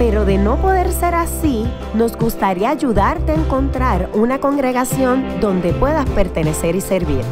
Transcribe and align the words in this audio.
pero 0.00 0.24
de 0.24 0.38
no 0.38 0.56
poder 0.56 0.90
ser 0.92 1.14
así, 1.14 1.66
nos 1.92 2.16
gustaría 2.16 2.70
ayudarte 2.70 3.32
a 3.32 3.34
encontrar 3.34 4.08
una 4.14 4.40
congregación 4.40 5.40
donde 5.40 5.74
puedas 5.74 6.08
pertenecer 6.08 6.74
y 6.74 6.80
servir. 6.80 7.22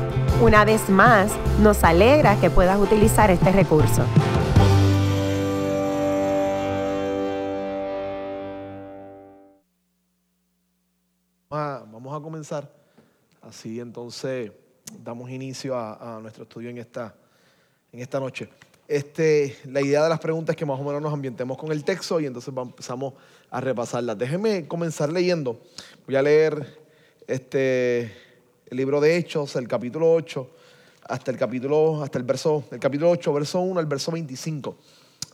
Una 0.42 0.66
vez 0.66 0.90
más, 0.90 1.32
nos 1.62 1.82
alegra 1.82 2.38
que 2.38 2.50
puedas 2.50 2.78
utilizar 2.78 3.30
este 3.30 3.52
recurso. 3.52 4.04
Vamos 11.48 12.14
a 12.14 12.20
comenzar. 12.20 12.70
Así 13.40 13.80
entonces 13.80 14.52
damos 15.02 15.30
inicio 15.30 15.74
a, 15.74 16.18
nuestro 16.20 16.42
estudio 16.42 16.68
en 16.68 16.76
esta, 16.76 17.14
en 17.90 18.00
esta 18.00 18.20
noche. 18.20 18.50
Este, 18.88 19.54
la 19.66 19.82
idea 19.82 20.02
de 20.02 20.08
las 20.08 20.18
preguntas 20.18 20.54
es 20.54 20.58
que 20.58 20.64
más 20.64 20.80
o 20.80 20.82
menos 20.82 21.02
nos 21.02 21.12
ambientemos 21.12 21.58
con 21.58 21.70
el 21.70 21.84
texto 21.84 22.18
y 22.20 22.26
entonces 22.26 22.54
empezamos 22.56 23.12
a 23.50 23.60
repasarlas. 23.60 24.16
Déjenme 24.16 24.66
comenzar 24.66 25.12
leyendo. 25.12 25.60
Voy 26.06 26.16
a 26.16 26.22
leer 26.22 26.78
este, 27.26 28.04
el 28.66 28.76
libro 28.78 28.98
de 28.98 29.18
Hechos, 29.18 29.56
el 29.56 29.68
capítulo 29.68 30.10
8, 30.10 30.50
hasta 31.04 31.30
el 31.30 31.36
capítulo, 31.36 32.02
hasta 32.02 32.16
el 32.18 32.24
verso, 32.24 32.64
el 32.70 32.80
capítulo 32.80 33.10
8, 33.10 33.30
verso 33.34 33.60
1 33.60 33.78
al 33.78 33.84
verso 33.84 34.10
25. 34.10 34.78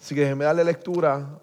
Así 0.00 0.16
que 0.16 0.22
déjenme 0.22 0.46
darle 0.46 0.64
lectura, 0.64 1.38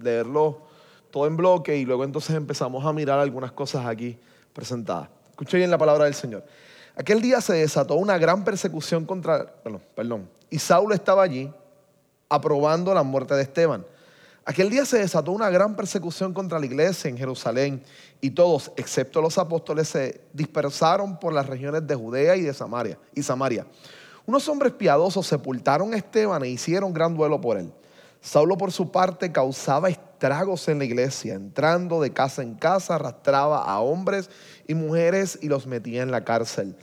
leerlo 0.00 0.62
todo 1.10 1.26
en 1.26 1.36
bloque 1.36 1.76
y 1.76 1.84
luego 1.84 2.04
entonces 2.04 2.36
empezamos 2.36 2.84
a 2.84 2.92
mirar 2.92 3.18
algunas 3.18 3.50
cosas 3.50 3.86
aquí 3.86 4.16
presentadas. 4.52 5.08
Escuche 5.30 5.56
bien 5.56 5.70
la 5.70 5.78
palabra 5.78 6.04
del 6.04 6.14
Señor. 6.14 6.44
Aquel 6.96 7.20
día 7.20 7.42
se 7.42 7.52
desató 7.52 7.94
una 7.96 8.16
gran 8.16 8.42
persecución 8.42 9.04
contra, 9.04 9.46
perdón, 9.62 9.82
perdón, 9.94 10.30
y 10.48 10.58
Saulo 10.58 10.94
estaba 10.94 11.22
allí 11.22 11.52
aprobando 12.28 12.94
la 12.94 13.02
muerte 13.02 13.34
de 13.34 13.42
Esteban. 13.42 13.84
Aquel 14.46 14.70
día 14.70 14.84
se 14.86 14.98
desató 14.98 15.32
una 15.32 15.50
gran 15.50 15.74
persecución 15.76 16.32
contra 16.32 16.58
la 16.58 16.66
iglesia 16.66 17.10
en 17.10 17.18
Jerusalén 17.18 17.82
y 18.20 18.30
todos, 18.30 18.70
excepto 18.76 19.20
los 19.20 19.36
apóstoles, 19.38 19.88
se 19.88 20.20
dispersaron 20.32 21.18
por 21.18 21.32
las 21.32 21.46
regiones 21.46 21.86
de 21.86 21.94
Judea 21.96 22.36
y 22.36 22.42
de 22.42 22.54
Samaria. 22.54 22.98
Y 23.14 23.22
Samaria. 23.22 23.66
Unos 24.24 24.48
hombres 24.48 24.72
piadosos 24.72 25.26
sepultaron 25.26 25.92
a 25.92 25.96
Esteban 25.96 26.44
e 26.44 26.48
hicieron 26.48 26.94
gran 26.94 27.14
duelo 27.16 27.40
por 27.40 27.58
él. 27.58 27.72
Saulo 28.20 28.56
por 28.56 28.72
su 28.72 28.90
parte 28.90 29.30
causaba 29.30 29.88
estragos 30.16 30.66
en 30.68 30.78
la 30.78 30.86
iglesia, 30.86 31.34
entrando 31.34 32.00
de 32.00 32.10
casa 32.10 32.42
en 32.42 32.54
casa, 32.54 32.94
arrastraba 32.94 33.62
a 33.62 33.80
hombres 33.80 34.30
y 34.66 34.72
mujeres 34.74 35.38
y 35.42 35.48
los 35.48 35.66
metía 35.66 36.02
en 36.02 36.10
la 36.10 36.24
cárcel. 36.24 36.74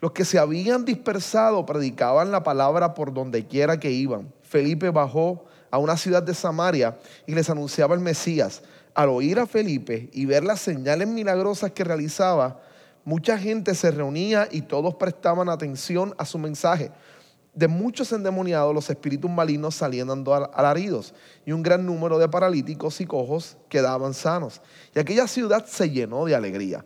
Los 0.00 0.12
que 0.12 0.24
se 0.24 0.38
habían 0.38 0.86
dispersado 0.86 1.66
predicaban 1.66 2.30
la 2.30 2.42
palabra 2.42 2.94
por 2.94 3.12
donde 3.12 3.46
quiera 3.46 3.78
que 3.78 3.90
iban. 3.90 4.32
Felipe 4.42 4.88
bajó 4.88 5.44
a 5.70 5.76
una 5.76 5.98
ciudad 5.98 6.22
de 6.22 6.32
Samaria 6.32 6.96
y 7.26 7.34
les 7.34 7.50
anunciaba 7.50 7.94
el 7.94 8.00
Mesías. 8.00 8.62
Al 8.94 9.10
oír 9.10 9.38
a 9.38 9.46
Felipe 9.46 10.08
y 10.14 10.24
ver 10.24 10.42
las 10.42 10.60
señales 10.60 11.06
milagrosas 11.06 11.72
que 11.72 11.84
realizaba, 11.84 12.62
mucha 13.04 13.36
gente 13.36 13.74
se 13.74 13.90
reunía 13.90 14.48
y 14.50 14.62
todos 14.62 14.94
prestaban 14.94 15.50
atención 15.50 16.14
a 16.16 16.24
su 16.24 16.38
mensaje 16.38 16.90
de 17.54 17.68
muchos 17.68 18.12
endemoniados 18.12 18.74
los 18.74 18.88
espíritus 18.90 19.30
malignos 19.30 19.74
salían 19.74 20.08
alaridos 20.54 21.14
y 21.44 21.52
un 21.52 21.62
gran 21.62 21.84
número 21.84 22.18
de 22.18 22.28
paralíticos 22.28 23.00
y 23.00 23.06
cojos 23.06 23.56
quedaban 23.68 24.14
sanos. 24.14 24.60
Y 24.94 25.00
aquella 25.00 25.26
ciudad 25.26 25.66
se 25.66 25.90
llenó 25.90 26.24
de 26.24 26.34
alegría. 26.34 26.84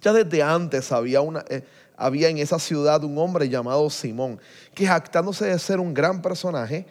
Ya 0.00 0.12
desde 0.12 0.42
antes 0.42 0.90
había, 0.92 1.20
una, 1.20 1.44
eh, 1.48 1.62
había 1.96 2.28
en 2.28 2.38
esa 2.38 2.58
ciudad 2.58 3.04
un 3.04 3.18
hombre 3.18 3.48
llamado 3.48 3.88
Simón, 3.90 4.40
que 4.74 4.86
jactándose 4.86 5.46
de 5.46 5.58
ser 5.58 5.78
un 5.78 5.94
gran 5.94 6.22
personaje, 6.22 6.86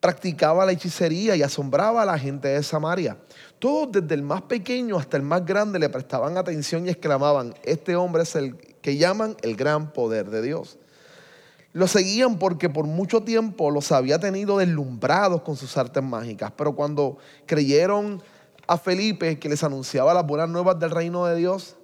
practicaba 0.00 0.66
la 0.66 0.72
hechicería 0.72 1.36
y 1.36 1.42
asombraba 1.42 2.02
a 2.02 2.06
la 2.06 2.18
gente 2.18 2.48
de 2.48 2.62
Samaria. 2.62 3.16
Todos, 3.58 3.92
desde 3.92 4.14
el 4.14 4.22
más 4.22 4.42
pequeño 4.42 4.96
hasta 4.96 5.16
el 5.16 5.22
más 5.22 5.44
grande, 5.44 5.78
le 5.78 5.88
prestaban 5.88 6.36
atención 6.36 6.86
y 6.86 6.90
exclamaban, 6.90 7.54
este 7.64 7.96
hombre 7.96 8.22
es 8.22 8.36
el 8.36 8.56
que 8.56 8.96
llaman 8.96 9.36
el 9.42 9.56
gran 9.56 9.92
poder 9.92 10.30
de 10.30 10.42
Dios. 10.42 10.78
Lo 11.78 11.86
seguían 11.86 12.40
porque 12.40 12.68
por 12.68 12.86
mucho 12.86 13.22
tiempo 13.22 13.70
los 13.70 13.92
había 13.92 14.18
tenido 14.18 14.58
deslumbrados 14.58 15.42
con 15.42 15.54
sus 15.54 15.76
artes 15.76 16.02
mágicas, 16.02 16.50
pero 16.56 16.74
cuando 16.74 17.18
creyeron 17.46 18.20
a 18.66 18.76
Felipe 18.76 19.38
que 19.38 19.48
les 19.48 19.62
anunciaba 19.62 20.12
las 20.12 20.26
buenas 20.26 20.48
nuevas 20.48 20.76
del 20.80 20.90
reino 20.90 21.24
de 21.26 21.36
Dios 21.36 21.76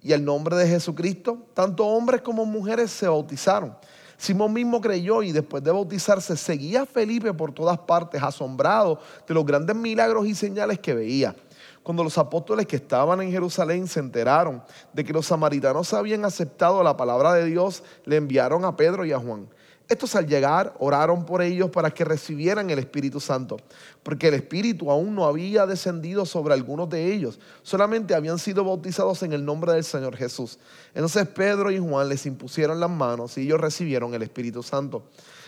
y 0.00 0.12
el 0.12 0.24
nombre 0.24 0.54
de 0.54 0.68
Jesucristo, 0.68 1.38
tanto 1.54 1.84
hombres 1.84 2.20
como 2.20 2.44
mujeres 2.46 2.92
se 2.92 3.08
bautizaron. 3.08 3.76
Simón 4.16 4.52
mismo 4.52 4.80
creyó 4.80 5.24
y 5.24 5.32
después 5.32 5.64
de 5.64 5.72
bautizarse 5.72 6.36
seguía 6.36 6.82
a 6.82 6.86
Felipe 6.86 7.34
por 7.34 7.50
todas 7.50 7.78
partes, 7.78 8.22
asombrado 8.22 9.00
de 9.26 9.34
los 9.34 9.44
grandes 9.44 9.74
milagros 9.74 10.24
y 10.24 10.36
señales 10.36 10.78
que 10.78 10.94
veía. 10.94 11.34
Cuando 11.82 12.04
los 12.04 12.16
apóstoles 12.16 12.66
que 12.66 12.76
estaban 12.76 13.20
en 13.22 13.32
Jerusalén 13.32 13.88
se 13.88 14.00
enteraron 14.00 14.62
de 14.92 15.04
que 15.04 15.12
los 15.12 15.26
samaritanos 15.26 15.92
habían 15.92 16.24
aceptado 16.24 16.82
la 16.82 16.96
palabra 16.96 17.34
de 17.34 17.44
Dios, 17.44 17.82
le 18.04 18.16
enviaron 18.16 18.64
a 18.64 18.76
Pedro 18.76 19.04
y 19.04 19.12
a 19.12 19.18
Juan. 19.18 19.48
Estos 19.88 20.14
al 20.14 20.26
llegar 20.26 20.74
oraron 20.78 21.26
por 21.26 21.42
ellos 21.42 21.68
para 21.70 21.90
que 21.90 22.04
recibieran 22.04 22.70
el 22.70 22.78
Espíritu 22.78 23.20
Santo, 23.20 23.58
porque 24.02 24.28
el 24.28 24.34
Espíritu 24.34 24.90
aún 24.90 25.14
no 25.14 25.26
había 25.26 25.66
descendido 25.66 26.24
sobre 26.24 26.54
algunos 26.54 26.88
de 26.88 27.12
ellos, 27.12 27.40
solamente 27.62 28.14
habían 28.14 28.38
sido 28.38 28.64
bautizados 28.64 29.22
en 29.22 29.32
el 29.32 29.44
nombre 29.44 29.72
del 29.72 29.84
Señor 29.84 30.16
Jesús. 30.16 30.58
Entonces 30.94 31.26
Pedro 31.28 31.70
y 31.70 31.78
Juan 31.78 32.08
les 32.08 32.24
impusieron 32.26 32.80
las 32.80 32.90
manos 32.90 33.36
y 33.36 33.42
ellos 33.42 33.60
recibieron 33.60 34.14
el 34.14 34.22
Espíritu 34.22 34.62
Santo. 34.62 35.02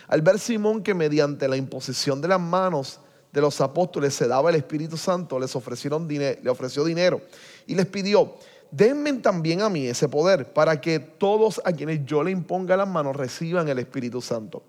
Al 0.07 0.21
ver 0.21 0.37
Simón 0.37 0.83
que 0.83 0.93
mediante 0.93 1.47
la 1.47 1.57
imposición 1.57 2.21
de 2.21 2.27
las 2.27 2.39
manos 2.39 2.99
de 3.35 3.41
los 3.41 3.59
apóstoles 3.59 4.13
se 4.13 4.29
daba 4.29 4.49
el 4.49 4.55
Espíritu 4.55 4.95
Santo, 4.95 5.37
les 5.37 5.53
ofrecieron 5.57 6.07
dinero, 6.07 6.39
le 6.41 6.49
ofreció 6.49 6.85
dinero 6.85 7.19
y 7.67 7.75
les 7.75 7.85
pidió, 7.85 8.35
denme 8.71 9.11
también 9.15 9.61
a 9.61 9.67
mí 9.67 9.87
ese 9.87 10.07
poder 10.07 10.53
para 10.53 10.79
que 10.79 10.99
todos 10.99 11.61
a 11.65 11.73
quienes 11.73 12.05
yo 12.05 12.23
le 12.23 12.31
imponga 12.31 12.77
las 12.77 12.87
manos 12.87 13.13
reciban 13.13 13.67
el 13.67 13.77
Espíritu 13.79 14.21
Santo. 14.21 14.63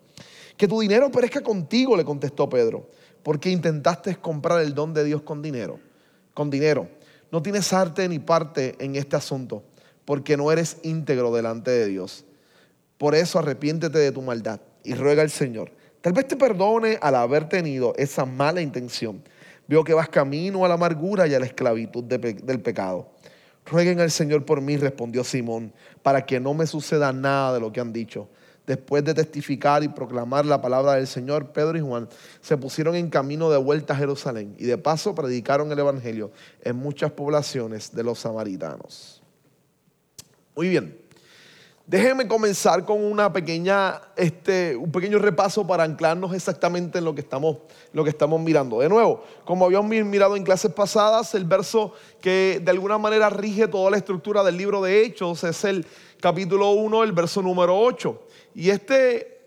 Que 0.57 0.67
tu 0.67 0.81
dinero 0.81 1.13
perezca 1.13 1.43
contigo, 1.43 1.97
le 1.97 2.05
contestó 2.05 2.49
Pedro, 2.49 2.91
porque 3.23 3.51
intentaste 3.51 4.17
comprar 4.17 4.61
el 4.61 4.75
don 4.75 4.93
de 4.93 5.05
Dios 5.05 5.23
con 5.23 5.43
dinero. 5.43 5.79
Con 6.35 6.51
dinero. 6.51 6.89
No 7.31 7.43
tienes 7.43 7.73
arte 7.73 8.09
ni 8.09 8.19
parte 8.19 8.75
en 8.81 8.97
este 8.97 9.15
asunto, 9.15 9.63
porque 10.05 10.37
no 10.37 10.51
eres 10.51 10.79
íntegro 10.83 11.33
delante 11.33 11.71
de 11.71 11.87
Dios. 11.87 12.25
Por 12.99 13.15
eso 13.15 13.39
arrepiéntete 13.39 13.99
de 13.99 14.11
tu 14.11 14.23
maldad 14.23 14.61
y 14.83 14.95
ruega 14.95 15.23
al 15.23 15.31
Señor 15.31 15.71
Tal 16.07 16.13
vez 16.13 16.29
te 16.29 16.37
perdone 16.37 17.01
al 17.03 17.17
haber 17.17 17.49
tenido 17.49 17.93
esa 17.97 18.25
mala 18.25 18.61
intención. 18.61 19.25
Veo 19.67 19.83
que 19.83 19.93
vas 19.93 20.09
camino 20.09 20.65
a 20.65 20.69
la 20.69 20.75
amargura 20.75 21.27
y 21.27 21.35
a 21.35 21.41
la 21.41 21.47
esclavitud 21.47 22.05
del 22.05 22.61
pecado. 22.61 23.09
Rueguen 23.65 23.99
al 23.99 24.13
Señor 24.13 24.45
por 24.45 24.61
mí, 24.61 24.77
respondió 24.77 25.25
Simón, 25.25 25.73
para 26.05 26.25
que 26.25 26.39
no 26.39 26.55
me 26.55 26.69
suceda 26.69 27.13
nada 27.13 27.55
de 27.55 27.59
lo 27.59 27.73
que 27.73 27.81
han 27.81 27.93
dicho. 27.93 28.29
Después 28.69 29.03
de 29.03 29.15
testificar 29.15 29.83
y 29.83 29.89
proclamar 29.89 30.47
la 30.47 30.61
palabra 30.63 30.93
del 30.93 31.09
Señor, 31.09 31.51
Pedro 31.51 31.77
y 31.77 31.81
Juan 31.81 32.09
se 32.41 32.57
pusieron 32.57 32.95
en 32.95 33.11
camino 33.11 33.51
de 33.51 33.59
vuelta 33.59 33.95
a 33.95 33.97
Jerusalén 33.97 34.55
y 34.61 34.65
de 34.67 34.79
paso 34.79 35.13
predicaron 35.13 35.73
el 35.73 35.79
Evangelio 35.81 36.31
en 36.63 36.77
muchas 36.77 37.11
poblaciones 37.11 37.93
de 37.93 38.05
los 38.05 38.21
samaritanos. 38.21 39.25
Muy 40.55 40.69
bien. 40.69 41.06
Déjenme 41.89 42.27
comenzar 42.27 42.85
con 42.85 43.05
una 43.05 43.33
pequeña, 43.33 44.01
este, 44.17 44.75
un 44.75 44.91
pequeño 44.91 45.21
repaso 45.21 45.65
para 45.65 45.85
anclarnos 45.85 46.35
exactamente 46.35 46.99
en 46.99 47.05
lo 47.05 47.15
que, 47.15 47.21
estamos, 47.21 47.59
lo 47.93 48.03
que 48.03 48.11
estamos 48.11 48.41
mirando. 48.41 48.81
De 48.81 48.89
nuevo, 48.89 49.23
como 49.45 49.67
habíamos 49.67 49.89
mirado 50.05 50.35
en 50.35 50.43
clases 50.43 50.73
pasadas, 50.73 51.33
el 51.37 51.45
verso 51.45 51.93
que 52.21 52.61
de 52.61 52.71
alguna 52.73 52.99
manera 52.99 53.31
rige 53.31 53.69
toda 53.69 53.89
la 53.93 53.99
estructura 53.99 54.43
del 54.43 54.57
libro 54.57 54.83
de 54.83 55.05
Hechos 55.05 55.45
es 55.45 55.63
el 55.63 55.87
capítulo 56.21 56.73
1, 56.73 57.05
el 57.05 57.13
verso 57.13 57.41
número 57.41 57.79
8. 57.79 58.21
Y 58.57 58.71
este, 58.71 59.39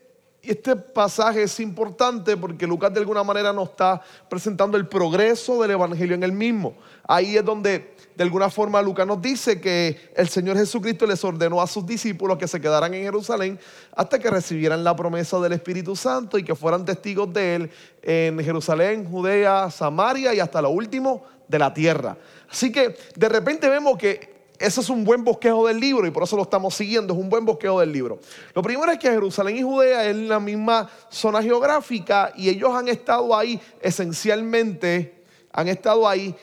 este 0.42 0.78
pasaje 0.78 1.44
es 1.44 1.60
importante 1.60 2.38
porque 2.38 2.66
Lucas 2.66 2.94
de 2.94 3.02
alguna 3.02 3.26
manera 3.26 3.52
nos 3.52 3.72
está 3.72 4.02
presentando 4.30 4.78
el 4.78 4.88
progreso 4.88 5.62
del 5.62 5.72
Evangelio 5.72 6.16
en 6.16 6.24
el 6.24 6.32
mismo. 6.32 6.78
Ahí 7.06 7.36
es 7.36 7.44
donde 7.44 7.99
de 8.20 8.24
alguna 8.24 8.50
forma 8.50 8.82
Lucas 8.82 9.08
nos 9.08 9.22
dice 9.22 9.62
que 9.62 10.12
el 10.14 10.28
Señor 10.28 10.58
Jesucristo 10.58 11.08
les 11.08 11.24
ordenó 11.24 11.62
a 11.62 11.68
sus 11.68 11.86
discípulos 11.86 12.38
que 12.38 12.50
se 12.50 12.60
quedaran 12.60 12.94
en 12.94 13.04
Jerusalén 13.04 13.58
hasta 13.96 14.20
que 14.20 14.30
recibieran 14.30 14.84
la 14.84 14.94
promesa 14.94 15.40
del 15.40 15.54
Espíritu 15.54 15.96
Santo 15.96 16.38
y 16.38 16.44
que 16.44 16.54
fueran 16.54 16.84
testigos 16.84 17.32
de 17.32 17.56
Él 17.56 17.72
en 18.02 18.38
Jerusalén, 18.44 19.10
Judea, 19.10 19.72
Samaria 19.72 20.34
y 20.34 20.42
hasta 20.42 20.62
lo 20.62 20.70
último 20.72 21.24
de 21.48 21.60
la 21.60 21.74
tierra. 21.74 22.18
Así 22.52 22.74
que 22.74 22.98
de 23.16 23.30
repente 23.30 23.70
vemos 23.70 23.98
que 23.98 24.50
ese 24.60 24.82
es 24.82 24.90
un 24.90 25.06
buen 25.06 25.24
bosquejo 25.24 25.66
del 25.68 25.80
libro 25.80 26.06
y 26.06 26.12
por 26.12 26.24
eso 26.24 26.36
lo 26.36 26.44
estamos 26.44 26.76
siguiendo, 26.76 27.14
es 27.14 27.20
un 27.22 27.30
buen 27.30 27.46
bosquejo 27.46 27.80
del 27.80 27.94
libro. 27.94 28.20
Lo 28.54 28.62
primero 28.62 28.92
es 28.92 29.00
que 29.00 29.10
Jerusalén 29.10 29.56
y 29.56 29.64
Judea 29.64 30.06
es 30.06 30.18
la 30.18 30.42
misma 30.42 30.90
zona 31.08 31.42
geográfica 31.42 32.34
y 32.36 32.50
ellos 32.50 32.76
han 32.76 32.90
estado 32.90 33.34
ahí 33.34 33.62
esencialmente, 33.80 35.24
han 35.54 35.70
estado 35.70 36.06
ahí 36.06 36.36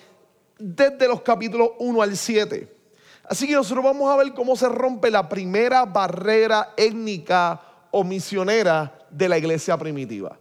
desde 0.59 1.09
los 1.09 1.23
capítulos 1.23 1.71
1 1.79 2.03
al 2.03 2.17
7. 2.17 2.77
Así 3.29 3.47
que 3.47 3.55
nosotros 3.55 3.85
vamos 3.85 4.11
a 4.11 4.17
ver 4.17 4.33
cómo 4.35 4.57
se 4.57 4.69
rompe 4.69 5.11
la 5.11 5.29
primera 5.29 5.85
barrera 5.85 6.75
étnica 6.77 7.61
o 7.91 8.05
misionera 8.05 8.97
de 9.11 9.29
la 9.29 9.39
iglesia 9.39 9.77
primitiva. 9.77 10.39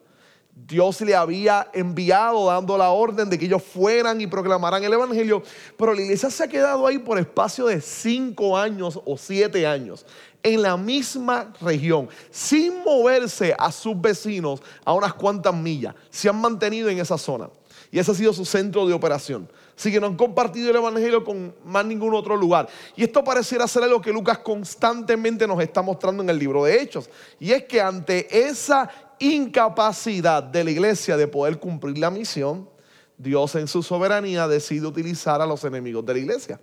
Dios 0.56 1.02
le 1.02 1.14
había 1.14 1.68
enviado 1.74 2.46
dando 2.46 2.78
la 2.78 2.92
orden 2.92 3.30
de 3.30 3.38
que 3.38 3.46
ellos 3.46 3.62
fueran 3.62 4.22
y 4.22 4.28
proclamaran 4.28 4.82
el 4.84 4.94
Evangelio, 4.94 5.44
pero 5.78 5.94
la 5.94 6.02
iglesia 6.02 6.30
se 6.30 6.44
ha 6.46 6.48
quedado 6.48 6.88
ahí 6.88 6.98
por 6.98 7.20
espacio 7.20 7.66
de 7.66 7.82
cinco 7.82 8.58
años 8.58 9.02
o 9.04 9.18
siete 9.18 9.68
años, 9.68 10.06
en 10.42 10.62
la 10.62 10.78
misma 10.78 11.52
región, 11.60 12.08
sin 12.32 12.84
moverse 12.86 13.54
a 13.58 13.70
sus 13.70 14.00
vecinos 14.00 14.62
a 14.86 14.94
unas 14.94 15.14
cuantas 15.14 15.54
millas. 15.54 15.94
Se 16.10 16.30
han 16.30 16.40
mantenido 16.40 16.88
en 16.88 17.00
esa 17.00 17.18
zona 17.18 17.50
y 17.92 18.00
ese 18.00 18.12
ha 18.12 18.16
sido 18.16 18.32
su 18.32 18.46
centro 18.46 18.88
de 18.88 18.94
operación. 18.94 19.50
Así 19.78 19.92
que 19.92 20.00
no 20.00 20.08
han 20.08 20.16
compartido 20.16 20.70
el 20.70 20.78
Evangelio 20.78 21.24
con 21.24 21.54
más 21.66 21.86
ningún 21.86 22.14
otro 22.14 22.38
lugar. 22.38 22.68
Y 22.96 23.04
esto 23.04 23.24
pareciera 23.24 23.68
ser 23.68 23.84
lo 23.90 24.02
que 24.02 24.14
Lucas 24.14 24.40
constantemente 24.40 25.46
nos 25.46 25.62
está 25.62 25.82
mostrando 25.82 26.24
en 26.24 26.30
el 26.30 26.40
libro 26.40 26.64
de 26.64 26.82
Hechos. 26.82 27.10
Y 27.40 27.52
es 27.52 27.66
que 27.66 27.82
ante 27.82 28.48
esa 28.48 28.90
incapacidad 29.20 30.42
de 30.42 30.64
la 30.64 30.72
iglesia 30.72 31.18
de 31.18 31.28
poder 31.28 31.60
cumplir 31.60 31.98
la 31.98 32.10
misión, 32.10 32.70
Dios 33.18 33.56
en 33.56 33.68
su 33.68 33.84
soberanía 33.84 34.48
decide 34.48 34.88
utilizar 34.88 35.42
a 35.42 35.46
los 35.46 35.64
enemigos 35.66 36.06
de 36.06 36.14
la 36.14 36.20
iglesia. 36.20 36.62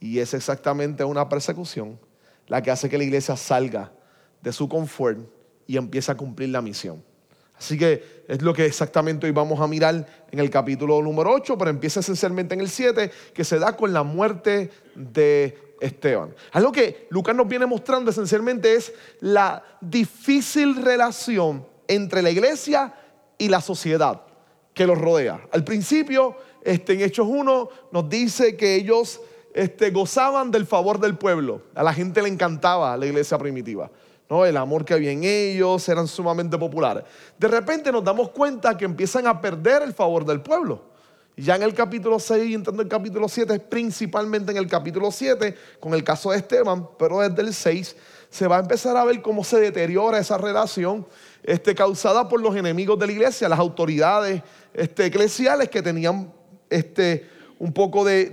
Y 0.00 0.18
es 0.18 0.32
exactamente 0.32 1.04
una 1.04 1.28
persecución 1.28 1.98
la 2.46 2.62
que 2.62 2.70
hace 2.70 2.88
que 2.88 2.98
la 2.98 3.04
iglesia 3.04 3.36
salga 3.36 3.92
de 4.40 4.52
su 4.52 4.68
confort 4.68 5.18
y 5.66 5.76
empiece 5.76 6.12
a 6.12 6.16
cumplir 6.16 6.50
la 6.50 6.62
misión. 6.62 7.02
Así 7.58 7.78
que 7.78 8.24
es 8.28 8.42
lo 8.42 8.52
que 8.52 8.66
exactamente 8.66 9.26
hoy 9.26 9.32
vamos 9.32 9.60
a 9.60 9.66
mirar 9.66 10.06
en 10.30 10.38
el 10.38 10.50
capítulo 10.50 11.00
número 11.00 11.32
8, 11.32 11.56
pero 11.56 11.70
empieza 11.70 12.00
esencialmente 12.00 12.54
en 12.54 12.60
el 12.60 12.68
7, 12.68 13.10
que 13.32 13.44
se 13.44 13.58
da 13.58 13.76
con 13.76 13.92
la 13.92 14.02
muerte 14.02 14.70
de 14.94 15.58
Esteban. 15.80 16.34
Algo 16.52 16.72
que 16.72 17.06
Lucas 17.10 17.34
nos 17.34 17.48
viene 17.48 17.66
mostrando 17.66 18.10
esencialmente 18.10 18.74
es 18.74 18.92
la 19.20 19.62
difícil 19.80 20.82
relación 20.82 21.66
entre 21.88 22.22
la 22.22 22.30
iglesia 22.30 22.94
y 23.38 23.48
la 23.48 23.60
sociedad 23.60 24.22
que 24.74 24.86
los 24.86 24.98
rodea. 24.98 25.40
Al 25.52 25.64
principio, 25.64 26.36
este, 26.62 26.92
en 26.92 27.00
Hechos 27.00 27.26
1, 27.28 27.68
nos 27.92 28.08
dice 28.10 28.56
que 28.56 28.74
ellos 28.74 29.20
este, 29.54 29.90
gozaban 29.90 30.50
del 30.50 30.66
favor 30.66 31.00
del 31.00 31.16
pueblo. 31.16 31.62
A 31.74 31.82
la 31.82 31.94
gente 31.94 32.20
le 32.20 32.28
encantaba 32.28 32.96
la 32.96 33.06
iglesia 33.06 33.38
primitiva. 33.38 33.90
¿No? 34.28 34.44
El 34.44 34.56
amor 34.56 34.84
que 34.84 34.94
había 34.94 35.10
en 35.10 35.24
ellos 35.24 35.88
eran 35.88 36.06
sumamente 36.06 36.58
populares. 36.58 37.04
De 37.38 37.48
repente 37.48 37.92
nos 37.92 38.04
damos 38.04 38.30
cuenta 38.30 38.76
que 38.76 38.84
empiezan 38.84 39.26
a 39.26 39.40
perder 39.40 39.82
el 39.82 39.92
favor 39.92 40.24
del 40.24 40.40
pueblo. 40.40 40.82
Ya 41.38 41.54
en 41.54 41.62
el 41.62 41.74
capítulo 41.74 42.18
6 42.18 42.48
y 42.48 42.54
entrando 42.54 42.80
en 42.80 42.86
el 42.86 42.90
capítulo 42.90 43.28
7, 43.28 43.60
principalmente 43.60 44.52
en 44.52 44.56
el 44.56 44.66
capítulo 44.66 45.10
7, 45.10 45.54
con 45.78 45.92
el 45.92 46.02
caso 46.02 46.30
de 46.30 46.38
Esteban, 46.38 46.88
pero 46.98 47.20
desde 47.20 47.42
el 47.42 47.52
6 47.52 47.96
se 48.30 48.46
va 48.46 48.56
a 48.56 48.60
empezar 48.60 48.96
a 48.96 49.04
ver 49.04 49.20
cómo 49.20 49.44
se 49.44 49.60
deteriora 49.60 50.18
esa 50.18 50.38
relación 50.38 51.06
este, 51.42 51.74
causada 51.74 52.28
por 52.28 52.40
los 52.40 52.56
enemigos 52.56 52.98
de 52.98 53.06
la 53.06 53.12
iglesia, 53.12 53.48
las 53.48 53.58
autoridades 53.58 54.42
este, 54.72 55.06
eclesiales 55.06 55.68
que 55.68 55.82
tenían 55.82 56.32
este, 56.70 57.28
un 57.58 57.72
poco 57.72 58.04
de, 58.04 58.30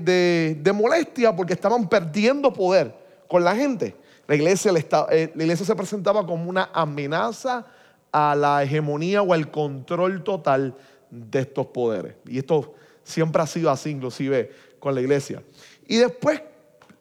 de, 0.62 0.74
molestia 0.74 1.36
porque 1.36 1.54
estaban 1.54 1.88
perdiendo 1.88 2.52
poder 2.52 2.96
con 3.28 3.44
la 3.44 3.56
gente. 3.56 3.96
La 4.28 4.36
iglesia, 4.36 4.72
eh, 5.12 5.32
la 5.36 5.44
iglesia 5.44 5.66
se 5.66 5.76
presentaba 5.76 6.26
como 6.26 6.50
una 6.50 6.70
amenaza 6.74 7.66
a 8.12 8.36
la 8.36 8.64
hegemonía 8.64 9.22
o 9.22 9.34
al 9.34 9.52
control 9.52 10.24
total 10.24 10.76
de 11.10 11.40
estos 11.40 11.68
poderes. 11.68 12.16
Y 12.26 12.38
esto 12.38 12.76
Siempre 13.04 13.42
ha 13.42 13.48
sido 13.48 13.70
así, 13.70 13.90
inclusive 13.90 14.52
con 14.80 14.96
la 14.96 15.02
iglesia. 15.02 15.44
Y 15.88 15.98
después 15.98 16.42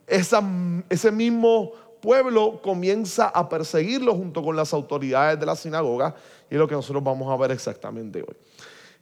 ese 0.06 1.12
mismo 1.12 1.72
pueblo 2.00 2.60
comienza 2.60 3.28
a 3.28 3.48
perseguirlo 3.48 4.14
junto 4.14 4.42
con 4.42 4.56
las 4.56 4.72
autoridades 4.72 5.38
de 5.38 5.46
la 5.46 5.54
sinagoga. 5.54 6.14
Y 6.50 6.54
es 6.54 6.58
lo 6.58 6.66
que 6.66 6.74
nosotros 6.74 7.02
vamos 7.02 7.32
a 7.32 7.36
ver 7.36 7.52
exactamente 7.52 8.20
hoy. 8.20 8.36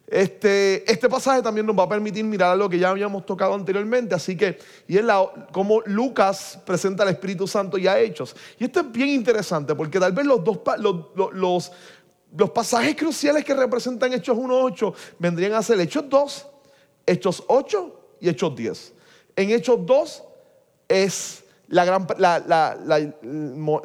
Este, 0.07 0.91
este 0.91 1.09
pasaje 1.09 1.41
también 1.41 1.67
nos 1.67 1.79
va 1.79 1.85
a 1.85 1.89
permitir 1.89 2.25
mirar 2.25 2.51
a 2.51 2.57
lo 2.57 2.69
que 2.69 2.79
ya 2.79 2.91
habíamos 2.91 3.25
tocado 3.25 3.55
anteriormente, 3.55 4.15
así 4.15 4.37
que, 4.37 4.59
y 4.89 4.99
es 4.99 5.05
la, 5.05 5.25
como 5.53 5.83
Lucas 5.83 6.59
presenta 6.67 7.05
al 7.05 7.11
Espíritu 7.11 7.47
Santo 7.47 7.79
ya 7.79 7.99
hechos. 7.99 8.35
Y 8.59 8.65
esto 8.65 8.81
es 8.81 8.91
bien 8.91 9.11
interesante, 9.11 9.75
porque 9.75 10.01
tal 10.01 10.13
vez 10.13 10.27
los 10.27 10.43
dos, 10.43 10.59
los, 10.79 11.33
los, 11.33 11.73
los 12.37 12.51
pasajes 12.51 12.97
cruciales 12.97 13.45
que 13.45 13.55
representan 13.55 14.13
Hechos 14.13 14.37
1.8 14.37 14.95
vendrían 15.19 15.55
a 15.55 15.63
ser 15.63 15.81
Hechos 15.81 16.09
2 16.09 16.47
Hechos 17.11 17.43
8 17.49 18.17
y 18.21 18.29
Hechos 18.29 18.55
10. 18.55 18.93
En 19.37 19.51
Hechos 19.51 19.85
2 19.85 20.23
es 20.89 21.45
el 21.71 23.15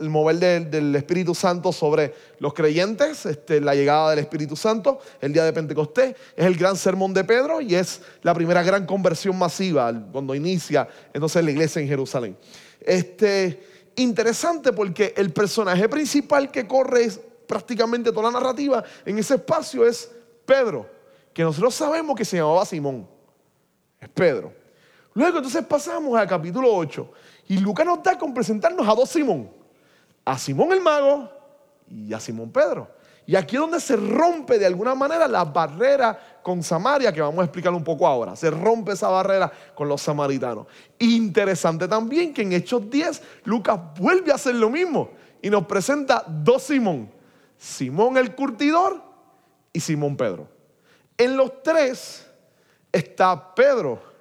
mover 0.10 0.70
del, 0.70 0.96
Espíritu 0.96 1.36
Santo 1.36 1.72
sobre 1.72 2.14
los 2.40 2.54
creyentes, 2.54 3.28
este, 3.28 3.62
la 3.62 3.76
llegada 3.76 4.10
del 4.10 4.20
Espíritu 4.20 4.56
Santo, 4.56 5.00
el 5.22 5.32
día 5.32 5.46
de 5.46 5.54
Pentecostés, 5.54 6.16
es 6.36 6.46
el 6.46 6.58
gran 6.58 6.76
sermón 6.76 7.14
de 7.14 7.24
Pedro 7.24 7.62
y 7.62 7.76
es 7.76 8.02
la 8.24 8.34
primera 8.34 8.64
gran 8.64 8.88
conversión 8.88 9.38
masiva 9.38 9.94
cuando 10.12 10.34
inicia 10.34 10.88
entonces 11.14 11.44
la 11.44 11.52
iglesia 11.52 11.80
en 11.80 11.88
Jerusalén. 11.88 12.36
Este, 12.82 13.64
interesante 13.98 14.74
porque 14.74 15.14
el 15.16 15.32
personaje 15.32 15.88
principal 15.88 16.50
que 16.50 16.66
corre 16.66 17.10
prácticamente 17.48 18.12
toda 18.12 18.32
la 18.32 18.40
narrativa 18.40 18.84
en 19.06 19.20
ese 19.20 19.36
espacio 19.36 19.86
es 19.86 20.10
Pedro, 20.44 20.90
que 21.32 21.44
nosotros 21.44 21.76
sabemos 21.76 22.16
que 22.16 22.26
se 22.26 22.38
llamaba 22.38 22.66
Simón. 22.66 23.08
Es 24.00 24.10
Pedro. 24.10 24.52
Luego 25.14 25.38
entonces 25.38 25.64
pasamos 25.66 26.18
al 26.18 26.28
capítulo 26.28 26.76
8 26.76 27.12
y 27.48 27.58
Lucas 27.58 27.86
nos 27.86 28.02
da 28.02 28.18
con 28.18 28.34
presentarnos 28.34 28.88
a 28.88 28.96
dos 28.96 29.10
Simón. 29.10 29.50
A 30.24 30.38
Simón 30.38 30.72
el 30.72 30.82
mago 30.82 31.30
y 31.90 32.14
a 32.14 32.20
Simón 32.20 32.52
Pedro. 32.52 32.90
Y 33.28 33.36
aquí 33.36 33.56
es 33.56 33.60
donde 33.60 33.80
se 33.80 33.96
rompe 33.96 34.60
de 34.60 34.68
alguna 34.68 34.94
manera 34.94 35.28
la 35.28 35.46
barrera 35.46 36.40
con 36.44 36.62
Samaria, 36.62 37.12
que 37.12 37.22
vamos 37.22 37.40
a 37.40 37.46
explicar 37.46 37.74
un 37.74 37.84
poco 37.84 38.06
ahora. 38.06 38.36
Se 38.36 38.52
rompe 38.52 38.92
esa 38.92 39.10
barrera 39.10 39.52
con 39.74 39.88
los 39.88 40.02
samaritanos. 40.02 40.68
Interesante 41.00 41.88
también 41.88 42.34
que 42.34 42.44
en 42.44 42.54
Hechos 42.54 42.88
10 42.90 43.22
Lucas 43.46 43.80
vuelve 43.98 44.32
a 44.32 44.36
hacer 44.36 44.56
lo 44.56 44.70
mismo 44.70 45.10
y 45.42 45.50
nos 45.50 45.66
presenta 45.66 46.24
dos 46.28 46.64
Simón. 46.64 47.10
Simón 47.58 48.18
el 48.18 48.36
curtidor 48.36 49.02
y 49.74 49.80
Simón 49.80 50.16
Pedro. 50.16 50.48
En 51.18 51.36
los 51.36 51.64
tres 51.64 52.28
está 52.92 53.56
Pedro 53.56 54.15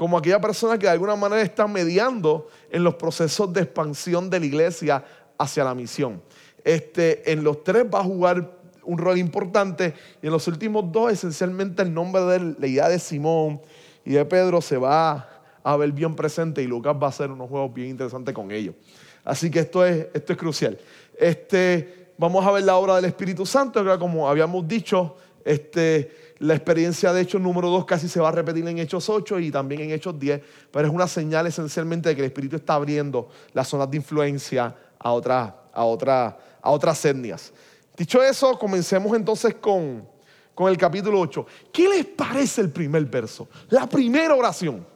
como 0.00 0.16
aquella 0.16 0.40
persona 0.40 0.78
que 0.78 0.86
de 0.86 0.92
alguna 0.92 1.14
manera 1.14 1.42
está 1.42 1.66
mediando 1.66 2.48
en 2.70 2.82
los 2.82 2.94
procesos 2.94 3.52
de 3.52 3.60
expansión 3.60 4.30
de 4.30 4.40
la 4.40 4.46
iglesia 4.46 5.04
hacia 5.36 5.62
la 5.62 5.74
misión. 5.74 6.22
Este, 6.64 7.30
en 7.30 7.44
los 7.44 7.62
tres 7.62 7.84
va 7.84 8.00
a 8.00 8.04
jugar 8.04 8.50
un 8.82 8.96
rol 8.96 9.18
importante 9.18 9.92
y 10.22 10.26
en 10.28 10.32
los 10.32 10.48
últimos 10.48 10.90
dos 10.90 11.12
esencialmente 11.12 11.82
el 11.82 11.92
nombre 11.92 12.22
de 12.22 12.54
la 12.58 12.66
idea 12.66 12.88
de 12.88 12.98
Simón 12.98 13.60
y 14.02 14.12
de 14.12 14.24
Pedro 14.24 14.62
se 14.62 14.78
va 14.78 15.28
a 15.62 15.76
ver 15.76 15.92
bien 15.92 16.16
presente 16.16 16.62
y 16.62 16.66
Lucas 16.66 16.96
va 16.96 17.08
a 17.08 17.10
hacer 17.10 17.30
unos 17.30 17.50
juegos 17.50 17.74
bien 17.74 17.90
interesantes 17.90 18.34
con 18.34 18.50
ellos. 18.52 18.76
Así 19.22 19.50
que 19.50 19.58
esto 19.58 19.84
es, 19.84 20.06
esto 20.14 20.32
es 20.32 20.38
crucial. 20.38 20.78
Este, 21.18 22.12
vamos 22.16 22.46
a 22.46 22.52
ver 22.52 22.64
la 22.64 22.76
obra 22.76 22.96
del 22.96 23.04
Espíritu 23.04 23.44
Santo, 23.44 23.84
como 23.98 24.30
habíamos 24.30 24.66
dicho, 24.66 25.16
este, 25.44 26.34
la 26.38 26.54
experiencia 26.54 27.12
de 27.12 27.22
Hechos 27.22 27.40
número 27.40 27.68
2 27.68 27.84
casi 27.84 28.08
se 28.08 28.20
va 28.20 28.28
a 28.28 28.32
repetir 28.32 28.66
en 28.66 28.78
Hechos 28.78 29.08
8 29.08 29.38
y 29.40 29.50
también 29.50 29.82
en 29.82 29.90
Hechos 29.90 30.18
10, 30.18 30.40
pero 30.70 30.88
es 30.88 30.94
una 30.94 31.06
señal 31.06 31.46
esencialmente 31.46 32.08
de 32.08 32.14
que 32.14 32.22
el 32.22 32.26
Espíritu 32.26 32.56
está 32.56 32.74
abriendo 32.74 33.28
las 33.52 33.68
zonas 33.68 33.90
de 33.90 33.96
influencia 33.96 34.74
a, 34.98 35.12
otras, 35.12 35.52
a, 35.72 36.38
a 36.62 36.70
otras 36.70 37.04
etnias. 37.04 37.52
Dicho 37.96 38.22
eso, 38.22 38.58
comencemos 38.58 39.14
entonces 39.16 39.56
con, 39.56 40.08
con 40.54 40.70
el 40.70 40.78
capítulo 40.78 41.20
8. 41.20 41.46
¿Qué 41.72 41.88
les 41.88 42.06
parece 42.06 42.62
el 42.62 42.70
primer 42.70 43.04
verso? 43.04 43.48
La 43.68 43.86
primera 43.86 44.34
oración. 44.34 44.86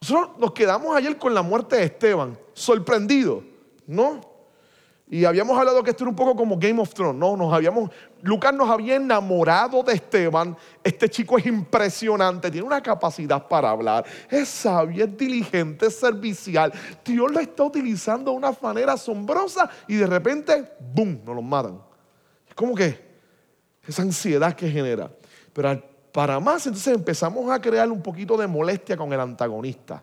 Nosotros 0.00 0.38
nos 0.38 0.52
quedamos 0.52 0.96
ayer 0.96 1.16
con 1.18 1.34
la 1.34 1.42
muerte 1.42 1.76
de 1.76 1.84
Esteban, 1.84 2.38
sorprendidos, 2.52 3.42
¿no? 3.86 4.20
Y 5.10 5.24
habíamos 5.24 5.58
hablado 5.58 5.82
que 5.82 5.90
esto 5.90 6.04
era 6.04 6.10
un 6.10 6.16
poco 6.16 6.36
como 6.36 6.58
Game 6.58 6.80
of 6.82 6.92
Thrones, 6.92 7.18
¿no? 7.18 7.34
Nos 7.34 7.50
habíamos, 7.52 7.90
Lucas 8.20 8.52
nos 8.52 8.68
había 8.68 8.96
enamorado 8.96 9.82
de 9.82 9.94
Esteban. 9.94 10.54
Este 10.84 11.08
chico 11.08 11.38
es 11.38 11.46
impresionante, 11.46 12.50
tiene 12.50 12.66
una 12.66 12.82
capacidad 12.82 13.48
para 13.48 13.70
hablar, 13.70 14.04
es 14.28 14.48
sabio, 14.48 15.04
es 15.04 15.16
diligente, 15.16 15.86
es 15.86 15.98
servicial. 15.98 16.72
Dios 17.02 17.32
lo 17.32 17.40
está 17.40 17.62
utilizando 17.64 18.32
de 18.32 18.36
una 18.36 18.54
manera 18.60 18.92
asombrosa 18.92 19.70
y 19.86 19.96
de 19.96 20.06
repente, 20.06 20.72
¡boom!, 20.92 21.22
nos 21.24 21.34
lo 21.34 21.42
matan. 21.42 21.80
Es 22.46 22.54
como 22.54 22.74
que 22.74 23.00
esa 23.86 24.02
ansiedad 24.02 24.52
que 24.52 24.70
genera. 24.70 25.10
Pero 25.54 25.82
para 26.12 26.38
más, 26.38 26.66
entonces 26.66 26.94
empezamos 26.94 27.50
a 27.50 27.58
crear 27.58 27.90
un 27.90 28.02
poquito 28.02 28.36
de 28.36 28.46
molestia 28.46 28.94
con 28.94 29.10
el 29.10 29.20
antagonista. 29.20 30.02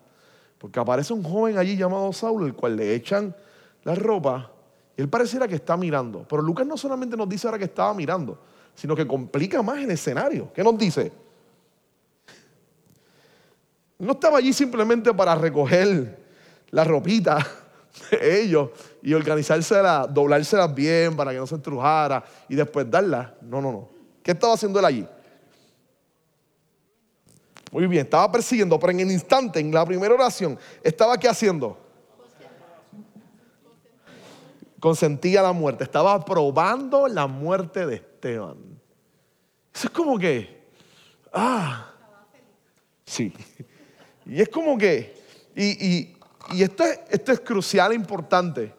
Porque 0.58 0.80
aparece 0.80 1.12
un 1.12 1.22
joven 1.22 1.58
allí 1.58 1.76
llamado 1.76 2.12
Saulo, 2.12 2.44
el 2.44 2.54
cual 2.54 2.74
le 2.74 2.92
echan 2.92 3.36
la 3.84 3.94
ropa 3.94 4.50
él 4.96 5.08
pareciera 5.08 5.46
que 5.46 5.56
está 5.56 5.76
mirando. 5.76 6.26
Pero 6.28 6.42
Lucas 6.42 6.66
no 6.66 6.76
solamente 6.76 7.16
nos 7.16 7.28
dice 7.28 7.46
ahora 7.46 7.58
que 7.58 7.64
estaba 7.64 7.92
mirando, 7.92 8.38
sino 8.74 8.96
que 8.96 9.06
complica 9.06 9.62
más 9.62 9.78
el 9.78 9.90
escenario. 9.90 10.50
¿Qué 10.52 10.64
nos 10.64 10.78
dice? 10.78 11.12
No 13.98 14.12
estaba 14.12 14.38
allí 14.38 14.52
simplemente 14.52 15.12
para 15.12 15.34
recoger 15.34 16.18
la 16.70 16.84
ropita 16.84 17.46
de 18.10 18.42
ellos 18.42 18.70
y 19.02 19.14
organizársela, 19.14 20.06
doblárselas 20.06 20.74
bien 20.74 21.16
para 21.16 21.32
que 21.32 21.38
no 21.38 21.46
se 21.46 21.54
entrujara 21.54 22.24
y 22.48 22.54
después 22.54 22.90
darla. 22.90 23.34
No, 23.42 23.60
no, 23.60 23.72
no. 23.72 23.88
¿Qué 24.22 24.32
estaba 24.32 24.54
haciendo 24.54 24.78
él 24.78 24.84
allí? 24.84 25.06
Muy 27.70 27.86
bien, 27.86 28.04
estaba 28.04 28.30
persiguiendo, 28.30 28.78
pero 28.78 28.92
en 28.92 29.00
el 29.00 29.10
instante, 29.10 29.60
en 29.60 29.72
la 29.72 29.84
primera 29.84 30.14
oración, 30.14 30.58
¿estaba 30.82 31.18
qué 31.18 31.28
haciendo? 31.28 31.85
Consentía 34.86 35.42
la 35.42 35.52
muerte, 35.52 35.82
estaba 35.82 36.24
probando 36.24 37.08
la 37.08 37.26
muerte 37.26 37.84
de 37.86 37.96
Esteban. 37.96 38.56
Eso 39.74 39.88
es 39.88 39.90
como 39.90 40.16
que, 40.16 40.68
ah, 41.32 41.90
sí. 43.04 43.32
Y 44.26 44.40
es 44.40 44.48
como 44.48 44.78
que, 44.78 45.12
y, 45.56 46.14
esto, 46.62 46.84
es, 46.84 47.00
esto 47.10 47.32
es 47.32 47.40
crucial 47.40 47.90
e 47.90 47.94
importante. 47.96 48.72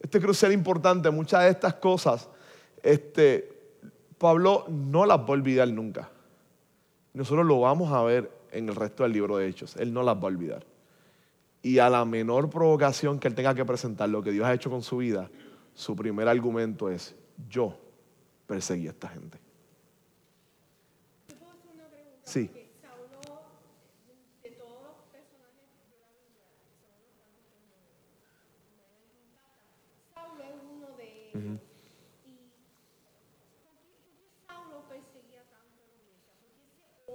Esto 0.00 0.18
es 0.18 0.24
crucial 0.24 0.50
e 0.50 0.54
importante. 0.54 1.08
Muchas 1.12 1.44
de 1.44 1.50
estas 1.50 1.74
cosas, 1.74 2.28
este, 2.82 3.76
Pablo 4.18 4.66
no 4.68 5.06
las 5.06 5.18
va 5.18 5.26
a 5.28 5.30
olvidar 5.30 5.68
nunca. 5.68 6.10
Nosotros 7.14 7.46
lo 7.46 7.60
vamos 7.60 7.92
a 7.92 8.02
ver 8.02 8.32
en 8.50 8.68
el 8.68 8.74
resto 8.74 9.04
del 9.04 9.12
libro 9.12 9.36
de 9.36 9.46
Hechos. 9.46 9.76
Él 9.76 9.92
no 9.94 10.02
las 10.02 10.16
va 10.16 10.22
a 10.22 10.26
olvidar. 10.26 10.66
Y 11.62 11.78
a 11.78 11.88
la 11.88 12.04
menor 12.04 12.50
provocación 12.50 13.20
que 13.20 13.28
él 13.28 13.36
tenga 13.36 13.54
que 13.54 13.64
presentar 13.64 14.08
lo 14.08 14.24
que 14.24 14.32
Dios 14.32 14.44
ha 14.44 14.54
hecho 14.54 14.68
con 14.68 14.82
su 14.82 14.96
vida, 14.96 15.30
su 15.74 15.96
primer 15.96 16.28
argumento 16.28 16.88
es, 16.88 17.14
yo 17.48 17.78
perseguí 18.46 18.86
a 18.86 18.90
esta 18.90 19.08
gente. 19.08 19.38
Sí. 22.24 22.50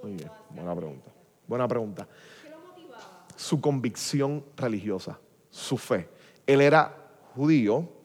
Muy 0.03 0.13
bien, 0.13 0.31
buena 0.51 0.75
pregunta. 0.75 1.11
Buena 1.47 1.67
pregunta. 1.67 2.07
Su 3.35 3.59
convicción 3.59 4.43
religiosa, 4.55 5.19
su 5.49 5.77
fe. 5.77 6.07
Él 6.45 6.61
era 6.61 6.95
judío 7.35 7.97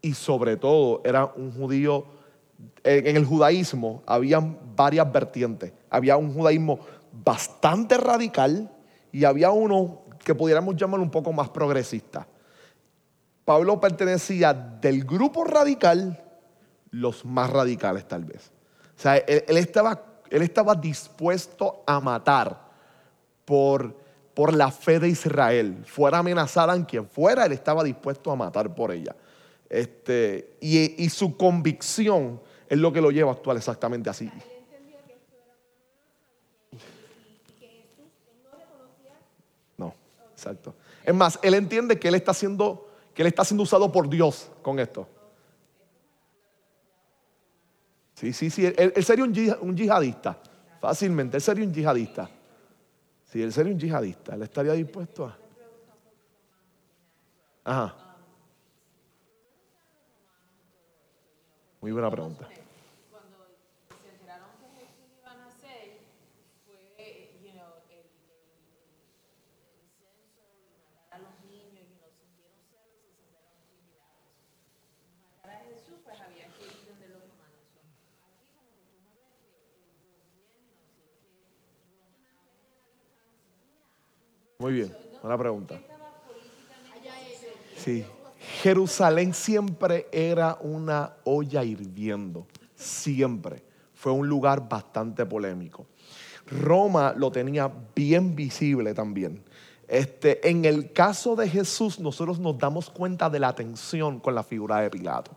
y 0.00 0.14
sobre 0.14 0.56
todo 0.56 1.02
era 1.04 1.24
un 1.24 1.52
judío, 1.52 2.04
en 2.84 3.16
el 3.16 3.24
judaísmo 3.24 4.02
había 4.06 4.40
varias 4.40 5.10
vertientes. 5.10 5.72
Había 5.90 6.16
un 6.16 6.32
judaísmo 6.32 6.78
bastante 7.24 7.96
radical 7.96 8.70
y 9.12 9.24
había 9.24 9.50
uno 9.50 10.02
que 10.24 10.34
pudiéramos 10.34 10.76
llamar 10.76 11.00
un 11.00 11.10
poco 11.10 11.32
más 11.32 11.48
progresista. 11.48 12.26
Pablo 13.44 13.80
pertenecía 13.80 14.52
del 14.52 15.04
grupo 15.04 15.44
radical, 15.44 16.22
los 16.90 17.24
más 17.24 17.50
radicales 17.50 18.06
tal 18.08 18.24
vez. 18.24 18.50
O 18.96 19.00
sea, 19.00 19.16
él, 19.18 19.56
estaba, 19.56 20.02
él 20.30 20.42
estaba 20.42 20.74
dispuesto 20.74 21.84
a 21.86 22.00
matar 22.00 22.66
por, 23.44 23.96
por 24.34 24.54
la 24.54 24.70
fe 24.70 24.98
de 24.98 25.08
Israel. 25.08 25.84
Fuera 25.86 26.18
amenazada 26.18 26.74
en 26.74 26.84
quien 26.84 27.06
fuera, 27.06 27.46
él 27.46 27.52
estaba 27.52 27.84
dispuesto 27.84 28.32
a 28.32 28.36
matar 28.36 28.74
por 28.74 28.90
ella. 28.90 29.14
Este, 29.68 30.56
y, 30.60 31.02
y 31.02 31.08
su 31.08 31.36
convicción 31.36 32.40
es 32.68 32.78
lo 32.78 32.92
que 32.92 33.00
lo 33.00 33.10
lleva 33.10 33.30
a 33.30 33.34
actuar 33.34 33.56
exactamente 33.56 34.10
así. 34.10 34.30
No, 39.76 39.94
exacto. 40.32 40.74
Es 41.04 41.14
más, 41.14 41.38
él 41.42 41.54
entiende 41.54 41.98
que 41.98 42.08
él 42.08 42.14
está 42.14 42.34
siendo 42.34 42.86
que 43.16 43.22
él 43.22 43.28
está 43.28 43.46
siendo 43.46 43.62
usado 43.62 43.90
por 43.90 44.10
Dios 44.10 44.50
con 44.60 44.78
esto. 44.78 45.08
Sí, 48.12 48.30
sí, 48.34 48.50
sí. 48.50 48.66
Él, 48.66 49.02
sería 49.02 49.24
un, 49.24 49.74
yihadista. 49.74 50.38
Fácilmente. 50.82 51.38
Él 51.38 51.42
sería 51.42 51.64
un 51.64 51.72
yihadista. 51.72 52.28
Sí, 53.24 53.42
él 53.42 53.54
sería 53.54 53.72
un 53.72 53.78
yihadista. 53.78 54.34
Él 54.34 54.42
estaría 54.42 54.72
dispuesto 54.74 55.24
a. 55.24 55.38
Ajá. 57.64 58.05
Muy 61.86 61.92
buena 61.92 62.10
pregunta. 62.10 62.52
Muy 84.58 84.72
bien, 84.74 84.98
buena 85.22 85.38
pregunta. 85.38 85.82
Sí, 87.74 88.15
Jerusalén 88.66 89.32
siempre 89.32 90.08
era 90.10 90.58
una 90.60 91.12
olla 91.22 91.62
hirviendo, 91.62 92.48
siempre. 92.74 93.62
Fue 93.94 94.10
un 94.10 94.28
lugar 94.28 94.68
bastante 94.68 95.24
polémico. 95.24 95.86
Roma 96.48 97.14
lo 97.16 97.30
tenía 97.30 97.70
bien 97.94 98.34
visible 98.34 98.92
también. 98.92 99.40
Este, 99.86 100.50
en 100.50 100.64
el 100.64 100.92
caso 100.92 101.36
de 101.36 101.48
Jesús, 101.48 102.00
nosotros 102.00 102.40
nos 102.40 102.58
damos 102.58 102.90
cuenta 102.90 103.30
de 103.30 103.38
la 103.38 103.54
tensión 103.54 104.18
con 104.18 104.34
la 104.34 104.42
figura 104.42 104.80
de 104.80 104.90
Pilato. 104.90 105.30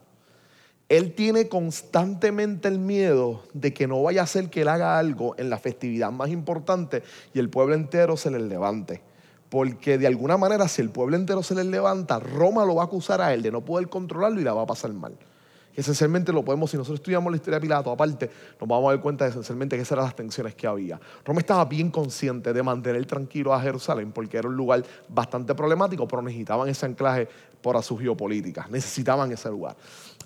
Él 0.88 1.13
tiene 1.13 1.48
constantemente 1.48 2.67
el 2.67 2.79
miedo 2.79 3.43
de 3.53 3.75
que 3.75 3.86
no 3.86 4.01
vaya 4.01 4.24
a 4.24 4.25
ser 4.25 4.50
que 4.50 4.62
él 4.62 4.69
haga 4.69 4.98
algo 4.98 5.36
en 5.38 5.51
la 5.51 5.59
festividad 5.59 6.12
más 6.12 6.31
importante 6.31 7.03
y 7.36 7.38
el 7.38 7.51
pueblo 7.51 7.75
entero 7.75 8.17
se 8.17 8.31
le 8.31 8.39
levante. 8.39 9.03
Porque 9.50 9.98
de 9.98 10.06
alguna 10.06 10.38
manera, 10.38 10.68
si 10.68 10.82
el 10.82 10.91
pueblo 10.91 11.15
entero 11.15 11.41
se 11.41 11.56
le 11.56 11.63
levanta, 11.63 12.20
Roma 12.20 12.65
lo 12.65 12.75
va 12.75 12.84
a 12.84 12.86
acusar 12.86 13.20
a 13.20 13.34
él 13.34 13.41
de 13.41 13.51
no 13.51 13.62
poder 13.62 13.89
controlarlo 13.89 14.39
y 14.39 14.44
la 14.44 14.53
va 14.53 14.62
a 14.62 14.68
pasar 14.68 14.94
mal. 14.94 15.18
esencialmente 15.75 16.32
lo 16.34 16.44
podemos, 16.44 16.70
si 16.70 16.77
nosotros 16.77 17.00
estudiamos 17.00 17.32
la 17.32 17.38
historia 17.38 17.58
de 17.58 17.62
Pilato, 17.62 17.89
aparte, 17.89 18.29
nos 18.60 18.70
vamos 18.70 18.89
a 18.89 18.94
dar 18.94 19.01
cuenta 19.01 19.24
de 19.24 19.32
esencialmente 19.32 19.75
que 19.75 19.82
esas 19.82 19.94
eran 19.94 20.06
las 20.06 20.15
tensiones 20.15 20.53
que 20.53 20.68
había. 20.68 21.00
Roma 21.25 21.39
estaba 21.39 21.65
bien 21.65 21.89
consciente 21.89 22.53
de 22.53 22.62
mantener 22.62 23.06
tranquilo 23.06 23.53
a 23.53 23.62
Jerusalén 23.62 24.12
porque 24.12 24.38
era 24.38 24.50
un 24.50 24.56
lugar 24.56 24.84
bastante 25.08 25.56
problemático, 25.56 26.08
pero 26.08 26.22
necesitaban 26.22 26.70
ese 26.70 26.86
anclaje 26.86 27.27
para 27.62 27.82
su 27.82 27.98
geopolítica, 27.98 28.68
necesitaban 28.70 29.32
ese 29.32 29.50
lugar. 29.50 29.75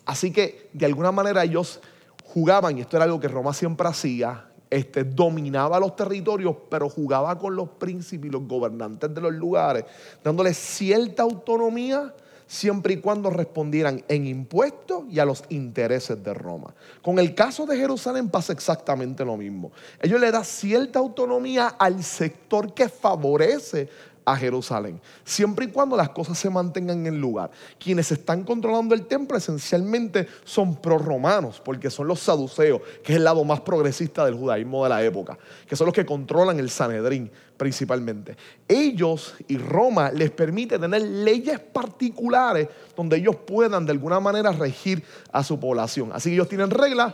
Así 0.06 0.32
que 0.32 0.70
de 0.74 0.86
alguna 0.86 1.12
manera 1.12 1.44
ellos 1.44 1.80
jugaban, 2.26 2.78
y 2.78 2.82
esto 2.82 2.98
era 2.98 3.06
algo 3.06 3.20
que 3.20 3.28
Roma 3.28 3.54
siempre 3.54 3.88
hacía, 3.88 4.48
este, 4.76 5.04
dominaba 5.04 5.80
los 5.80 5.96
territorios, 5.96 6.56
pero 6.70 6.90
jugaba 6.90 7.38
con 7.38 7.56
los 7.56 7.70
príncipes 7.70 8.28
y 8.28 8.32
los 8.32 8.48
gobernantes 8.48 9.14
de 9.14 9.22
los 9.22 9.34
lugares, 9.34 9.86
dándoles 10.24 10.58
cierta 10.58 11.24
autonomía 11.24 12.14
siempre 12.48 12.94
y 12.94 12.98
cuando 12.98 13.30
respondieran 13.30 14.04
en 14.08 14.28
impuestos 14.28 15.06
y 15.10 15.20
a 15.20 15.26
los 15.26 15.44
intereses 15.50 16.24
de 16.24 16.34
Roma. 16.34 16.74
Con 17.02 17.18
el 17.20 17.34
caso 17.34 17.66
de 17.66 17.78
Jerusalén 17.78 18.30
pasa 18.30 18.54
exactamente 18.54 19.26
lo 19.26 19.38
mismo. 19.38 19.72
Ellos 20.00 20.22
le 20.22 20.32
dan 20.32 20.46
cierta 20.46 21.00
autonomía 21.00 21.68
al 21.80 22.04
sector 22.04 22.74
que 22.74 22.90
favorece 22.90 23.90
a 24.26 24.36
Jerusalén, 24.38 25.02
siempre 25.24 25.66
y 25.66 25.68
cuando 25.70 25.98
las 25.98 26.10
cosas 26.10 26.38
se 26.38 26.50
mantengan 26.50 27.06
en 27.06 27.20
lugar. 27.20 27.52
Quienes 27.78 28.12
están 28.12 28.44
controlando 28.44 28.96
el 28.96 29.06
templo 29.06 29.38
esencialmente 29.38 30.28
son 30.44 30.76
proromanos, 30.76 31.62
porque 31.64 31.90
son 31.90 32.08
los 32.08 32.20
saduceos, 32.20 32.82
que 33.04 33.14
es 33.14 33.18
el 33.18 33.24
lado 33.24 33.44
más 33.44 33.62
progresista 33.62 34.26
del 34.26 34.36
judaísmo 34.36 34.84
de 34.84 34.90
la 34.90 35.04
época, 35.04 35.38
que 35.68 35.76
son 35.76 35.86
los 35.86 35.94
que 35.94 36.06
controlan 36.06 36.60
el 36.60 36.70
Sanedrín 36.70 37.32
principalmente. 37.58 38.36
Ellos 38.68 39.36
y 39.48 39.58
Roma 39.58 40.12
les 40.12 40.32
permite 40.32 40.80
tener 40.80 41.02
leyes 41.02 41.60
particulares 41.60 42.68
donde 42.96 43.18
ellos 43.18 43.36
puedan 43.36 43.86
de 43.86 43.92
alguna 43.92 44.20
manera 44.20 44.52
regir 44.52 45.04
a 45.32 45.44
su 45.44 45.60
población. 45.60 46.12
Así 46.14 46.30
que 46.30 46.36
ellos 46.36 46.50
tienen 46.50 46.70
reglas, 46.70 47.14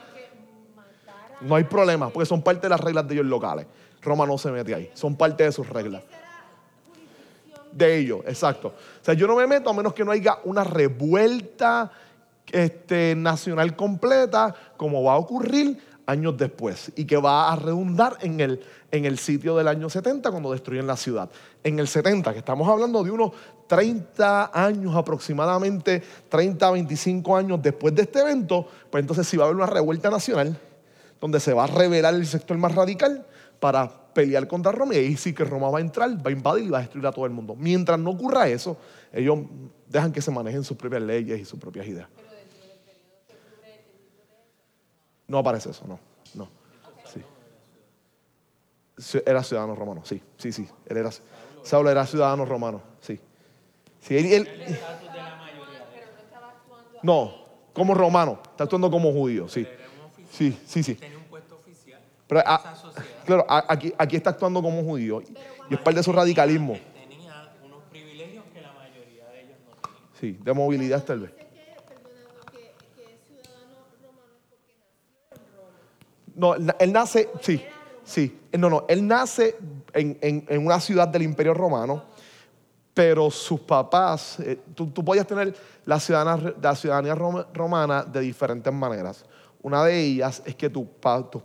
no 1.41 1.55
hay 1.55 1.63
problema, 1.63 2.09
porque 2.09 2.25
son 2.25 2.41
parte 2.41 2.61
de 2.61 2.69
las 2.69 2.79
reglas 2.79 3.07
de 3.07 3.15
ellos 3.15 3.25
locales. 3.25 3.65
Roma 4.01 4.25
no 4.25 4.37
se 4.37 4.51
mete 4.51 4.73
ahí, 4.73 4.89
son 4.93 5.15
parte 5.15 5.43
de 5.43 5.51
sus 5.51 5.67
reglas 5.67 6.03
de 7.71 7.97
ellos, 7.97 8.21
exacto. 8.25 8.69
O 8.69 9.05
sea, 9.05 9.13
yo 9.13 9.27
no 9.27 9.35
me 9.35 9.47
meto 9.47 9.69
a 9.69 9.73
menos 9.73 9.93
que 9.93 10.05
no 10.05 10.11
haya 10.11 10.39
una 10.43 10.63
revuelta 10.63 11.91
este, 12.51 13.15
nacional 13.15 13.75
completa, 13.75 14.55
como 14.77 15.03
va 15.03 15.13
a 15.13 15.17
ocurrir 15.17 15.77
años 16.05 16.35
después 16.37 16.91
y 16.95 17.05
que 17.05 17.17
va 17.17 17.51
a 17.51 17.55
redundar 17.55 18.17
en 18.21 18.39
el, 18.39 18.59
en 18.91 19.05
el 19.05 19.19
sitio 19.19 19.55
del 19.55 19.67
año 19.67 19.89
70 19.89 20.31
cuando 20.31 20.51
destruyen 20.51 20.87
la 20.87 20.97
ciudad. 20.97 21.29
En 21.63 21.79
el 21.79 21.87
70, 21.87 22.33
que 22.33 22.39
estamos 22.39 22.67
hablando 22.67 23.03
de 23.03 23.11
unos 23.11 23.31
30 23.67 24.51
años 24.51 24.95
aproximadamente, 24.95 26.01
30, 26.27 26.71
25 26.71 27.37
años 27.37 27.61
después 27.61 27.93
de 27.93 28.01
este 28.01 28.19
evento, 28.21 28.67
pues 28.89 29.01
entonces 29.01 29.27
sí 29.27 29.37
va 29.37 29.43
a 29.43 29.47
haber 29.47 29.57
una 29.57 29.67
revuelta 29.67 30.09
nacional 30.09 30.59
donde 31.21 31.39
se 31.39 31.53
va 31.53 31.65
a 31.65 31.67
revelar 31.67 32.13
el 32.13 32.25
sector 32.25 32.57
más 32.57 32.73
radical 32.73 33.25
para 33.59 33.91
pelear 34.13 34.47
contra 34.47 34.71
Roma 34.71 34.95
y 34.95 34.97
ahí 34.97 35.17
sí 35.17 35.33
que 35.33 35.43
Roma 35.43 35.69
va 35.69 35.79
a 35.79 35.81
entrar, 35.81 36.09
va 36.25 36.29
a 36.29 36.31
invadir 36.31 36.65
y 36.65 36.69
va 36.69 36.79
a 36.79 36.81
destruir 36.81 37.05
a 37.07 37.11
todo 37.11 37.25
el 37.25 37.31
mundo. 37.31 37.55
Mientras 37.55 37.99
no 37.99 38.11
ocurra 38.11 38.47
eso, 38.47 38.77
ellos 39.11 39.39
dejan 39.87 40.11
que 40.11 40.21
se 40.21 40.31
manejen 40.31 40.63
sus 40.63 40.77
propias 40.77 41.01
leyes 41.01 41.39
y 41.39 41.45
sus 41.45 41.59
propias 41.59 41.87
ideas. 41.87 42.07
No 45.27 45.37
aparece 45.37 45.69
eso, 45.69 45.85
no, 45.87 45.99
no. 46.33 46.49
Sí. 48.97 49.19
Era 49.25 49.43
ciudadano 49.43 49.75
romano, 49.75 50.01
sí, 50.03 50.21
sí, 50.37 50.51
sí. 50.51 50.67
Él 50.87 50.97
era, 50.97 51.11
Saulo 51.63 51.89
era 51.89 52.05
ciudadano 52.05 52.45
romano, 52.45 52.81
sí. 52.99 53.19
sí 54.01 54.17
él, 54.17 54.47
no, 57.03 57.33
como 57.73 57.93
romano, 57.93 58.39
está 58.51 58.65
actuando 58.65 58.91
como 58.91 59.11
judío, 59.13 59.47
sí. 59.47 59.67
Sí, 60.31 60.57
sí, 60.65 60.83
sí. 60.83 60.97
Pero, 62.29 62.43
ah, 62.45 62.61
claro, 63.25 63.45
aquí, 63.49 63.91
aquí 63.97 64.15
está 64.15 64.29
actuando 64.29 64.61
como 64.61 64.83
judío 64.83 65.19
y 65.67 65.73
es 65.73 65.79
parte 65.79 65.97
de 65.97 66.03
su 66.03 66.13
radicalismo. 66.13 66.77
Tenía 66.93 67.51
unos 67.65 67.81
privilegios 67.89 68.45
que 68.53 68.61
la 68.61 68.71
mayoría 68.71 69.25
de 69.29 69.41
ellos 69.41 69.57
no 69.65 69.75
tenían. 69.81 70.11
Sí, 70.13 70.39
de 70.39 70.53
movilidad 70.53 71.03
tal 71.03 71.21
vez. 71.21 71.31
No, 76.35 76.53
él 76.53 76.93
nace, 76.93 77.29
sí, 77.41 77.63
sí. 78.03 78.39
No, 78.55 78.69
no, 78.69 78.85
él 78.87 79.07
nace 79.07 79.57
en, 79.91 80.63
una 80.63 80.79
ciudad 80.79 81.07
del 81.07 81.23
Imperio 81.23 81.55
Romano, 81.55 82.03
pero 82.93 83.31
sus 83.31 83.61
papás, 83.61 84.39
eh, 84.41 84.59
tú, 84.75 84.93
podías 84.93 85.25
tener 85.25 85.55
la 85.83 85.99
ciudadanía, 85.99 86.53
la 86.61 86.75
ciudadanía 86.75 87.15
romana 87.15 88.03
de 88.03 88.19
diferentes 88.19 88.71
maneras. 88.71 89.25
Una 89.61 89.83
de 89.83 89.99
ellas 89.99 90.41
es 90.45 90.55
que 90.55 90.69
tus 90.69 90.85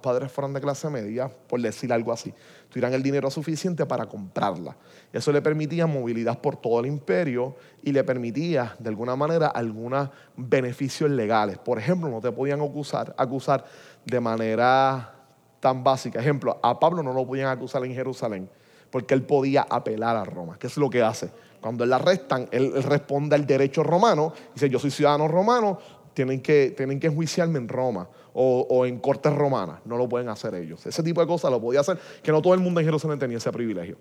padres 0.00 0.30
fueran 0.30 0.52
de 0.52 0.60
clase 0.60 0.88
media, 0.88 1.28
por 1.28 1.60
decir 1.60 1.92
algo 1.92 2.12
así, 2.12 2.32
tuvieran 2.68 2.94
el 2.94 3.02
dinero 3.02 3.28
suficiente 3.28 3.86
para 3.86 4.06
comprarla. 4.06 4.76
Eso 5.12 5.32
le 5.32 5.42
permitía 5.42 5.88
movilidad 5.88 6.38
por 6.38 6.56
todo 6.56 6.78
el 6.78 6.86
imperio 6.86 7.56
y 7.82 7.90
le 7.90 8.04
permitía, 8.04 8.76
de 8.78 8.88
alguna 8.88 9.16
manera, 9.16 9.48
algunos 9.48 10.10
beneficios 10.36 11.10
legales. 11.10 11.58
Por 11.58 11.78
ejemplo, 11.78 12.08
no 12.08 12.20
te 12.20 12.30
podían 12.30 12.60
acusar, 12.60 13.12
acusar 13.18 13.64
de 14.04 14.20
manera 14.20 15.12
tan 15.58 15.82
básica. 15.82 16.20
Ejemplo, 16.20 16.60
a 16.62 16.78
Pablo 16.78 17.02
no 17.02 17.12
lo 17.12 17.26
podían 17.26 17.48
acusar 17.48 17.84
en 17.84 17.94
Jerusalén 17.94 18.48
porque 18.94 19.12
él 19.12 19.24
podía 19.24 19.66
apelar 19.68 20.16
a 20.16 20.22
Roma. 20.22 20.56
¿Qué 20.56 20.68
es 20.68 20.76
lo 20.76 20.88
que 20.88 21.02
hace? 21.02 21.28
Cuando 21.60 21.82
él 21.82 21.92
arrestan, 21.92 22.46
él, 22.52 22.80
responde 22.80 23.34
al 23.34 23.44
derecho 23.44 23.82
romano, 23.82 24.32
dice, 24.54 24.70
yo 24.70 24.78
soy 24.78 24.92
ciudadano 24.92 25.26
romano, 25.26 25.78
tienen 26.14 26.40
que, 26.40 26.72
tienen 26.76 26.98
que 26.98 27.08
enjuiciarme 27.08 27.58
en 27.58 27.68
Roma 27.68 28.08
o, 28.32 28.66
o, 28.68 28.86
en 28.86 28.98
cortes 28.98 29.32
romanas. 29.32 29.80
No 29.84 29.96
lo 29.96 30.08
pueden 30.08 30.28
hacer 30.28 30.54
ellos. 30.54 30.86
Ese 30.86 31.02
tipo 31.02 31.20
de 31.20 31.26
cosas 31.26 31.50
lo 31.50 31.60
podía 31.60 31.80
hacer, 31.80 31.98
que 32.22 32.32
no 32.32 32.40
todo 32.40 32.54
el 32.54 32.60
mundo 32.60 32.80
en 32.80 32.86
Jerusalén 32.86 33.18
tenía 33.18 33.36
ese 33.36 33.52
privilegio. 33.52 33.96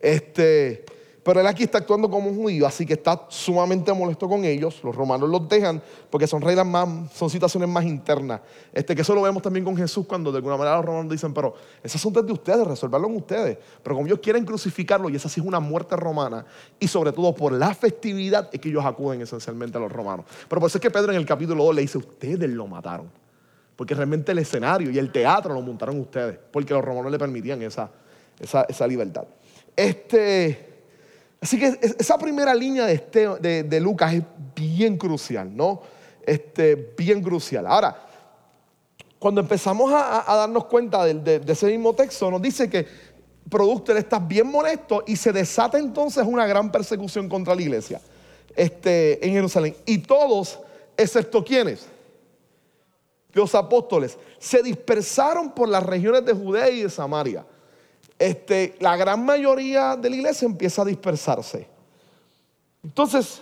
Este, 0.00 0.84
pero 1.22 1.40
él 1.40 1.46
aquí 1.46 1.64
está 1.64 1.78
actuando 1.78 2.08
como 2.08 2.30
un 2.30 2.36
judío, 2.36 2.66
así 2.66 2.86
que 2.86 2.94
está 2.94 3.26
sumamente 3.28 3.92
molesto 3.92 4.26
con 4.26 4.44
ellos. 4.44 4.80
Los 4.82 4.96
romanos 4.96 5.28
los 5.28 5.46
dejan 5.48 5.82
porque 6.08 6.26
son 6.26 6.40
reglas 6.40 6.66
más, 6.66 7.12
son 7.12 7.28
situaciones 7.28 7.68
más 7.68 7.84
internas. 7.84 8.40
Este, 8.72 8.94
que 8.94 9.02
eso 9.02 9.14
lo 9.14 9.22
vemos 9.22 9.42
también 9.42 9.64
con 9.64 9.76
Jesús 9.76 10.06
cuando 10.06 10.32
de 10.32 10.38
alguna 10.38 10.56
manera 10.56 10.76
los 10.76 10.86
romanos 10.86 11.12
dicen, 11.12 11.34
pero 11.34 11.54
ese 11.82 11.98
asunto 11.98 12.20
es 12.20 12.26
de 12.26 12.32
ustedes, 12.32 12.66
resuélvanlo 12.66 13.08
ustedes. 13.08 13.58
Pero 13.82 13.96
como 13.96 14.06
ellos 14.06 14.20
quieren 14.20 14.46
crucificarlo 14.46 15.10
y 15.10 15.16
esa 15.16 15.28
sí 15.28 15.40
es 15.40 15.46
una 15.46 15.60
muerte 15.60 15.94
romana, 15.94 16.46
y 16.78 16.88
sobre 16.88 17.12
todo 17.12 17.34
por 17.34 17.52
la 17.52 17.74
festividad 17.74 18.48
es 18.50 18.58
que 18.58 18.70
ellos 18.70 18.84
acuden 18.84 19.20
esencialmente 19.20 19.76
a 19.76 19.80
los 19.80 19.92
romanos. 19.92 20.24
Pero 20.48 20.60
por 20.60 20.68
eso 20.68 20.78
es 20.78 20.82
que 20.82 20.90
Pedro 20.90 21.12
en 21.12 21.18
el 21.18 21.26
capítulo 21.26 21.64
2 21.64 21.74
le 21.74 21.82
dice, 21.82 21.98
ustedes 21.98 22.48
lo 22.48 22.66
mataron. 22.66 23.10
Porque 23.76 23.94
realmente 23.94 24.32
el 24.32 24.38
escenario 24.38 24.90
y 24.90 24.98
el 24.98 25.10
teatro 25.12 25.52
lo 25.52 25.60
montaron 25.60 25.98
ustedes, 26.00 26.38
porque 26.50 26.72
los 26.72 26.84
romanos 26.84 27.12
le 27.12 27.18
permitían 27.18 27.62
esa, 27.62 27.90
esa, 28.38 28.62
esa 28.62 28.86
libertad. 28.86 29.24
Este, 29.76 30.69
Así 31.40 31.58
que 31.58 31.78
esa 31.98 32.18
primera 32.18 32.54
línea 32.54 32.84
de, 32.84 32.92
este, 32.92 33.28
de, 33.38 33.80
Lucas 33.80 34.12
es 34.12 34.22
bien 34.54 34.98
crucial, 34.98 35.56
¿no? 35.56 35.80
Este, 36.22 36.92
bien 36.96 37.22
crucial. 37.22 37.66
Ahora, 37.66 37.96
cuando 39.18 39.40
empezamos 39.40 39.90
a, 39.92 40.24
darnos 40.36 40.66
cuenta 40.66 41.04
de, 41.04 41.40
ese 41.46 41.66
mismo 41.66 41.94
texto, 41.94 42.30
nos 42.30 42.42
dice 42.42 42.68
que 42.68 42.86
producto 43.48 43.94
de 43.94 44.00
estás 44.00 44.26
bien 44.28 44.48
molesto 44.48 45.02
y 45.06 45.16
se 45.16 45.32
desata 45.32 45.78
entonces 45.78 46.24
una 46.26 46.46
gran 46.46 46.70
persecución 46.70 47.28
contra 47.28 47.54
la 47.54 47.62
iglesia 47.62 48.00
este, 48.54 49.24
en 49.26 49.32
Jerusalén. 49.32 49.74
Y 49.86 49.98
todos, 49.98 50.60
excepto 50.94 51.42
quienes, 51.42 51.86
los 53.32 53.54
apóstoles, 53.54 54.18
se 54.38 54.62
dispersaron 54.62 55.52
por 55.52 55.68
las 55.70 55.84
regiones 55.84 56.24
de 56.26 56.34
Judea 56.34 56.68
y 56.68 56.82
de 56.82 56.90
Samaria 56.90 57.46
este, 58.20 58.76
la 58.80 58.96
gran 58.98 59.24
mayoría 59.24 59.96
de 59.96 60.10
la 60.10 60.16
iglesia 60.16 60.44
empieza 60.44 60.82
a 60.82 60.84
dispersarse. 60.84 61.66
Entonces, 62.84 63.40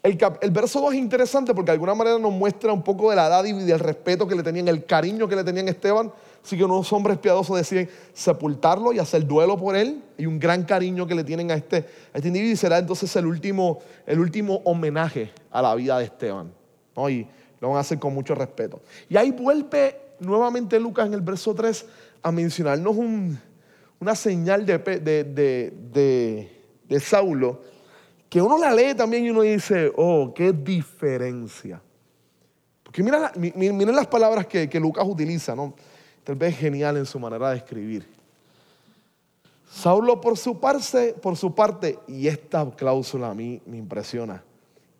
el, 0.00 0.50
verso 0.52 0.80
2 0.80 0.94
es 0.94 0.98
interesante 0.98 1.52
porque 1.52 1.66
de 1.66 1.72
alguna 1.72 1.94
manera 1.96 2.18
nos 2.20 2.32
muestra 2.32 2.72
un 2.72 2.82
poco 2.82 3.10
de 3.10 3.16
la 3.16 3.26
edad 3.26 3.44
y 3.44 3.52
del 3.52 3.80
respeto 3.80 4.26
que 4.26 4.36
le 4.36 4.44
tenían, 4.44 4.68
el 4.68 4.84
cariño 4.84 5.26
que 5.26 5.34
le 5.34 5.42
tenían 5.42 5.66
a 5.66 5.72
Esteban. 5.72 6.12
Así 6.44 6.56
que 6.56 6.64
unos 6.64 6.92
hombres 6.92 7.18
piadosos 7.18 7.56
deciden 7.56 7.90
sepultarlo 8.12 8.92
y 8.92 9.00
hacer 9.00 9.26
duelo 9.26 9.58
por 9.58 9.74
él. 9.74 10.00
Y 10.16 10.26
un 10.26 10.38
gran 10.38 10.62
cariño 10.62 11.04
que 11.04 11.16
le 11.16 11.24
tienen 11.24 11.50
a 11.50 11.54
este, 11.54 11.84
este 12.14 12.28
individuo. 12.28 12.54
Y 12.54 12.56
será 12.56 12.78
entonces 12.78 13.14
el 13.16 13.26
último, 13.26 13.80
el 14.06 14.20
último 14.20 14.60
homenaje 14.64 15.32
a 15.50 15.60
la 15.60 15.74
vida 15.74 15.98
de 15.98 16.04
Esteban. 16.04 16.52
Y 17.10 17.26
lo 17.60 17.68
van 17.70 17.78
a 17.78 17.80
hacer 17.80 17.98
con 17.98 18.14
mucho 18.14 18.36
respeto. 18.36 18.80
Y 19.08 19.16
ahí 19.16 19.32
vuelve 19.32 19.98
nuevamente 20.20 20.78
Lucas 20.78 21.06
en 21.06 21.14
el 21.14 21.22
verso 21.22 21.54
3 21.54 21.86
a 22.22 22.30
mencionarnos 22.30 22.96
un, 22.96 23.38
una 24.02 24.16
señal 24.16 24.66
de, 24.66 24.78
de, 26.88 27.00
Saulo, 27.00 27.62
que 28.28 28.42
uno 28.42 28.58
la 28.58 28.74
lee 28.74 28.96
también 28.96 29.24
y 29.24 29.30
uno 29.30 29.42
dice, 29.42 29.92
oh, 29.96 30.32
qué 30.34 30.52
diferencia. 30.52 31.80
Porque 32.82 33.00
miren 33.00 33.94
las 33.94 34.08
palabras 34.08 34.48
que, 34.48 34.80
Lucas 34.80 35.06
utiliza, 35.06 35.54
¿no? 35.54 35.76
Tal 36.24 36.34
vez 36.34 36.58
genial 36.58 36.96
en 36.96 37.06
su 37.06 37.20
manera 37.20 37.50
de 37.50 37.58
escribir. 37.58 38.08
Saulo 39.70 40.20
por 40.20 40.36
su 40.36 40.58
parte, 40.58 41.14
por 41.14 41.36
su 41.36 41.54
parte, 41.54 42.00
y 42.08 42.26
esta 42.26 42.68
cláusula 42.72 43.30
a 43.30 43.34
mí 43.34 43.62
me 43.66 43.76
impresiona, 43.76 44.42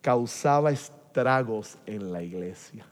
causaba 0.01 0.71
estragos 0.71 1.77
en 1.87 2.13
la 2.13 2.23
iglesia. 2.23 2.87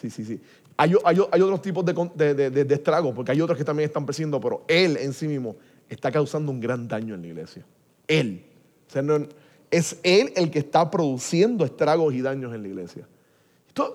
Sí, 0.00 0.10
sí, 0.10 0.24
sí. 0.24 0.40
Hay, 0.76 0.94
otros 0.94 1.60
tipos 1.60 1.84
de, 1.84 2.66
estragos, 2.70 3.12
porque 3.12 3.32
hay 3.32 3.40
otros 3.40 3.58
que 3.58 3.64
también 3.64 3.88
están 3.88 4.06
persiguiendo, 4.06 4.40
pero 4.40 4.62
él 4.68 4.96
en 4.96 5.12
sí 5.12 5.26
mismo 5.26 5.56
está 5.88 6.12
causando 6.12 6.52
un 6.52 6.60
gran 6.60 6.86
daño 6.86 7.16
en 7.16 7.22
la 7.22 7.26
iglesia. 7.26 7.64
Él. 8.06 8.44
es 9.70 9.98
él 10.04 10.32
el 10.36 10.52
que 10.52 10.60
está 10.60 10.88
produciendo 10.88 11.64
estragos 11.64 12.14
y 12.14 12.22
daños 12.22 12.54
en 12.54 12.62
la 12.62 12.68
iglesia. 12.68 13.08
Esto, 13.66 13.92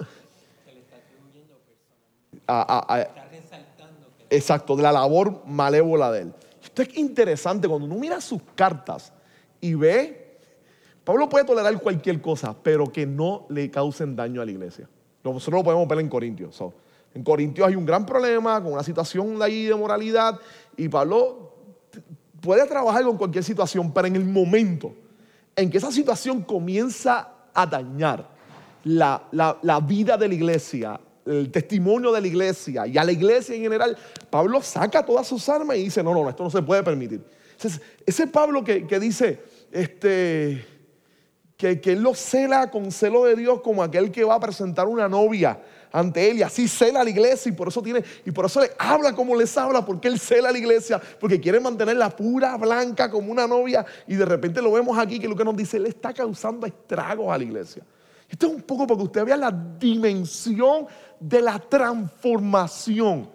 está 2.36 3.30
resaltando. 3.32 4.08
exacto, 4.30 4.76
de 4.76 4.84
la 4.84 4.92
labor 4.92 5.42
malévola 5.46 6.12
de 6.12 6.24
él. 6.24 6.34
Esto 6.62 6.82
es 6.82 6.98
interesante 6.98 7.66
cuando 7.68 7.86
uno 7.86 7.96
mira 7.96 8.20
sus 8.20 8.42
cartas 8.56 9.14
y 9.62 9.74
ve, 9.74 10.38
Pablo 11.06 11.30
puede 11.30 11.46
tolerar 11.46 11.80
cualquier 11.80 12.22
cosa, 12.22 12.54
pero 12.62 12.92
que 12.92 13.06
no 13.06 13.46
le 13.48 13.72
causen 13.72 14.18
daño 14.18 14.42
a 14.42 14.46
la 14.46 14.52
iglesia. 14.52 14.90
Nosotros 15.24 15.60
lo 15.60 15.64
podemos 15.64 15.88
ver 15.88 16.00
en 16.00 16.10
Corintios. 16.10 16.62
en 17.14 17.24
Corintios 17.24 17.68
hay 17.68 17.76
un 17.76 17.86
gran 17.86 18.06
problema 18.06 18.62
con 18.62 18.74
una 18.74 18.84
situación 18.84 19.40
de 19.40 19.46
ahí 19.46 19.66
de 19.66 19.76
moralidad 19.76 20.40
y 20.76 20.90
Pablo 20.90 21.54
puede 22.42 22.68
trabajar 22.68 23.04
con 23.04 23.18
cualquier 23.18 23.44
situación, 23.44 23.94
pero 23.94 24.08
en 24.08 24.16
el 24.18 24.26
momento 24.26 24.94
en 25.56 25.70
que 25.70 25.78
esa 25.78 25.92
situación 25.92 26.42
comienza 26.42 27.30
a 27.54 27.66
dañar 27.66 28.28
la, 28.84 29.24
la 29.32 29.80
vida 29.80 30.18
de 30.18 30.28
la 30.28 30.34
iglesia, 30.34 31.00
el 31.26 31.52
testimonio 31.52 32.12
de 32.12 32.20
la 32.20 32.28
iglesia 32.28 32.86
y 32.86 32.98
a 32.98 33.04
la 33.04 33.12
iglesia 33.12 33.56
en 33.56 33.62
general, 33.62 33.98
Pablo 34.30 34.62
saca 34.62 35.06
todas 35.06 35.26
sus 35.26 35.48
armas 35.48 35.78
y 35.78 35.84
dice, 35.84 36.04
no, 36.04 36.14
no, 36.14 36.28
esto 36.28 36.44
no 36.44 36.50
se 36.50 36.62
puede 36.62 36.84
permitir. 36.84 37.24
Ese, 38.06 38.28
Pablo 38.28 38.62
que, 38.64 38.86
que 38.86 39.00
dice, 39.00 39.42
este, 39.72 40.66
que, 41.80 41.92
él 41.94 42.02
lo 42.02 42.14
cela 42.14 42.70
con 42.70 42.92
celo 42.92 43.24
de 43.24 43.36
Dios 43.36 43.62
como 43.62 43.82
aquel 43.82 44.12
que 44.12 44.24
va 44.24 44.36
a 44.36 44.40
presentar 44.40 44.88
una 44.88 45.08
novia 45.08 45.60
ante 45.92 46.30
él. 46.30 46.40
Y 46.40 46.44
así 46.44 46.68
cela 46.68 47.04
la 47.04 47.10
iglesia 47.10 47.50
y 47.50 47.56
por 47.56 47.70
eso 47.70 47.82
tiene 47.82 48.04
y 48.26 48.32
por 48.32 48.46
eso 48.46 48.60
le 48.62 48.72
habla 48.78 49.14
como 49.14 49.36
les 49.36 49.58
habla 49.58 49.86
porque 49.86 50.08
él 50.08 50.20
cela 50.20 50.52
la 50.52 50.58
iglesia 50.58 51.02
porque 51.20 51.40
quiere 51.40 51.60
mantenerla 51.60 52.10
pura 52.10 52.58
blanca 52.58 53.10
como 53.10 53.32
una 53.32 53.48
novia. 53.48 53.86
Y 54.08 54.16
de 54.16 54.26
repente 54.26 54.62
lo 54.62 54.72
vemos 54.72 54.98
aquí 54.98 55.20
que 55.20 55.28
lo 55.28 55.36
que 55.36 55.46
nos 55.46 55.56
dice 55.56 55.78
él 55.78 55.86
está 55.86 56.14
causando 56.14 56.68
estragos 56.68 57.34
a 57.34 57.38
la 57.38 57.44
iglesia. 57.44 57.84
Esto 58.30 58.48
es 58.48 58.54
un 58.54 58.62
poco 58.64 58.86
para 58.88 58.98
que 58.98 59.04
usted 59.04 59.26
vea 59.26 59.38
la 59.38 59.52
dimensión 59.52 60.88
de 61.20 61.42
la 61.42 61.60
transformación 61.60 63.30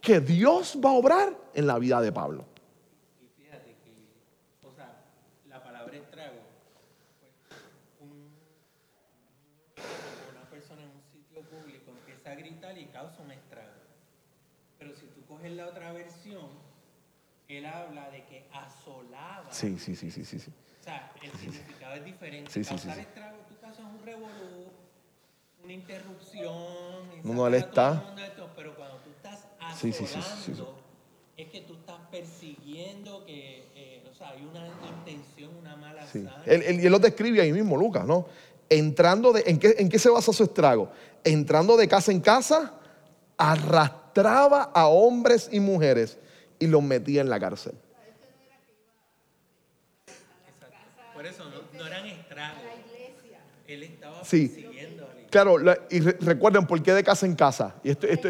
que 0.00 0.20
Dios 0.20 0.78
va 0.82 0.90
a 0.90 0.92
obrar 0.94 1.36
en 1.52 1.66
la 1.66 1.78
vida 1.78 2.00
de 2.00 2.12
Pablo 2.12 2.46
en 15.44 15.58
la 15.58 15.66
otra 15.66 15.92
versión, 15.92 16.48
él 17.58 17.66
habla 17.66 18.10
de 18.10 18.24
que 18.24 18.46
asolaba. 18.52 19.46
Sí, 19.50 19.78
sí, 19.78 19.96
sí, 19.96 20.10
sí, 20.10 20.24
sí. 20.24 20.36
O 20.80 20.84
sea, 20.84 21.12
el 21.22 21.30
significado 21.32 21.94
es 21.94 22.04
diferente. 22.04 22.50
Sí, 22.50 22.64
sí, 22.64 22.78
sí, 22.78 22.88
estrago, 22.88 23.38
tú 23.48 23.54
causas 23.60 23.84
un 23.86 24.04
revolú, 24.04 24.68
una 25.62 25.72
interrupción. 25.72 26.54
No, 27.22 27.46
él 27.46 27.54
está. 27.54 28.14
pero 28.56 28.74
cuando 28.74 28.96
tú 28.98 29.10
estás 29.10 29.46
asolando, 29.58 30.78
es 31.36 31.48
que 31.48 31.60
tú 31.62 31.74
estás 31.74 31.98
persiguiendo 32.10 33.24
que, 33.24 33.66
eh, 33.74 34.08
o 34.08 34.14
sea, 34.14 34.30
hay 34.30 34.44
una 34.44 34.68
intención, 34.88 35.56
una 35.56 35.74
mala 35.76 36.06
sí. 36.06 36.26
Él, 36.46 36.62
él, 36.62 36.80
él, 36.80 36.92
lo 36.92 36.98
describe 36.98 37.40
ahí 37.40 37.52
mismo, 37.52 37.76
Lucas, 37.76 38.06
¿no? 38.06 38.26
Entrando 38.68 39.32
de, 39.32 39.42
¿en 39.46 39.58
qué, 39.58 39.74
¿en 39.78 39.88
qué 39.88 39.98
se 39.98 40.10
basa 40.10 40.32
su 40.32 40.44
estrago? 40.44 40.90
Entrando 41.24 41.76
de 41.76 41.88
casa 41.88 42.12
en 42.12 42.20
casa, 42.20 42.74
arrastrando 43.36 44.04
traba 44.14 44.70
a 44.72 44.86
hombres 44.86 45.50
y 45.52 45.60
mujeres 45.60 46.16
y 46.64 46.66
los 46.66 46.82
metía 46.82 47.20
en 47.20 47.28
la 47.28 47.38
cárcel. 47.38 47.74
Por 51.14 51.26
eso 51.26 51.44
no, 51.76 51.86
eran 51.86 52.06
estragos. 52.06 52.60
Él 53.66 53.82
estaba 53.82 54.24
sí. 54.24 54.66
Claro, 55.30 55.56
y 55.90 56.00
recuerden 56.00 56.66
por 56.66 56.82
qué 56.82 56.92
de 56.92 57.02
casa 57.02 57.26
en 57.26 57.34
casa. 57.34 57.74
Y 57.82 57.90
esto, 57.90 58.06
esto, 58.06 58.28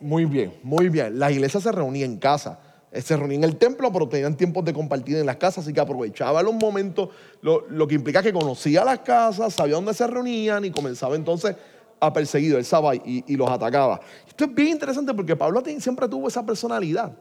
muy 0.00 0.24
bien, 0.24 0.58
muy 0.62 0.88
bien. 0.88 1.18
La 1.18 1.30
iglesia 1.30 1.60
se 1.60 1.70
reunía 1.70 2.04
en 2.04 2.18
casa. 2.18 2.58
Eh, 2.90 3.00
se 3.00 3.16
reunía 3.16 3.38
en 3.38 3.44
el 3.44 3.56
templo, 3.56 3.92
pero 3.92 4.08
tenían 4.08 4.36
tiempos 4.36 4.64
de 4.64 4.72
compartir 4.72 5.16
en 5.16 5.26
las 5.26 5.36
casas, 5.36 5.64
así 5.64 5.72
que 5.72 5.80
aprovechaba 5.80 6.42
los 6.42 6.54
momentos, 6.54 7.08
lo, 7.40 7.66
lo 7.70 7.86
que 7.86 7.94
implica 7.94 8.22
que 8.22 8.32
conocía 8.32 8.84
las 8.84 8.98
casas, 8.98 9.54
sabía 9.54 9.76
dónde 9.76 9.94
se 9.94 10.06
reunían 10.06 10.64
y 10.64 10.70
comenzaba 10.70 11.16
entonces 11.16 11.56
ha 12.02 12.12
perseguido, 12.12 12.58
él 12.58 12.66
y, 13.04 13.32
y, 13.32 13.36
los 13.36 13.48
atacaba. 13.48 14.00
Esto 14.26 14.44
es 14.46 14.54
bien 14.54 14.70
interesante 14.70 15.14
porque 15.14 15.36
Pablo 15.36 15.62
siempre 15.78 16.08
tuvo 16.08 16.26
esa 16.26 16.44
personalidad. 16.44 17.12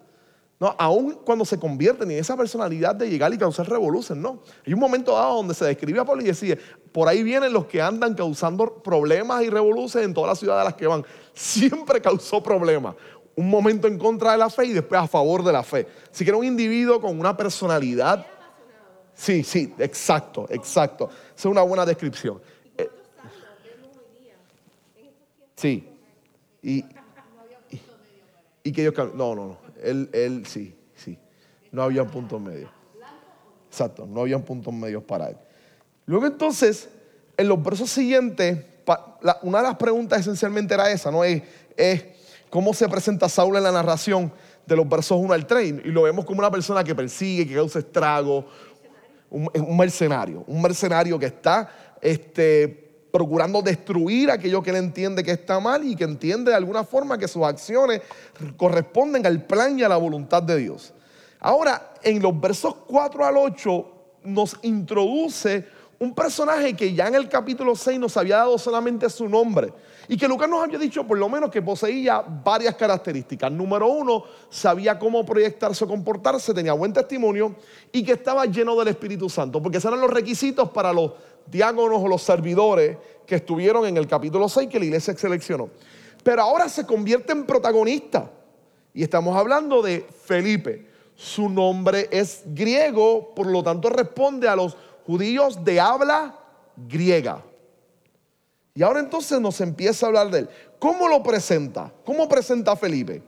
¿No? 0.62 0.76
Aún 0.78 1.18
cuando 1.26 1.44
se 1.44 1.60
convierten 1.60 2.12
en 2.12 2.20
esa 2.20 2.38
personalidad 2.38 2.94
de 2.94 3.10
llegar 3.10 3.34
y 3.34 3.38
causar 3.40 3.68
revolución, 3.68 4.22
¿no? 4.22 4.44
Hay 4.64 4.74
un 4.74 4.80
momento 4.80 5.14
dado 5.14 5.38
donde 5.38 5.56
se 5.56 5.66
describe 5.66 6.00
a 6.00 6.06
Pablo 6.06 6.22
y 6.22 6.28
decía, 6.28 6.56
por 6.92 7.08
ahí 7.08 7.24
vienen 7.24 7.52
los 7.52 7.66
que 7.66 7.82
andan 7.82 8.14
causando 8.14 8.76
problemas 8.76 9.42
y 9.42 9.50
revoluciones 9.50 10.08
en 10.08 10.14
todas 10.14 10.30
las 10.30 10.38
ciudades 10.38 10.62
a 10.62 10.66
las 10.66 10.76
que 10.76 10.86
van. 10.86 11.04
Siempre 11.34 12.00
causó 12.04 12.44
problemas. 12.44 12.96
Un 13.36 13.50
momento 13.50 13.88
en 13.88 13.98
contra 13.98 14.34
de 14.34 14.38
la 14.38 14.52
fe 14.52 14.66
y 14.66 14.74
después 14.74 15.02
a 15.02 15.08
favor 15.08 15.44
de 15.44 15.52
la 15.52 15.64
fe. 15.64 15.88
Si 16.12 16.24
que 16.24 16.30
era 16.30 16.38
un 16.38 16.46
individuo 16.46 17.02
con 17.02 17.20
una 17.20 17.36
personalidad. 17.36 18.24
Sí, 19.16 19.44
sí, 19.44 19.74
exacto, 19.80 20.46
exacto. 20.48 21.10
Esa 21.36 21.36
es 21.36 21.46
una 21.46 21.64
buena 21.64 21.88
descripción. 21.88 22.40
Sí. 25.56 25.88
Y, 26.62 26.86
y, 28.64 28.72
que 28.72 28.82
ellos 28.82 28.94
No, 29.16 29.34
no, 29.34 29.48
no. 29.48 29.61
Él, 29.82 30.10
él 30.14 30.46
sí, 30.46 30.76
sí. 30.96 31.18
No 31.72 31.84
había 31.84 32.06
puntos 32.06 32.40
medios. 32.40 32.70
Exacto, 33.70 34.06
no 34.06 34.22
había 34.22 34.40
puntos 34.40 34.74
medios 34.74 35.04
para 35.04 35.30
él. 35.30 35.38
Luego 36.06 36.26
entonces, 36.26 36.90
en 37.38 37.48
los 37.48 37.64
versos 37.64 37.90
siguientes, 37.90 38.66
una 39.44 39.60
de 39.60 39.64
las 39.64 39.76
preguntas 39.78 40.20
esencialmente 40.20 40.74
era 40.74 40.92
esa, 40.92 41.12
¿no? 41.12 41.24
Es, 41.24 41.42
es 41.78 42.06
cómo 42.50 42.74
se 42.74 42.90
presenta 42.90 43.30
Saúl 43.30 43.56
en 43.56 43.64
la 43.64 43.72
narración 43.72 44.32
de 44.66 44.76
los 44.76 44.88
versos 44.90 45.18
1 45.18 45.34
al 45.34 45.48
3. 45.48 45.76
Y 45.86 45.90
lo 45.90 46.04
vemos 46.04 46.26
como 46.26 46.40
una 46.40 46.52
persona 46.52 46.84
que 46.84 46.94
persigue, 46.94 47.48
que 47.48 47.56
causa 47.56 47.80
estrago, 47.80 48.46
un, 49.30 49.50
un 49.54 49.78
mercenario, 49.78 50.44
un 50.48 50.62
mercenario 50.62 51.18
que 51.18 51.28
está 51.28 51.98
este, 52.02 52.81
procurando 53.12 53.62
destruir 53.62 54.32
aquello 54.32 54.64
que 54.64 54.70
él 54.70 54.78
entiende 54.78 55.24
que 55.24 55.32
está 55.32 55.60
mal 55.60 55.86
y 55.86 55.96
que 55.96 56.06
entiende 56.06 56.52
de 56.52 56.58
alguna 56.58 56.84
forma 56.84 57.18
que 57.18 57.28
sus 57.28 57.44
acciones 57.44 58.02
corresponden 58.58 59.26
al 59.26 59.44
plan 59.44 59.78
y 59.78 59.84
a 59.84 59.90
la 59.90 59.98
voluntad 59.98 60.42
de 60.42 60.58
Dios. 60.58 60.94
Ahora, 61.40 61.94
en 62.04 62.22
los 62.22 62.40
versos 62.40 62.76
4 62.88 63.26
al 63.26 63.38
8 63.38 63.86
nos 64.24 64.58
introduce 64.62 65.66
un 66.02 66.16
personaje 66.16 66.76
que 66.76 66.96
ya 66.96 67.08
en 67.08 67.16
el 67.16 67.30
capítulo 67.30 67.76
6 67.76 68.00
nos 68.00 68.18
había 68.18 68.38
dado 68.38 68.58
solamente 68.58 69.08
su 69.08 69.30
nombre 69.30 69.72
y 70.08 70.18
que 70.18 70.28
Lucas 70.28 70.50
nos 70.50 70.64
había 70.64 70.80
dicho 70.80 71.06
por 71.06 71.16
lo 71.16 71.30
menos 71.30 71.52
que 71.52 71.62
poseía 71.62 72.22
varias 72.22 72.76
características. 72.76 73.52
Número 73.52 73.88
uno, 73.88 74.24
sabía 74.50 74.98
cómo 74.98 75.24
proyectarse 75.24 75.84
o 75.84 75.88
comportarse, 75.88 76.56
tenía 76.56 76.74
buen 76.74 76.92
testimonio 76.92 77.56
y 77.92 78.04
que 78.04 78.14
estaba 78.14 78.46
lleno 78.48 78.76
del 78.78 78.88
Espíritu 78.88 79.30
Santo, 79.30 79.62
porque 79.62 79.78
esos 79.78 79.90
eran 79.90 80.02
los 80.02 80.10
requisitos 80.10 80.72
para 80.72 80.92
los 80.92 81.12
diáconos 81.52 82.02
o 82.02 82.08
los 82.08 82.22
servidores 82.22 82.98
que 83.28 83.36
estuvieron 83.36 83.86
en 83.86 83.98
el 83.98 84.08
capítulo 84.08 84.50
6 84.50 84.70
que 84.70 84.80
la 84.80 84.86
iglesia 84.86 85.16
seleccionó. 85.16 85.70
Pero 86.24 86.42
ahora 86.42 86.70
se 86.70 86.86
convierte 86.86 87.34
en 87.34 87.46
protagonista. 87.46 88.32
Y 88.94 89.04
estamos 89.04 89.36
hablando 89.36 89.82
de 89.82 90.06
Felipe. 90.26 90.88
Su 91.16 91.50
nombre 91.50 92.08
es 92.12 92.44
griego, 92.46 93.34
por 93.36 93.48
lo 93.48 93.62
tanto 93.62 93.90
responde 93.90 94.48
a 94.48 94.56
los 94.56 94.76
judíos 95.06 95.64
de 95.64 95.80
habla 95.80 96.40
griega. 96.76 97.44
Y 98.74 98.84
ahora 98.84 99.00
entonces 99.00 99.40
nos 99.40 99.60
empieza 99.62 100.06
a 100.06 100.10
hablar 100.10 100.32
de 100.32 100.40
él. 100.40 100.50
¿Cómo 100.80 101.08
lo 101.08 101.22
presenta? 101.22 101.92
¿Cómo 102.06 102.28
presenta 102.28 102.72
a 102.72 102.76
Felipe? 102.76 103.22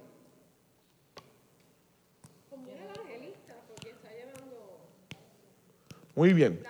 Muy 6.16 6.32
bien. 6.34 6.64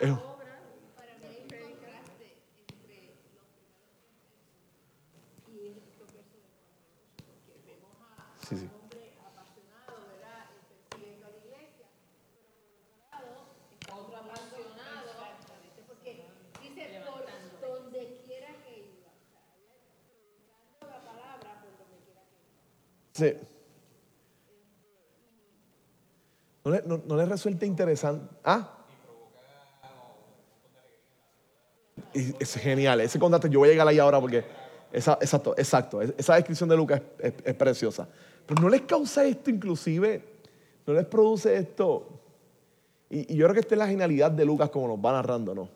Sí. 23.14 23.34
¿No 26.66 26.72
le, 26.72 26.82
no, 26.86 27.26
resulta 27.26 27.66
interesante? 27.66 28.36
¿Ah? 28.44 28.80
es 32.14 32.56
genial. 32.56 33.02
Ese 33.02 33.20
contraste, 33.20 33.50
yo 33.50 33.60
voy 33.60 33.70
a 33.70 33.72
llegar 33.72 33.88
ahí 33.88 34.00
ahora 34.00 34.20
porque, 34.20 34.44
esa, 34.92 35.14
exacto, 35.14 35.56
exacto, 35.58 36.02
esa 36.02 36.36
descripción 36.36 36.70
de 36.70 36.78
Lucas 36.78 37.02
es, 37.20 37.54
preciosa. 37.56 38.08
Pero 38.46 38.62
no 38.62 38.70
les 38.70 38.82
causa 38.82 39.26
esto 39.26 39.50
inclusive, 39.50 40.24
no 40.86 40.94
les 40.94 41.06
produce 41.06 41.58
esto. 41.58 42.08
Y, 43.10 43.34
y, 43.34 43.36
yo 43.36 43.46
creo 43.46 43.54
que 43.54 43.60
esta 43.62 43.76
es 43.76 43.80
la 43.80 43.88
genialidad 43.88 44.32
de 44.32 44.46
Lucas 44.46 44.70
como 44.70 44.88
nos 44.88 44.98
va 44.98 45.12
narrando, 45.12 45.54
¿no? 45.56 45.70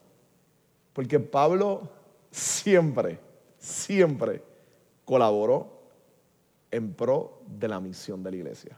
Porque 0.94 1.20
Pablo 1.20 1.90
siempre, 2.32 3.20
siempre 3.58 4.42
colaboró 5.06 5.77
en 6.78 6.94
pro 6.94 7.42
de 7.48 7.68
la 7.68 7.80
misión 7.80 8.24
de 8.24 8.32
la 8.32 8.38
iglesia. 8.38 8.78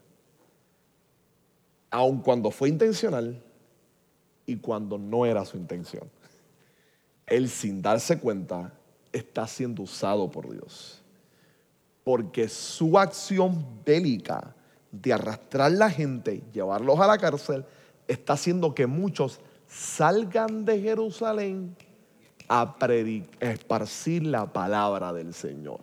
Aun 1.91 2.21
cuando 2.21 2.51
fue 2.51 2.69
intencional 2.69 3.41
y 4.45 4.57
cuando 4.57 4.97
no 4.97 5.25
era 5.25 5.45
su 5.45 5.57
intención. 5.57 6.09
Él 7.27 7.49
sin 7.49 7.81
darse 7.81 8.19
cuenta 8.19 8.73
está 9.11 9.47
siendo 9.47 9.83
usado 9.83 10.29
por 10.29 10.49
Dios. 10.51 11.01
Porque 12.03 12.49
su 12.49 12.97
acción 12.97 13.83
bélica 13.85 14.55
de 14.91 15.13
arrastrar 15.13 15.71
la 15.71 15.89
gente, 15.91 16.41
llevarlos 16.51 16.99
a 16.99 17.07
la 17.07 17.17
cárcel, 17.17 17.65
está 18.07 18.33
haciendo 18.33 18.73
que 18.73 18.87
muchos 18.87 19.39
salgan 19.67 20.65
de 20.65 20.81
Jerusalén 20.81 21.75
a, 22.47 22.75
a 22.79 22.93
esparcir 23.45 24.25
la 24.25 24.51
palabra 24.51 25.13
del 25.13 25.33
Señor. 25.33 25.81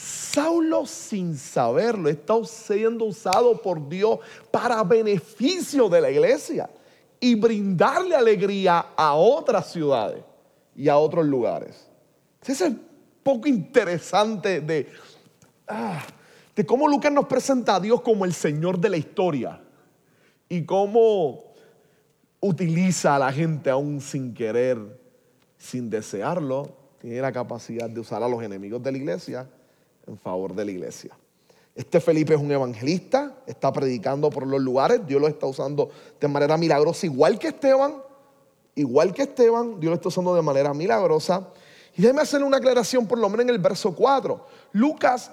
Saulo 0.00 0.86
sin 0.86 1.36
saberlo 1.36 2.08
está 2.08 2.34
siendo 2.44 3.04
usado 3.04 3.60
por 3.60 3.86
Dios 3.86 4.18
para 4.50 4.82
beneficio 4.82 5.90
de 5.90 6.00
la 6.00 6.10
iglesia 6.10 6.70
y 7.18 7.34
brindarle 7.34 8.16
alegría 8.16 8.86
a 8.96 9.14
otras 9.14 9.70
ciudades. 9.70 10.24
y 10.74 10.88
a 10.88 10.96
otros 10.96 11.26
lugares. 11.26 11.86
Ese 12.46 12.68
es 12.68 12.72
poco 13.22 13.48
interesante 13.48 14.62
de, 14.62 14.88
ah, 15.68 16.02
de 16.56 16.64
cómo 16.64 16.88
Lucas 16.88 17.12
nos 17.12 17.26
presenta 17.26 17.74
a 17.74 17.80
Dios 17.80 18.00
como 18.00 18.24
el 18.24 18.32
Señor 18.32 18.78
de 18.78 18.88
la 18.88 18.96
historia 18.96 19.60
y 20.48 20.64
cómo 20.64 21.52
utiliza 22.40 23.16
a 23.16 23.18
la 23.18 23.32
gente 23.32 23.68
aún 23.68 24.00
sin 24.00 24.32
querer, 24.32 24.78
sin 25.58 25.90
desearlo, 25.90 26.74
tiene 27.00 27.20
la 27.20 27.32
capacidad 27.32 27.90
de 27.90 28.00
usar 28.00 28.22
a 28.22 28.28
los 28.28 28.42
enemigos 28.42 28.82
de 28.82 28.92
la 28.92 28.96
iglesia 28.96 29.46
en 30.06 30.18
favor 30.18 30.54
de 30.54 30.64
la 30.64 30.70
iglesia. 30.70 31.16
Este 31.74 32.00
Felipe 32.00 32.34
es 32.34 32.40
un 32.40 32.50
evangelista, 32.50 33.36
está 33.46 33.72
predicando 33.72 34.28
por 34.28 34.46
los 34.46 34.60
lugares, 34.60 35.06
Dios 35.06 35.20
lo 35.20 35.28
está 35.28 35.46
usando 35.46 35.90
de 36.20 36.28
manera 36.28 36.56
milagrosa, 36.56 37.06
igual 37.06 37.38
que 37.38 37.48
Esteban, 37.48 37.94
igual 38.74 39.14
que 39.14 39.22
Esteban, 39.22 39.78
Dios 39.78 39.90
lo 39.90 39.94
está 39.94 40.08
usando 40.08 40.34
de 40.34 40.42
manera 40.42 40.74
milagrosa. 40.74 41.48
Y 41.96 42.02
déjeme 42.02 42.22
hacerle 42.22 42.46
una 42.46 42.58
aclaración 42.58 43.06
por 43.06 43.18
lo 43.18 43.28
menos 43.28 43.44
en 43.44 43.50
el 43.50 43.58
verso 43.58 43.94
4. 43.94 44.46
Lucas, 44.72 45.30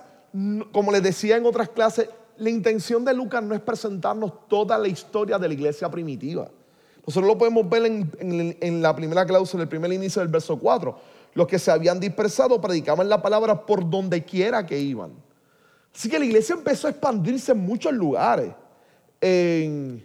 como 0.71 0.91
les 0.91 1.03
decía 1.03 1.37
en 1.37 1.45
otras 1.45 1.69
clases, 1.69 2.09
la 2.37 2.49
intención 2.49 3.03
de 3.03 3.13
Lucas 3.13 3.43
no 3.43 3.55
es 3.55 3.61
presentarnos 3.61 4.47
toda 4.47 4.77
la 4.77 4.87
historia 4.87 5.37
de 5.37 5.47
la 5.47 5.53
iglesia 5.53 5.89
primitiva. 5.89 6.49
Nosotros 7.05 7.27
lo 7.27 7.37
podemos 7.37 7.69
ver 7.69 7.85
en, 7.85 8.81
la 8.81 8.95
primera 8.95 9.25
cláusula, 9.25 9.63
el 9.63 9.69
primer 9.69 9.91
inicio 9.93 10.21
del 10.21 10.29
verso 10.29 10.59
4. 10.59 10.97
Los 11.37 11.45
que 11.45 11.59
se 11.59 11.69
habían 11.69 11.99
dispersado 11.99 12.59
predicaban 12.59 13.07
la 13.07 13.21
palabra 13.21 13.63
por 13.63 13.87
donde 13.87 14.25
quiera 14.25 14.65
que 14.65 14.79
iban. 14.79 15.11
Así 15.93 16.09
que 16.09 16.17
la 16.17 16.25
iglesia 16.25 16.55
empezó 16.55 16.87
a 16.87 16.89
expandirse 16.89 17.51
en 17.51 17.59
muchos 17.59 17.93
lugares 17.93 18.55
en, 19.21 20.03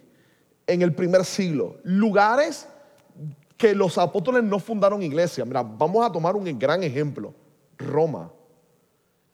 el 0.66 0.94
primer 0.94 1.24
siglo. 1.24 1.78
Lugares 1.84 2.68
que 3.56 3.74
los 3.74 3.96
apóstoles 3.96 4.44
no 4.44 4.58
fundaron 4.58 5.02
iglesia. 5.02 5.46
Mira, 5.46 5.62
vamos 5.62 6.04
a 6.04 6.12
tomar 6.12 6.36
un 6.36 6.44
gran 6.58 6.82
ejemplo. 6.82 7.32
Roma. 7.78 8.30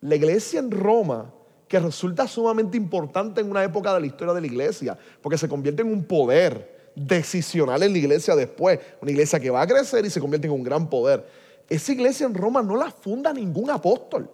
La 0.01 0.15
iglesia 0.15 0.61
en 0.61 0.71
Roma, 0.71 1.35
que 1.67 1.81
resulta 1.81 2.29
sumamente 2.29 2.77
importante 2.77 3.41
en 3.41 3.51
una 3.51 3.65
época 3.65 3.93
de 3.93 3.99
la 3.99 4.07
historia 4.07 4.35
de 4.35 4.41
la 4.41 4.47
iglesia, 4.47 4.97
porque 5.21 5.37
se 5.37 5.49
convierte 5.49 5.83
en 5.83 5.93
un 5.93 6.05
poder 6.05 6.93
decisional 6.95 7.83
en 7.83 7.91
la 7.91 7.99
iglesia 7.99 8.37
después, 8.37 8.79
una 9.03 9.11
iglesia 9.11 9.41
que 9.41 9.51
va 9.51 9.63
a 9.63 9.67
crecer 9.67 10.07
y 10.07 10.11
se 10.11 10.21
convierte 10.21 10.47
en 10.47 10.53
un 10.53 10.63
gran 10.63 10.89
poder. 10.89 11.48
Esa 11.69 11.93
iglesia 11.93 12.27
en 12.27 12.35
Roma 12.35 12.63
no 12.63 12.77
la 12.77 12.91
funda 12.91 13.33
ningún 13.33 13.71
apóstol. 13.71 14.31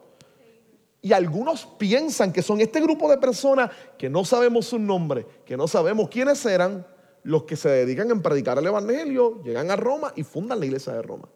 Y 1.02 1.12
algunos 1.12 1.66
piensan 1.66 2.32
que 2.32 2.40
son 2.40 2.60
este 2.60 2.80
grupo 2.80 3.10
de 3.10 3.18
personas 3.18 3.70
que 3.98 4.08
no 4.08 4.24
sabemos 4.24 4.66
su 4.66 4.78
nombre, 4.78 5.26
que 5.44 5.56
no 5.56 5.68
sabemos 5.68 6.08
quiénes 6.08 6.44
eran, 6.46 6.86
los 7.24 7.44
que 7.44 7.56
se 7.56 7.68
dedican 7.68 8.10
en 8.10 8.22
predicar 8.22 8.58
el 8.58 8.66
Evangelio, 8.66 9.42
llegan 9.42 9.70
a 9.70 9.76
Roma 9.76 10.12
y 10.14 10.22
fundan 10.22 10.60
la 10.60 10.66
iglesia 10.66 10.92
de 10.92 11.02
Roma. 11.02 11.28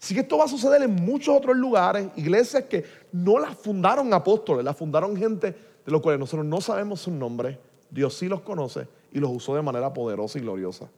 Así 0.00 0.14
que 0.14 0.20
esto 0.20 0.36
va 0.36 0.44
a 0.44 0.48
suceder 0.48 0.82
en 0.82 0.94
muchos 0.94 1.36
otros 1.36 1.56
lugares, 1.56 2.08
iglesias 2.16 2.64
que 2.64 2.84
no 3.12 3.38
las 3.38 3.56
fundaron 3.56 4.12
apóstoles, 4.12 4.64
las 4.64 4.76
fundaron 4.76 5.16
gente 5.16 5.54
de 5.84 5.92
los 5.92 6.00
cuales 6.00 6.18
nosotros 6.18 6.44
no 6.44 6.60
sabemos 6.60 7.00
su 7.00 7.12
nombre, 7.12 7.58
Dios 7.88 8.14
sí 8.14 8.26
los 8.26 8.40
conoce 8.40 8.88
y 9.12 9.20
los 9.20 9.30
usó 9.30 9.54
de 9.54 9.62
manera 9.62 9.92
poderosa 9.92 10.38
y 10.38 10.42
gloriosa 10.42 10.88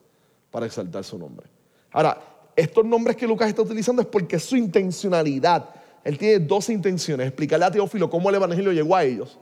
para 0.50 0.66
exaltar 0.66 1.04
su 1.04 1.18
nombre. 1.18 1.46
Ahora, 1.90 2.18
estos 2.56 2.84
nombres 2.84 3.16
que 3.16 3.26
Lucas 3.26 3.48
está 3.48 3.62
utilizando 3.62 4.02
es 4.02 4.08
porque 4.08 4.38
su 4.38 4.56
intencionalidad, 4.56 5.70
él 6.04 6.18
tiene 6.18 6.38
dos 6.44 6.68
intenciones, 6.68 7.26
explicarle 7.26 7.64
a 7.66 7.70
Teófilo 7.70 8.08
cómo 8.10 8.28
el 8.28 8.36
Evangelio 8.36 8.72
llegó 8.72 8.94
a 8.96 9.04
ellos, 9.04 9.38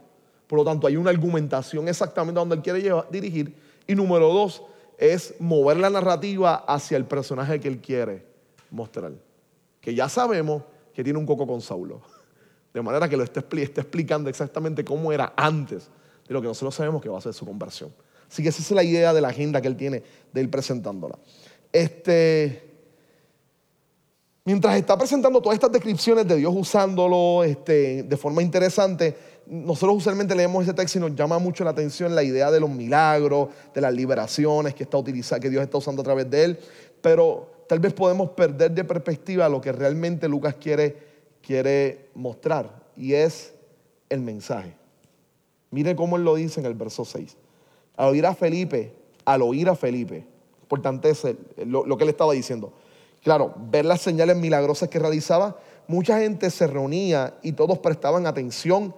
por 0.46 0.58
lo 0.58 0.64
tanto 0.64 0.86
hay 0.86 0.96
una 0.96 1.10
argumentación 1.10 1.88
exactamente 1.88 2.38
a 2.38 2.42
donde 2.42 2.56
él 2.56 2.62
quiere 2.62 2.94
dirigir, 3.10 3.54
y 3.86 3.94
número 3.94 4.28
dos, 4.28 4.62
es 4.98 5.34
mover 5.40 5.78
la 5.78 5.90
narrativa 5.90 6.54
hacia 6.54 6.96
el 6.96 7.04
personaje 7.04 7.58
que 7.58 7.68
él 7.68 7.80
quiere 7.80 8.24
mostrar. 8.70 9.12
Que 9.80 9.94
ya 9.94 10.08
sabemos 10.08 10.62
que 10.94 11.02
tiene 11.02 11.18
un 11.18 11.26
coco 11.26 11.46
con 11.46 11.60
Saulo. 11.60 12.02
De 12.72 12.80
manera 12.80 13.08
que 13.08 13.16
lo 13.16 13.24
está, 13.24 13.40
explicando 13.40 14.30
exactamente 14.30 14.84
cómo 14.84 15.12
era 15.12 15.32
antes 15.36 15.90
de 16.26 16.32
lo 16.32 16.40
que 16.40 16.46
nosotros 16.46 16.74
sabemos 16.74 17.02
que 17.02 17.08
va 17.08 17.18
a 17.18 17.20
ser 17.20 17.34
su 17.34 17.44
conversión. 17.44 17.92
Así 18.30 18.42
que 18.42 18.48
esa 18.48 18.62
es 18.62 18.70
la 18.70 18.84
idea 18.84 19.12
de 19.12 19.20
la 19.20 19.28
agenda 19.28 19.60
que 19.60 19.68
él 19.68 19.76
tiene 19.76 20.02
de 20.32 20.40
ir 20.40 20.50
presentándola. 20.50 21.18
Este, 21.72 22.71
mientras 24.44 24.76
está 24.76 24.98
presentando 24.98 25.40
todas 25.40 25.54
estas 25.54 25.72
descripciones 25.72 26.26
de 26.26 26.36
Dios 26.36 26.52
usándolo 26.56 27.44
este, 27.44 28.02
de 28.02 28.16
forma 28.16 28.42
interesante, 28.42 29.16
nosotros 29.46 29.98
usualmente 29.98 30.34
leemos 30.34 30.64
ese 30.64 30.74
texto 30.74 30.98
y 30.98 31.00
nos 31.00 31.14
llama 31.14 31.38
mucho 31.38 31.64
la 31.64 31.70
atención 31.70 32.14
la 32.14 32.22
idea 32.22 32.50
de 32.50 32.60
los 32.60 32.70
milagros, 32.70 33.48
de 33.74 33.80
las 33.80 33.92
liberaciones 33.92 34.74
que, 34.74 34.84
está 34.84 35.40
que 35.40 35.50
Dios 35.50 35.62
está 35.62 35.78
usando 35.78 36.02
a 36.02 36.04
través 36.04 36.30
de 36.30 36.44
él, 36.44 36.58
pero 37.00 37.64
tal 37.68 37.80
vez 37.80 37.92
podemos 37.92 38.30
perder 38.30 38.72
de 38.72 38.84
perspectiva 38.84 39.48
lo 39.48 39.60
que 39.60 39.72
realmente 39.72 40.28
Lucas 40.28 40.56
quiere, 40.56 40.96
quiere 41.40 42.10
mostrar 42.14 42.82
y 42.96 43.14
es 43.14 43.54
el 44.08 44.20
mensaje. 44.20 44.76
Miren 45.70 45.96
cómo 45.96 46.16
él 46.16 46.24
lo 46.24 46.34
dice 46.34 46.60
en 46.60 46.66
el 46.66 46.74
verso 46.74 47.04
6. 47.04 47.36
Al 47.96 48.10
oír 48.10 48.26
a 48.26 48.34
Felipe, 48.34 48.94
al 49.24 49.42
oír 49.42 49.68
a 49.68 49.74
Felipe, 49.74 50.26
importante 50.62 51.10
es 51.10 51.24
lo 51.64 51.96
que 51.96 52.04
él 52.04 52.10
estaba 52.10 52.32
diciendo. 52.32 52.72
Claro, 53.22 53.54
ver 53.56 53.84
las 53.84 54.00
señales 54.00 54.36
milagrosas 54.36 54.88
que 54.88 54.98
realizaba, 54.98 55.56
mucha 55.86 56.18
gente 56.18 56.50
se 56.50 56.66
reunía 56.66 57.34
y 57.42 57.52
todos 57.52 57.78
prestaban 57.78 58.26
atención 58.26 58.94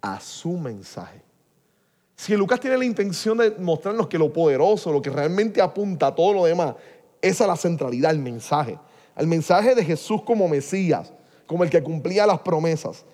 a 0.00 0.18
su 0.20 0.52
mensaje. 0.52 1.22
Si 2.16 2.36
Lucas 2.36 2.60
tiene 2.60 2.76
la 2.76 2.84
intención 2.84 3.38
de 3.38 3.50
mostrarnos 3.52 4.08
que 4.08 4.18
lo 4.18 4.32
poderoso, 4.32 4.92
lo 4.92 5.00
que 5.00 5.10
realmente 5.10 5.60
apunta 5.60 6.08
a 6.08 6.14
todo 6.14 6.34
lo 6.34 6.44
demás, 6.44 6.74
es 7.20 7.40
a 7.40 7.46
la 7.46 7.56
centralidad, 7.56 8.10
al 8.10 8.18
mensaje. 8.18 8.78
Al 9.14 9.26
mensaje 9.26 9.74
de 9.74 9.84
Jesús 9.84 10.22
como 10.22 10.48
Mesías, 10.48 11.12
como 11.46 11.64
el 11.64 11.70
que 11.70 11.82
cumplía 11.82 12.26
las 12.26 12.40
promesas. 12.40 13.04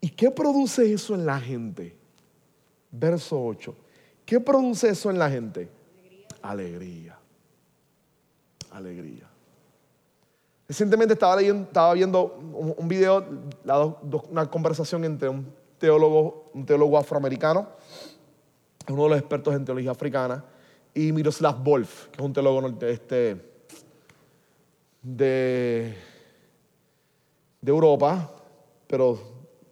¿Y 0.00 0.10
qué 0.10 0.30
produce 0.30 0.92
eso 0.92 1.14
en 1.14 1.26
la 1.26 1.40
gente? 1.40 1.96
Verso 2.90 3.44
8. 3.44 3.74
¿Qué 4.24 4.40
produce 4.40 4.88
eso 4.88 5.10
en 5.10 5.18
la 5.18 5.30
gente? 5.30 5.68
Alegría. 6.42 7.18
Alegría. 8.70 9.28
Recientemente 10.68 11.14
estaba, 11.14 11.40
estaba 11.40 11.94
viendo 11.94 12.36
un, 12.76 12.88
video, 12.88 13.24
una 14.30 14.50
conversación 14.50 15.02
entre 15.04 15.28
un 15.28 15.50
teólogo, 15.78 16.98
afroamericano, 16.98 17.68
uno 18.88 19.04
de 19.04 19.08
los 19.08 19.18
expertos 19.18 19.54
en 19.54 19.64
teología 19.64 19.92
africana, 19.92 20.44
y 20.92 21.10
Miroslav 21.12 21.62
Wolf, 21.64 22.08
que 22.08 22.18
es 22.18 22.24
un 22.24 22.32
teólogo 22.34 22.68
este, 22.82 23.40
de, 25.02 25.96
de 27.62 27.70
Europa, 27.70 28.30
pero 28.86 29.18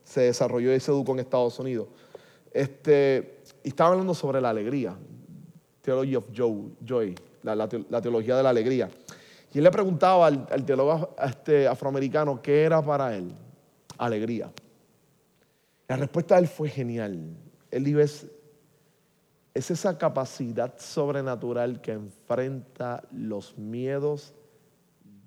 se 0.03 0.23
desarrolló 0.23 0.75
y 0.75 0.81
se 0.81 0.91
educó 0.93 1.13
en 1.13 1.19
Estados 1.19 1.59
Unidos. 1.59 1.89
Este, 2.53 3.43
y 3.63 3.69
estaba 3.69 3.91
hablando 3.91 4.15
sobre 4.15 4.41
la 4.41 4.49
alegría, 4.49 4.97
Theology 5.83 6.17
of 6.17 6.25
Joy, 6.33 7.15
la, 7.43 7.69
teología 7.69 8.37
de 8.37 8.43
la 8.43 8.49
alegría. 8.49 8.89
Y 9.53 9.59
él 9.59 9.65
le 9.65 9.71
preguntaba 9.71 10.27
al, 10.27 10.65
teólogo 10.65 11.15
este, 11.23 11.67
afroamericano 11.67 12.43
qué 12.43 12.65
era 12.65 12.83
para 12.83 13.17
él 13.17 13.33
alegría. 13.99 14.53
La 15.89 15.97
respuesta 15.97 16.35
de 16.35 16.43
él 16.43 16.49
fue 16.49 16.69
genial. 16.69 17.37
Él 17.71 17.85
dijo, 17.85 18.01
es, 18.01 18.27
es 19.55 19.71
esa 19.71 19.97
capacidad 19.97 20.79
sobrenatural 20.79 21.81
que 21.81 21.93
enfrenta 21.93 23.03
los 23.13 23.57
miedos 23.57 24.35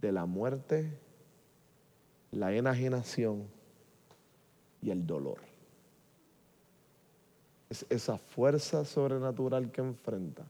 de 0.02 0.12
la 0.12 0.26
muerte, 0.26 1.00
la 2.32 2.54
enajenación 2.54 3.48
y 4.82 4.92
el 4.92 5.08
dolor. 5.08 5.40
Es 7.70 7.86
esa 7.90 8.18
fuerza 8.18 8.86
sobrenatural 8.86 9.72
que 9.72 9.82
enfrenta 9.82 10.44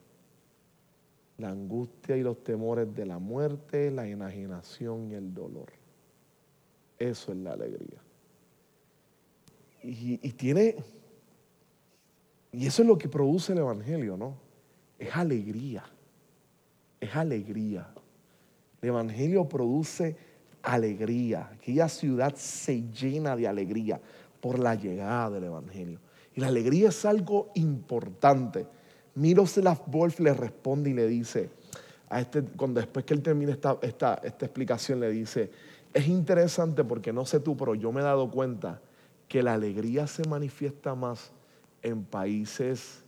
la 1.40 1.50
angustia 1.50 2.18
y 2.18 2.22
los 2.22 2.44
temores 2.44 2.94
de 2.94 3.06
la 3.06 3.18
muerte, 3.18 3.90
la 3.92 4.06
enajenación 4.06 5.10
y 5.10 5.16
el 5.16 5.34
dolor. 5.34 5.72
Eso 6.98 7.32
es 7.32 7.38
la 7.38 7.54
alegría. 7.54 8.00
Y, 9.82 10.18
tiene, 10.34 10.76
y 12.52 12.68
eso 12.68 12.82
es 12.82 12.88
lo 12.88 12.98
que 12.98 13.08
produce 13.08 13.54
el 13.54 13.60
Evangelio, 13.60 14.18
¿no? 14.18 14.36
Es 14.98 15.16
alegría, 15.16 15.86
es 17.00 17.16
alegría. 17.16 17.88
El 18.82 18.90
Evangelio 18.90 19.48
produce 19.48 20.18
alegría. 20.62 21.50
Aquella 21.54 21.88
ciudad 21.88 22.36
se 22.36 22.84
llena 22.92 23.38
de 23.38 23.48
alegría 23.48 24.02
por 24.42 24.60
la 24.60 24.76
llegada 24.76 25.30
del 25.30 25.46
Evangelio. 25.46 26.02
Y 26.36 26.42
la 26.42 26.48
alegría 26.48 26.90
es 26.90 27.06
algo 27.06 27.50
importante. 27.56 28.68
Miroslav 29.20 29.84
Wolf 29.88 30.22
le 30.22 30.34
responde 30.34 30.92
y 30.92 30.94
le 30.94 31.06
dice, 31.06 31.50
a 32.10 32.22
este, 32.22 32.42
cuando 32.42 32.80
después 32.80 33.04
que 33.04 33.14
él 33.14 33.22
termina 33.22 33.52
esta, 33.52 33.78
esta, 33.82 34.16
esta 34.24 34.46
explicación, 34.46 35.02
le 35.02 35.12
dice, 35.12 35.52
es 35.94 36.08
interesante 36.08 36.86
porque 36.86 37.12
no 37.12 37.26
sé 37.26 37.42
tú, 37.42 37.58
pero 37.58 37.76
yo 37.76 37.92
me 37.92 38.00
he 38.00 38.04
dado 38.04 38.32
cuenta 38.32 38.80
que 39.28 39.44
la 39.44 39.56
alegría 39.56 40.08
se 40.08 40.26
manifiesta 40.28 40.96
más 40.96 41.32
en 41.82 42.06
países 42.06 43.04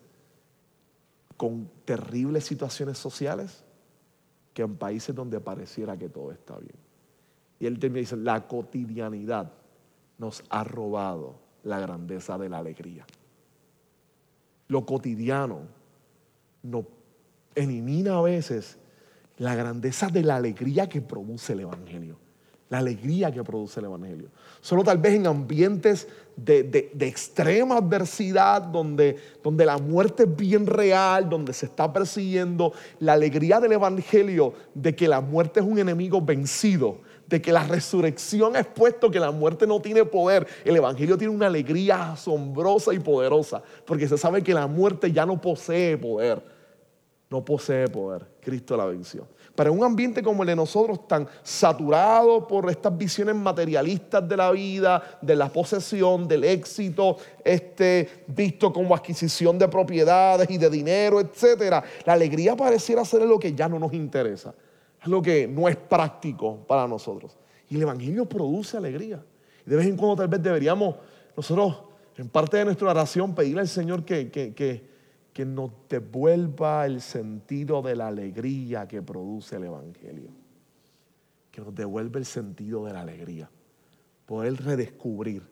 con 1.38 1.69
terribles 1.86 2.43
situaciones 2.43 2.97
sociales 2.97 3.63
que 4.54 4.63
en 4.63 4.76
países 4.76 5.15
donde 5.15 5.39
pareciera 5.39 5.97
que 5.97 6.10
todo 6.10 6.34
está 6.34 6.58
bien. 6.58 6.76
Y 7.58 7.67
él 7.67 7.80
termina 7.80 8.02
dice, 8.02 8.17
la 8.17 8.47
cotidianidad 8.47 9.54
nos 10.17 10.43
ha 10.50 10.65
robado 10.65 11.36
la 11.63 11.80
grandeza 11.80 12.38
de 12.38 12.50
la 12.50 12.58
alegría. 12.58 13.06
Lo 14.67 14.86
cotidiano 14.86 15.81
nos 16.63 16.86
elimina 17.56 18.17
a 18.17 18.21
veces 18.21 18.78
la 19.38 19.56
grandeza 19.56 20.08
de 20.08 20.24
la 20.24 20.36
alegría 20.36 20.88
que 20.88 21.02
produce 21.02 21.54
el 21.54 21.62
Evangelio. 21.62 22.17
La 22.69 22.78
alegría 22.78 23.32
que 23.32 23.43
produce 23.43 23.80
el 23.80 23.88
Evangelio. 23.88 24.30
Solo 24.62 24.84
tal 24.84 24.97
vez 24.97 25.13
en 25.13 25.28
ambientes 25.28 26.08
de, 26.38 26.91
extrema 27.02 27.78
adversidad, 27.78 28.62
donde, 28.62 29.17
donde 29.43 29.65
la 29.65 29.78
muerte 29.78 30.24
es 30.24 30.36
bien 30.36 30.65
real, 30.67 31.28
donde 31.28 31.54
se 31.54 31.65
está 31.65 31.91
persiguiendo, 31.91 32.71
la 33.00 33.13
alegría 33.13 33.60
del 33.60 33.74
Evangelio 33.74 34.54
de 34.74 34.95
que 34.95 35.08
la 35.08 35.21
muerte 35.21 35.60
es 35.60 35.65
un 35.65 35.80
enemigo 35.80 36.21
vencido, 36.21 37.00
de 37.28 37.41
que 37.41 37.52
la 37.52 37.63
resurrección 37.63 38.56
es 38.56 38.67
puesto 38.67 39.10
que 39.10 39.19
la 39.19 39.32
muerte 39.32 39.65
no 39.65 39.82
tiene 39.82 40.06
poder. 40.06 40.45
El 40.63 40.76
Evangelio 40.76 41.17
tiene 41.17 41.34
una 41.34 41.47
alegría 41.47 42.12
asombrosa 42.12 42.93
y 42.93 43.00
poderosa, 43.00 43.63
porque 43.86 44.08
se 44.08 44.17
sabe 44.17 44.43
que 44.43 44.54
la 44.54 44.67
muerte 44.67 45.12
ya 45.12 45.26
no 45.26 45.41
posee 45.41 45.97
poder. 45.97 46.41
No 47.32 47.44
posee 47.44 47.88
poder. 47.88 48.28
Cristo 48.41 48.76
la 48.76 48.86
venció. 48.86 49.26
En 49.58 49.70
un 49.70 49.84
ambiente 49.84 50.22
como 50.22 50.44
el 50.44 50.48
de 50.48 50.56
nosotros, 50.56 51.08
tan 51.08 51.28
saturado 51.44 52.48
por 52.48 52.70
estas 52.70 52.98
visiones 52.98 53.36
materialistas 53.36 54.28
de 54.28 54.36
la 54.36 54.52
vida, 54.52 55.20
de 55.22 55.36
la 55.36 55.50
posesión, 55.50 56.28
del 56.28 56.44
éxito, 56.44 57.17
este, 57.44 58.26
visto 58.28 58.74
como 58.74 58.96
adquisición 58.96 59.58
de 59.58 59.67
propiedades 59.67 60.50
y 60.50 60.58
de 60.58 60.70
dinero, 60.70 61.22
etc., 61.22 61.84
la 62.06 62.13
alegría 62.13 62.56
pareciera 62.56 63.06
ser 63.06 63.22
lo 63.22 63.39
que 63.39 63.54
ya 63.54 63.70
no 63.70 63.80
nos 63.80 63.94
interesa. 63.94 64.54
Es 65.02 65.08
lo 65.08 65.22
que 65.22 65.48
no 65.48 65.70
es 65.70 65.78
práctico 65.78 66.58
para 66.67 66.88
nosotros. 66.88 67.38
Y 67.70 67.76
el 67.76 67.84
Evangelio 67.84 68.26
produce 68.26 68.78
alegría. 68.78 69.24
Y 69.65 69.70
de 69.70 69.76
vez 69.78 69.86
en 69.86 69.96
cuando 69.96 70.17
tal 70.17 70.28
vez 70.28 70.41
deberíamos 70.41 70.96
nosotros, 71.38 71.84
en 72.17 72.28
parte 72.28 72.58
de 72.58 72.65
nuestra 72.65 72.89
oración, 72.89 73.34
pedirle 73.34 73.62
al 73.62 73.67
Señor 73.67 74.04
que, 74.04 74.30
que, 74.30 74.54
que 74.54 74.90
que 75.34 75.46
nos 75.46 75.72
devuelva 75.89 76.86
el 76.86 77.02
sentido 77.02 77.82
de 77.82 77.96
la 77.96 78.08
alegría 78.08 78.88
que 78.88 79.02
produce 79.02 79.56
el 79.56 79.65
Evangelio. 79.65 80.30
Que 81.52 81.62
nos 81.62 81.74
devuelva 81.74 82.20
el 82.20 82.26
sentido 82.26 82.86
de 82.86 82.94
la 82.94 83.02
alegría. 83.02 83.50
Poder 84.26 84.62
redescubrir 84.63 85.44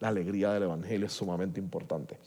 la 0.00 0.08
alegría 0.08 0.52
del 0.52 0.64
Evangelio 0.64 1.06
es 1.06 1.12
sumamente 1.12 1.60
importante. 1.60 2.18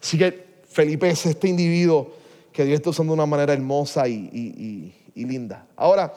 Así 0.00 0.18
que 0.18 0.60
Felipe 0.68 1.08
es 1.08 1.24
este 1.26 1.48
individuo 1.48 2.12
que 2.52 2.64
Dios 2.64 2.76
está 2.76 2.90
usando 2.90 3.12
de 3.12 3.14
una 3.14 3.26
manera 3.26 3.52
hermosa 3.52 4.08
y, 4.08 4.94
linda. 5.14 5.66
Ahora, 5.76 6.12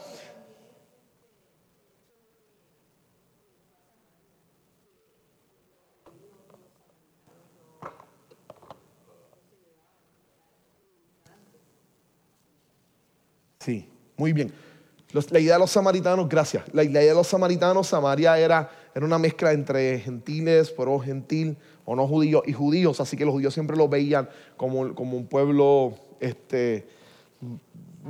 Sí, 13.59 13.89
muy 14.19 14.33
bien. 14.33 14.51
la 15.13 15.39
idea 15.39 15.53
de 15.53 15.59
los 15.59 15.71
samaritanos, 15.71 16.27
gracias. 16.27 16.65
La, 16.73 16.83
idea 16.83 17.01
de 17.01 17.13
los 17.13 17.25
samaritanos, 17.25 17.87
Samaria 17.87 18.37
era, 18.37 18.69
era 18.93 19.05
una 19.05 19.17
mezcla 19.17 19.53
entre 19.53 19.99
gentiles, 19.99 20.71
pueblo 20.71 20.99
gentil 20.99 21.57
o 21.85 21.95
no 21.95 22.05
judíos 22.05 22.43
y 22.45 22.51
judíos, 22.51 22.99
así 22.99 23.15
que 23.15 23.23
los 23.23 23.33
judíos 23.33 23.53
siempre 23.53 23.77
lo 23.77 23.87
veían 23.87 24.29
como, 24.57 24.93
como 24.93 25.15
un 25.15 25.25
pueblo, 25.25 25.93
este, 26.19 26.85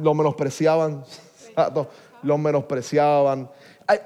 lo 0.02 0.16
menospreciaban, 0.16 1.04
lo 2.24 2.38
menospreciaban. 2.40 3.52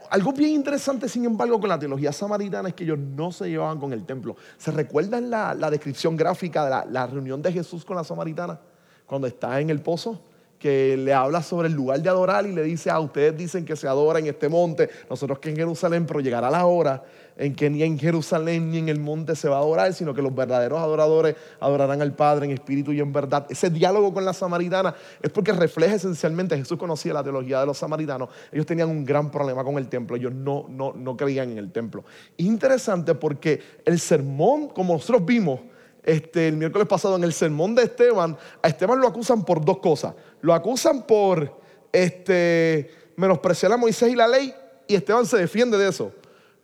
algo 0.09 0.33
bien 0.33 0.49
interesante, 0.49 1.07
sin 1.07 1.23
embargo, 1.23 1.61
con 1.61 1.69
la 1.69 1.79
teología 1.79 2.11
samaritana 2.11 2.67
es 2.67 2.75
que 2.75 2.83
ellos 2.83 2.99
no 2.99 3.31
se 3.31 3.49
llevaban 3.49 3.79
con 3.79 3.93
el 3.93 4.05
templo. 4.05 4.35
¿Se 4.57 4.71
recuerdan 4.71 5.29
la, 5.29 5.53
la 5.53 5.71
descripción 5.71 6.17
gráfica 6.17 6.65
de 6.65 6.69
la, 6.69 6.85
la 6.85 7.07
reunión 7.07 7.41
de 7.41 7.53
Jesús 7.53 7.85
con 7.85 7.95
la 7.95 8.03
samaritana? 8.03 8.59
Cuando 9.05 9.25
está 9.25 9.61
en 9.61 9.69
el 9.69 9.81
pozo 9.81 10.21
que 10.63 10.95
le 10.95 11.13
habla 11.13 11.43
sobre 11.43 11.67
el 11.67 11.73
lugar 11.73 12.01
de 12.01 12.07
adorar 12.07 12.45
y 12.47 12.53
le 12.53 12.63
dice, 12.63 12.89
ah, 12.89 12.97
ustedes 13.01 13.35
dicen 13.35 13.65
que 13.65 13.75
se 13.75 13.85
adora 13.85 14.19
en 14.19 14.27
este 14.27 14.47
monte, 14.47 14.89
nosotros 15.09 15.39
que 15.39 15.49
en 15.49 15.57
Jerusalén, 15.57 16.05
pero 16.05 16.21
llegará 16.21 16.49
la 16.49 16.65
hora 16.65 17.03
en 17.35 17.53
que 17.53 17.69
ni 17.69 17.83
en 17.83 17.99
Jerusalén 17.99 18.71
ni 18.71 18.77
en 18.77 18.87
el 18.87 18.97
monte 18.97 19.35
se 19.35 19.49
va 19.49 19.57
a 19.57 19.59
adorar, 19.59 19.93
sino 19.93 20.13
que 20.13 20.21
los 20.21 20.33
verdaderos 20.33 20.79
adoradores 20.79 21.35
adorarán 21.59 22.01
al 22.01 22.15
Padre 22.15 22.45
en 22.45 22.53
espíritu 22.53 22.93
y 22.93 23.01
en 23.01 23.11
verdad. 23.11 23.45
Ese 23.49 23.71
diálogo 23.71 24.13
con 24.13 24.23
la 24.23 24.31
samaritana 24.31 24.95
es 25.21 25.29
porque 25.31 25.51
refleja 25.51 25.95
esencialmente, 25.95 26.55
Jesús 26.55 26.77
conocía 26.77 27.11
la 27.11 27.23
teología 27.25 27.59
de 27.59 27.65
los 27.65 27.77
samaritanos, 27.77 28.29
ellos 28.49 28.65
tenían 28.65 28.87
un 28.87 29.03
gran 29.03 29.29
problema 29.31 29.65
con 29.65 29.77
el 29.77 29.89
templo, 29.89 30.15
ellos 30.15 30.31
no, 30.31 30.67
no, 30.69 30.93
no 30.93 31.17
creían 31.17 31.51
en 31.51 31.57
el 31.57 31.73
templo. 31.73 32.05
Interesante 32.37 33.15
porque 33.15 33.61
el 33.83 33.99
sermón, 33.99 34.69
como 34.69 34.93
nosotros 34.93 35.25
vimos, 35.25 35.59
este, 36.03 36.49
el 36.49 36.57
miércoles 36.57 36.87
pasado 36.87 37.15
en 37.15 37.23
el 37.23 37.33
sermón 37.33 37.75
de 37.75 37.83
Esteban, 37.83 38.37
a 38.61 38.67
Esteban 38.67 38.99
lo 38.99 39.07
acusan 39.07 39.43
por 39.45 39.63
dos 39.63 39.79
cosas. 39.79 40.13
Lo 40.43 40.53
acusan 40.53 41.03
por 41.03 41.57
este, 41.93 42.91
menospreciar 43.15 43.71
a 43.71 43.77
Moisés 43.77 44.11
y 44.11 44.15
la 44.15 44.27
ley 44.27 44.53
y 44.87 44.95
Esteban 44.95 45.25
se 45.25 45.37
defiende 45.37 45.77
de 45.77 45.87
eso. 45.87 46.11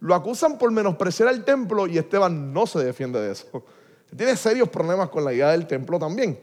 Lo 0.01 0.13
acusan 0.13 0.57
por 0.57 0.69
menospreciar 0.69 1.29
el 1.29 1.45
templo 1.45 1.87
y 1.87 1.97
Esteban 1.97 2.51
no 2.51 2.67
se 2.67 2.79
defiende 2.79 3.21
de 3.21 3.31
eso. 3.31 3.63
Tiene 4.13 4.35
serios 4.35 4.67
problemas 4.67 5.07
con 5.07 5.23
la 5.23 5.31
idea 5.31 5.51
del 5.51 5.65
templo 5.65 5.97
también. 5.97 6.37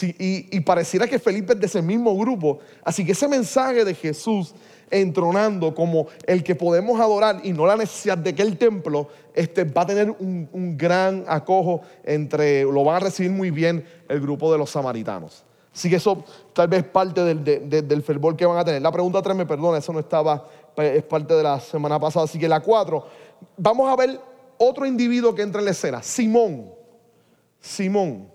y, 0.00 0.60
pareciera 0.60 1.06
que 1.06 1.18
Felipe 1.18 1.52
es 1.52 1.60
de 1.60 1.66
ese 1.66 1.82
mismo 1.82 2.16
grupo. 2.16 2.60
Así 2.82 3.04
que 3.04 3.12
ese 3.12 3.28
mensaje 3.28 3.84
de 3.84 3.94
Jesús 3.94 4.54
entronando 4.90 5.74
como 5.74 6.06
el 6.26 6.42
que 6.42 6.54
podemos 6.54 6.98
adorar 6.98 7.42
y 7.44 7.52
no 7.52 7.66
la 7.66 7.76
necesidad 7.76 8.16
de 8.16 8.34
que 8.34 8.40
el 8.40 8.56
templo 8.56 9.06
este, 9.34 9.64
va 9.64 9.82
a 9.82 9.86
tener 9.86 10.10
un, 10.18 10.48
un 10.50 10.78
gran 10.78 11.26
acojo 11.28 11.82
entre, 12.04 12.62
lo 12.62 12.84
van 12.84 12.96
a 12.96 13.00
recibir 13.00 13.32
muy 13.32 13.50
bien 13.50 13.84
el 14.08 14.18
grupo 14.18 14.50
de 14.50 14.56
los 14.56 14.70
samaritanos. 14.70 15.44
Así 15.72 15.88
que 15.88 15.96
eso 15.96 16.24
tal 16.52 16.68
vez 16.68 16.84
parte 16.84 17.22
del, 17.22 18.02
fervor 18.02 18.36
que 18.36 18.44
van 18.44 18.58
a 18.58 18.64
tener. 18.64 18.82
La 18.82 18.90
pregunta 18.90 19.22
3, 19.22 19.36
me 19.36 19.46
perdona, 19.46 19.78
eso 19.78 19.92
no 19.92 20.00
estaba, 20.00 20.46
es 20.76 21.02
parte 21.04 21.34
de 21.34 21.42
la 21.42 21.60
semana 21.60 21.98
pasada. 21.98 22.24
Así 22.24 22.38
que 22.38 22.48
la 22.48 22.60
4, 22.60 23.06
vamos 23.56 23.88
a 23.88 23.96
ver 23.96 24.20
otro 24.58 24.84
individuo 24.84 25.34
que 25.34 25.42
entra 25.42 25.60
en 25.60 25.66
la 25.66 25.70
escena, 25.70 26.02
Simón. 26.02 26.72
Simón. 27.60 28.28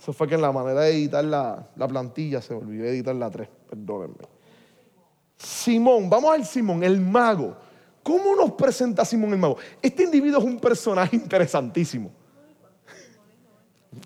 Eso 0.00 0.12
fue 0.12 0.28
que 0.28 0.34
en 0.34 0.42
la 0.42 0.52
manera 0.52 0.82
de 0.82 0.90
editar 0.90 1.24
la, 1.24 1.66
plantilla 1.88 2.42
se 2.42 2.54
olvidó 2.54 2.84
editar 2.84 3.14
la 3.14 3.30
3, 3.30 3.48
perdónenme. 3.70 4.16
Simón, 5.36 6.10
vamos 6.10 6.34
al 6.34 6.44
Simón, 6.44 6.84
el 6.84 7.00
mago. 7.00 7.56
¿Cómo 8.02 8.36
nos 8.36 8.52
presenta 8.52 9.04
Simón 9.04 9.32
el 9.32 9.38
mago? 9.38 9.56
Este 9.80 10.04
individuo 10.04 10.40
es 10.40 10.44
un 10.44 10.58
personaje 10.58 11.16
interesantísimo. 11.16 12.10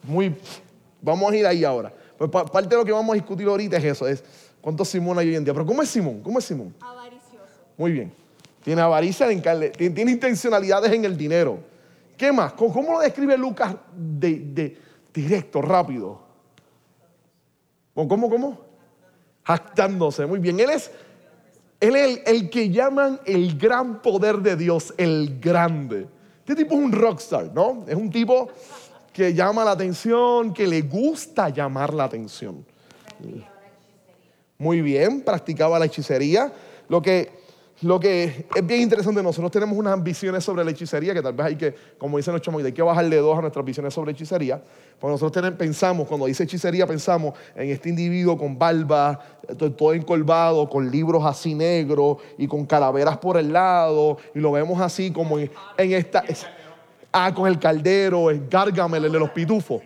Muy, 0.04 0.34
vamos 1.00 1.32
a 1.32 1.36
ir 1.36 1.46
ahí 1.46 1.64
ahora. 1.64 1.92
Pues 2.30 2.50
parte 2.50 2.68
de 2.68 2.76
lo 2.76 2.84
que 2.84 2.92
vamos 2.92 3.12
a 3.12 3.14
discutir 3.14 3.48
ahorita 3.48 3.76
es 3.78 3.84
eso, 3.84 4.06
es 4.06 4.22
cuántos 4.60 4.88
Simón 4.88 5.18
hay 5.18 5.28
hoy 5.28 5.36
en 5.36 5.44
día. 5.44 5.52
Pero 5.52 5.66
¿cómo 5.66 5.82
es 5.82 5.88
Simón? 5.88 6.20
¿Cómo 6.22 6.38
es 6.38 6.44
Simón? 6.44 6.74
Avaricioso. 6.80 7.46
Muy 7.76 7.92
bien. 7.92 8.12
Tiene 8.62 8.80
avaricia, 8.80 9.26
tiene, 9.76 10.10
intencionalidades 10.10 10.92
en 10.92 11.04
el 11.04 11.16
dinero. 11.16 11.58
¿Qué 12.16 12.30
más? 12.30 12.52
¿Cómo 12.52 12.92
lo 12.92 13.00
describe 13.00 13.36
Lucas 13.36 13.74
de, 13.96 14.78
directo, 15.12 15.60
rápido? 15.60 16.20
¿Cómo, 17.94 18.30
cómo? 18.30 18.60
Jactándose. 19.42 20.24
Muy 20.26 20.38
bien. 20.38 20.60
Él 20.60 20.70
es, 20.70 20.92
él 21.80 21.96
es 21.96 22.04
el, 22.04 22.22
el, 22.24 22.50
que 22.50 22.70
llaman 22.70 23.20
el 23.24 23.58
gran 23.58 24.00
poder 24.00 24.38
de 24.38 24.54
Dios, 24.54 24.94
el 24.96 25.40
grande. 25.40 26.06
Este 26.38 26.54
tipo 26.54 26.74
es 26.74 26.80
un 26.80 26.92
rockstar, 26.92 27.52
¿no? 27.52 27.84
Es 27.88 27.96
un 27.96 28.10
tipo 28.10 28.48
que 29.12 29.34
llama 29.34 29.64
la 29.64 29.72
atención, 29.72 30.54
que 30.54 30.66
le 30.66 30.82
gusta 30.82 31.50
llamar 31.50 31.92
la 31.92 32.04
atención. 32.04 32.64
Muy 34.58 34.80
bien, 34.80 35.20
practicaba 35.22 35.78
la 35.78 35.86
hechicería. 35.86 36.52
Lo 36.88 37.02
que, 37.02 37.30
lo 37.82 38.00
que 38.00 38.46
es 38.54 38.66
bien 38.66 38.82
interesante, 38.82 39.22
nosotros 39.22 39.50
tenemos 39.50 39.76
unas 39.76 40.02
visiones 40.02 40.44
sobre 40.44 40.64
la 40.64 40.70
hechicería 40.70 41.12
que 41.12 41.20
tal 41.20 41.34
vez 41.34 41.46
hay 41.46 41.56
que, 41.56 41.74
como 41.98 42.16
dicen 42.16 42.32
los 42.32 42.40
chamos, 42.40 42.64
hay 42.64 42.72
que 42.72 42.82
bajarle 42.82 43.16
dos 43.16 43.36
a 43.36 43.40
nuestras 43.42 43.64
visiones 43.64 43.92
sobre 43.92 44.12
hechicería. 44.12 44.62
Porque 44.98 45.12
nosotros 45.12 45.52
pensamos, 45.58 46.06
cuando 46.06 46.26
dice 46.26 46.44
hechicería, 46.44 46.86
pensamos 46.86 47.34
en 47.54 47.70
este 47.70 47.88
individuo 47.88 48.38
con 48.38 48.56
barba, 48.58 49.20
todo 49.76 49.92
encolvado, 49.92 50.70
con 50.70 50.90
libros 50.90 51.24
así 51.24 51.54
negros 51.54 52.18
y 52.38 52.46
con 52.46 52.64
calaveras 52.64 53.18
por 53.18 53.36
el 53.36 53.52
lado, 53.52 54.16
y 54.34 54.38
lo 54.38 54.52
vemos 54.52 54.80
así 54.80 55.10
como 55.10 55.38
en 55.38 55.50
esta. 55.76 56.24
Ah, 57.12 57.32
con 57.34 57.46
el 57.46 57.58
caldero, 57.58 58.30
es 58.30 58.48
Gargamel, 58.48 59.04
el 59.04 59.12
de 59.12 59.18
los 59.18 59.30
pitufos. 59.30 59.82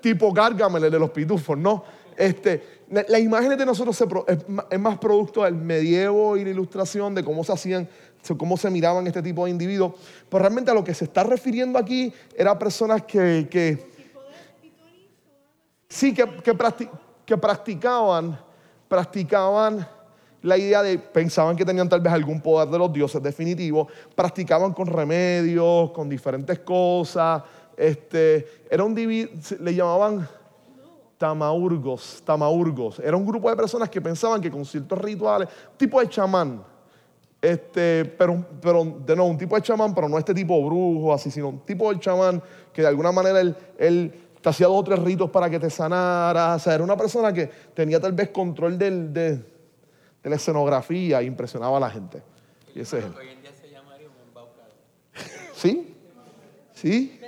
tipo 0.00 0.32
Gargamel, 0.32 0.84
el 0.84 0.90
de 0.90 0.98
los 0.98 1.10
pitufos, 1.10 1.58
¿no? 1.58 1.84
Este, 2.16 2.82
las 2.90 3.08
la 3.08 3.18
imágenes 3.18 3.58
de 3.58 3.66
nosotros 3.66 4.00
es, 4.28 4.78
más 4.78 4.98
producto 4.98 5.42
del 5.42 5.54
medievo 5.54 6.36
y 6.36 6.44
la 6.44 6.50
ilustración, 6.50 7.14
de 7.14 7.24
cómo 7.24 7.42
se 7.42 7.52
hacían, 7.52 7.88
cómo 8.38 8.56
se 8.56 8.70
miraban 8.70 9.06
este 9.06 9.22
tipo 9.22 9.44
de 9.44 9.50
individuos. 9.50 9.94
Pero 10.28 10.40
realmente 10.40 10.70
a 10.70 10.74
lo 10.74 10.84
que 10.84 10.94
se 10.94 11.06
está 11.06 11.24
refiriendo 11.24 11.78
aquí 11.78 12.12
era 12.36 12.56
personas 12.58 13.02
que, 13.02 13.48
que 13.50 13.94
sí, 15.88 16.14
que, 16.14 16.26
que, 17.24 17.36
practicaban, 17.36 18.38
practicaban 18.88 19.88
la 20.44 20.58
idea 20.58 20.82
de, 20.82 20.98
pensaban 20.98 21.56
que 21.56 21.64
tenían 21.64 21.88
tal 21.88 22.02
vez 22.02 22.12
algún 22.12 22.38
poder 22.38 22.68
de 22.68 22.78
los 22.78 22.92
dioses 22.92 23.22
definitivo, 23.22 23.88
practicaban 24.14 24.74
con 24.74 24.86
remedios, 24.86 25.90
con 25.92 26.06
diferentes 26.06 26.58
cosas. 26.58 27.42
Este, 27.74 28.46
era 28.70 28.84
un 28.84 28.94
le 28.94 29.74
llamaban 29.74 30.28
tamaurgos, 31.16 32.22
tamaurgos. 32.26 32.98
Era 32.98 33.16
un 33.16 33.24
grupo 33.24 33.48
de 33.48 33.56
personas 33.56 33.88
que 33.88 34.02
pensaban 34.02 34.42
que 34.42 34.50
con 34.50 34.66
ciertos 34.66 34.98
rituales, 34.98 35.48
tipo 35.78 35.98
de 35.98 36.10
chamán, 36.10 36.62
este, 37.40 38.04
pero, 38.04 38.44
pero 38.60 38.84
de 38.84 39.16
nuevo, 39.16 39.30
un 39.30 39.38
tipo 39.38 39.56
de 39.56 39.62
chamán, 39.62 39.94
pero 39.94 40.10
no 40.10 40.18
este 40.18 40.34
tipo 40.34 40.62
brujo, 40.62 41.14
así, 41.14 41.30
sino 41.30 41.48
un 41.48 41.60
tipo 41.60 41.90
de 41.90 41.98
chamán 41.98 42.42
que 42.70 42.82
de 42.82 42.88
alguna 42.88 43.12
manera 43.12 43.40
él, 43.40 43.56
él 43.78 44.12
te 44.42 44.48
hacía 44.50 44.66
dos 44.66 44.76
o 44.76 44.84
tres 44.84 44.98
ritos 44.98 45.30
para 45.30 45.48
que 45.48 45.58
te 45.58 45.70
sanaras. 45.70 46.60
O 46.60 46.64
sea, 46.64 46.74
era 46.74 46.84
una 46.84 46.98
persona 46.98 47.32
que 47.32 47.46
tenía 47.72 47.98
tal 47.98 48.12
vez 48.12 48.28
control 48.28 48.76
del, 48.76 49.10
de, 49.10 49.53
de 50.24 50.30
la 50.30 50.36
escenografía 50.36 51.22
impresionaba 51.22 51.76
a 51.76 51.80
la 51.80 51.90
gente. 51.90 52.22
Y 52.74 52.80
ese 52.80 52.98
es 52.98 53.04
Hoy 53.04 53.28
en 53.28 53.42
día 53.42 53.52
se 53.52 53.70
llamaría 53.70 54.08
un 54.08 54.16
embaucador. 54.26 54.72
¿Sí? 55.54 55.94
¿Sí? 56.72 57.20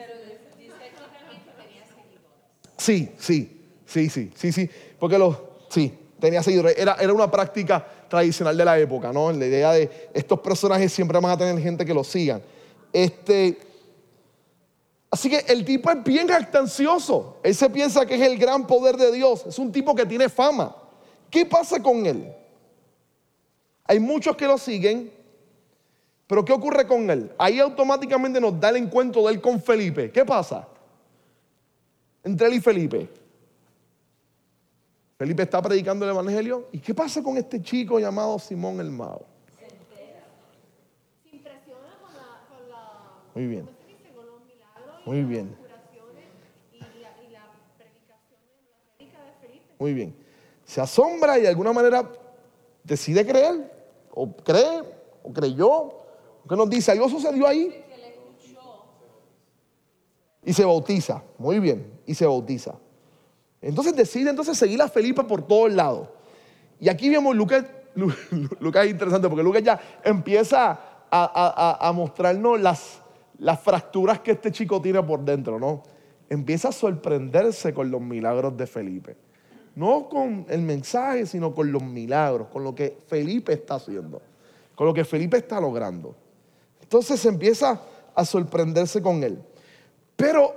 Sí, 2.78 3.12
sí, 3.18 3.62
sí, 3.84 4.09
sí, 4.09 4.30
sí, 4.34 4.53
sí. 4.53 4.70
Porque 4.99 5.18
los, 5.18 5.36
sí, 5.68 5.92
tenía 6.20 6.42
seguidores. 6.42 6.76
Era, 6.78 6.94
era 7.01 7.12
una 7.12 7.30
práctica 7.30 7.84
tradicional 8.09 8.57
de 8.57 8.64
la 8.64 8.78
época, 8.78 9.12
¿no? 9.12 9.32
La 9.32 9.47
idea 9.47 9.72
de 9.72 10.11
estos 10.14 10.40
personajes 10.40 10.92
siempre 10.92 11.18
van 11.18 11.32
a 11.32 11.36
tener 11.36 11.61
gente 11.62 11.84
que 11.84 11.92
los 11.92 12.07
sigan. 12.07 12.42
Este, 12.92 13.59
así 15.11 15.28
que 15.28 15.44
el 15.49 15.64
tipo 15.64 15.90
es 15.90 16.03
bien 16.05 16.28
jactancioso. 16.28 17.38
Él 17.42 17.55
se 17.55 17.68
piensa 17.70 18.07
que 18.07 18.14
es 18.14 18.22
el 18.22 18.38
gran 18.38 18.66
poder 18.66 18.97
de 18.97 19.11
Dios. 19.12 19.44
Es 19.47 19.59
un 19.59 19.72
tipo 19.72 19.94
que 19.94 20.07
tiene 20.07 20.28
fama. 20.28 20.76
¿Qué 21.28 21.44
pasa 21.44 21.82
con 21.82 22.07
él? 22.07 22.32
Hay 23.89 24.01
muchos 24.01 24.37
que 24.37 24.47
lo 24.47 24.59
siguen, 24.59 25.12
pero 26.26 26.45
¿qué 26.45 26.53
ocurre 26.53 26.87
con 26.87 27.09
él? 27.09 27.30
Ahí 27.39 27.61
automáticamente 27.61 28.41
nos 28.41 28.59
da 28.59 28.70
el 28.70 28.76
encuentro 28.76 29.22
de 29.26 29.34
él 29.34 29.41
con 29.41 29.62
Felipe. 29.62 30.11
¿Qué 30.11 30.24
pasa? 30.24 30.66
Entre 32.24 32.49
él 32.49 32.55
y 32.55 32.61
Felipe. 32.61 33.09
Felipe 35.16 35.45
está 35.45 35.62
predicando 35.62 36.05
el 36.05 36.11
Evangelio. 36.11 36.68
¿Y 36.72 36.80
qué 36.80 36.93
pasa 36.93 37.22
con 37.22 37.37
este 37.37 37.62
chico 37.62 38.01
llamado 38.01 38.39
Simón 38.39 38.80
el 38.80 38.91
Mao? 38.91 39.24
Se 39.57 39.64
entera. 39.64 40.24
Se 41.22 41.37
impresiona 41.37 41.97
con 42.03 42.12
la, 42.12 42.45
con 42.49 42.68
la 42.68 43.22
Muy 43.34 43.47
bien. 43.47 43.68
Con 44.14 44.26
los 44.26 44.41
milagros 44.45 45.07
Muy 45.07 45.22
bien. 45.22 45.57
Las 45.62 45.80
curaciones 45.80 46.24
y 46.72 46.78
la, 46.78 47.09
y 47.22 47.30
la 47.30 47.53
predicación 47.78 48.41
de 48.99 49.47
Felipe. 49.47 49.74
Muy 49.78 49.95
bien. 49.95 50.16
Se 50.64 50.80
asombra 50.80 51.39
y 51.39 51.43
de 51.43 51.49
alguna 51.49 51.72
manera 51.72 52.11
decide 52.82 53.24
creer 53.24 53.76
o 54.18 54.34
cree, 54.34 54.82
o 55.22 55.30
creyó, 55.30 55.92
¿qué 56.48 56.56
nos 56.56 56.70
dice, 56.70 56.90
algo 56.90 57.06
sucedió 57.08 57.46
ahí. 57.46 57.84
Y 60.42 60.52
se 60.54 60.64
bautiza, 60.64 61.22
muy 61.36 61.58
bien, 61.60 62.00
y 62.06 62.14
se 62.14 62.24
bautiza. 62.24 62.76
Entonces 63.60 63.94
decide 63.94 64.30
entonces 64.30 64.56
seguir 64.56 64.80
a 64.80 64.88
Felipe 64.88 65.22
por 65.24 65.42
todos 65.46 65.70
lados. 65.70 66.08
Y 66.80 66.88
aquí 66.88 67.10
vemos 67.10 67.36
Lucas, 67.36 67.66
Lucas 68.60 68.86
es 68.86 68.90
interesante 68.90 69.28
porque 69.28 69.42
Lucas 69.42 69.62
ya 69.62 69.78
empieza 70.02 70.80
a, 71.10 71.92
mostrarnos 71.94 72.58
las, 72.58 73.00
las 73.38 73.60
fracturas 73.60 74.20
que 74.20 74.32
este 74.32 74.50
chico 74.50 74.80
tiene 74.80 75.02
por 75.02 75.20
dentro, 75.24 75.58
¿no? 75.58 75.82
Empieza 76.30 76.68
a 76.68 76.72
sorprenderse 76.72 77.74
con 77.74 77.90
los 77.90 78.00
milagros 78.00 78.56
de 78.56 78.66
Felipe. 78.66 79.16
No 79.77 80.09
con 80.09 80.47
el 80.49 80.62
mensaje, 80.62 81.27
sino 81.27 81.55
con 81.55 81.70
los 81.70 81.83
milagros, 81.83 82.49
con 82.49 82.64
lo 82.64 82.74
que 82.74 82.99
Felipe 83.07 83.53
está 83.53 83.74
haciendo, 83.74 84.20
con 84.74 84.87
lo 84.87 84.95
que 84.95 85.05
Felipe 85.05 85.37
está 85.37 85.61
logrando. 85.61 86.14
Entonces 86.81 87.24
empieza 87.27 87.81
a 88.14 88.24
sorprenderse 88.24 89.03
con 89.03 89.22
él. 89.22 89.39
Pero 90.16 90.55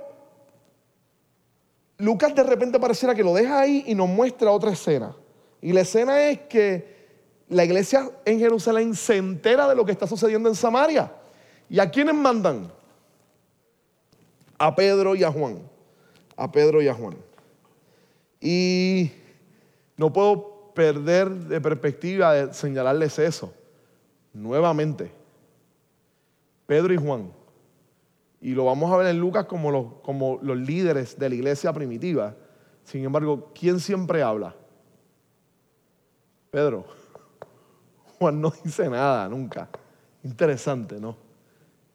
Lucas 1.98 2.34
de 2.34 2.42
repente 2.42 2.80
pareciera 2.80 3.14
que 3.14 3.22
lo 3.22 3.34
deja 3.34 3.60
ahí 3.60 3.84
y 3.86 3.94
nos 3.94 4.08
muestra 4.08 4.50
otra 4.50 4.70
escena. 4.70 5.14
Y 5.60 5.74
la 5.74 5.82
escena 5.82 6.22
es 6.28 6.40
que 6.40 7.00
la 7.48 7.64
iglesia 7.64 8.10
en 8.24 8.38
Jerusalén 8.38 8.94
se 8.94 9.18
entera 9.18 9.68
de 9.68 9.74
lo 9.74 9.84
que 9.84 9.92
está 9.92 10.06
sucediendo 10.06 10.48
en 10.48 10.54
Samaria. 10.54 11.12
¿Y 11.68 11.78
a 11.78 11.90
quiénes 11.90 12.14
mandan? 12.14 12.72
A 14.56 14.74
Pedro 14.74 15.14
y 15.14 15.24
a 15.24 15.30
Juan. 15.30 15.58
A 16.36 16.50
Pedro 16.50 16.80
y 16.80 16.88
a 16.88 16.94
Juan. 16.94 17.16
Y 18.40 19.10
no 19.96 20.12
puedo 20.12 20.72
perder 20.74 21.30
de 21.30 21.60
perspectiva 21.60 22.32
de 22.32 22.54
señalarles 22.54 23.18
eso. 23.18 23.52
Nuevamente, 24.32 25.10
Pedro 26.66 26.94
y 26.94 26.96
Juan, 26.96 27.32
y 28.40 28.54
lo 28.54 28.64
vamos 28.64 28.90
a 28.90 28.96
ver 28.96 29.08
en 29.08 29.20
Lucas 29.20 29.44
como 29.44 29.70
los, 29.70 29.86
como 30.02 30.38
los 30.40 30.56
líderes 30.56 31.18
de 31.18 31.28
la 31.28 31.34
iglesia 31.34 31.72
primitiva. 31.72 32.34
Sin 32.84 33.04
embargo, 33.04 33.50
¿quién 33.54 33.78
siempre 33.80 34.22
habla? 34.22 34.54
Pedro. 36.50 36.84
Juan 38.18 38.40
no 38.40 38.52
dice 38.64 38.88
nada 38.88 39.28
nunca. 39.28 39.68
Interesante, 40.22 40.98
¿no? 40.98 41.16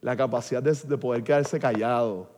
La 0.01 0.15
capacidad 0.15 0.61
de, 0.61 0.73
de 0.73 0.97
poder 0.97 1.23
quedarse 1.23 1.59
callado, 1.59 2.29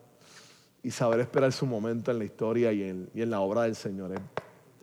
y 0.83 0.91
saber 0.91 1.19
esperar 1.19 1.51
su 1.51 1.65
momento 1.65 2.11
en 2.11 2.19
la 2.19 2.25
historia 2.25 2.71
y 2.71 2.83
en, 2.83 3.09
y 3.13 3.25
la 3.25 3.41
obra 3.41 3.63
del 3.63 3.75
Señor. 3.75 4.11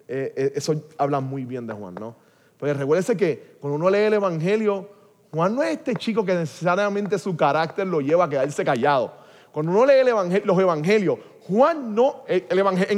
Eso 0.06 0.84
habla 0.98 1.20
muy 1.20 1.44
bien 1.44 1.66
de 1.66 1.72
Juan, 1.72 1.94
¿no? 1.94 2.16
Porque 2.58 2.74
recuérdese 2.74 3.16
que 3.16 3.56
cuando 3.60 3.76
uno 3.76 3.90
lee 3.90 3.98
el 3.98 4.14
Evangelio, 4.14 4.88
Juan 5.32 5.54
no 5.54 5.62
es 5.62 5.72
este 5.72 5.94
chico 5.94 6.24
que 6.24 6.34
necesariamente 6.34 7.18
su 7.18 7.36
carácter 7.36 7.86
lo 7.86 8.00
lleva 8.00 8.24
a 8.24 8.28
quedarse 8.28 8.64
callado. 8.64 9.12
Cuando 9.50 9.72
uno 9.72 9.86
lee 9.86 10.40
los 10.44 10.58
Evangelios, 10.58 11.18
Juan 11.46 11.94
no, 11.94 12.22
en 12.26 12.46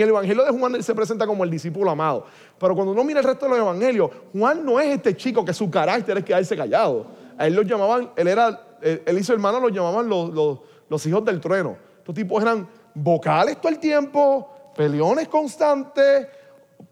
el 0.00 0.08
Evangelio 0.08 0.44
de 0.44 0.50
Juan 0.50 0.74
él 0.76 0.84
se 0.84 0.94
presenta 0.94 1.26
como 1.26 1.44
el 1.44 1.50
discípulo 1.50 1.90
amado. 1.90 2.26
Pero 2.58 2.74
cuando 2.74 2.92
uno 2.92 3.02
mira 3.02 3.20
el 3.20 3.26
resto 3.26 3.46
de 3.46 3.50
los 3.50 3.58
Evangelios, 3.58 4.10
Juan 4.32 4.64
no 4.64 4.78
es 4.78 4.88
este 4.88 5.16
chico 5.16 5.44
que 5.44 5.52
su 5.52 5.70
carácter 5.70 6.18
es 6.18 6.24
quedarse 6.24 6.56
callado. 6.56 7.06
A 7.36 7.46
él 7.46 7.54
lo 7.54 7.62
llamaban, 7.62 8.10
él 8.16 8.28
era, 8.28 8.78
él, 8.80 9.18
hizo 9.18 9.32
hermano, 9.32 9.58
lo 9.58 9.68
llamaban 9.68 10.08
los 10.08 11.06
hijos 11.06 11.24
del 11.24 11.40
trueno. 11.40 11.76
Estos 11.98 12.14
tipos 12.14 12.40
eran 12.40 12.68
vocales 12.96 13.60
todo 13.60 13.70
el 13.70 13.78
tiempo, 13.78 14.48
peleones 14.74 15.28
constantes. 15.28 16.26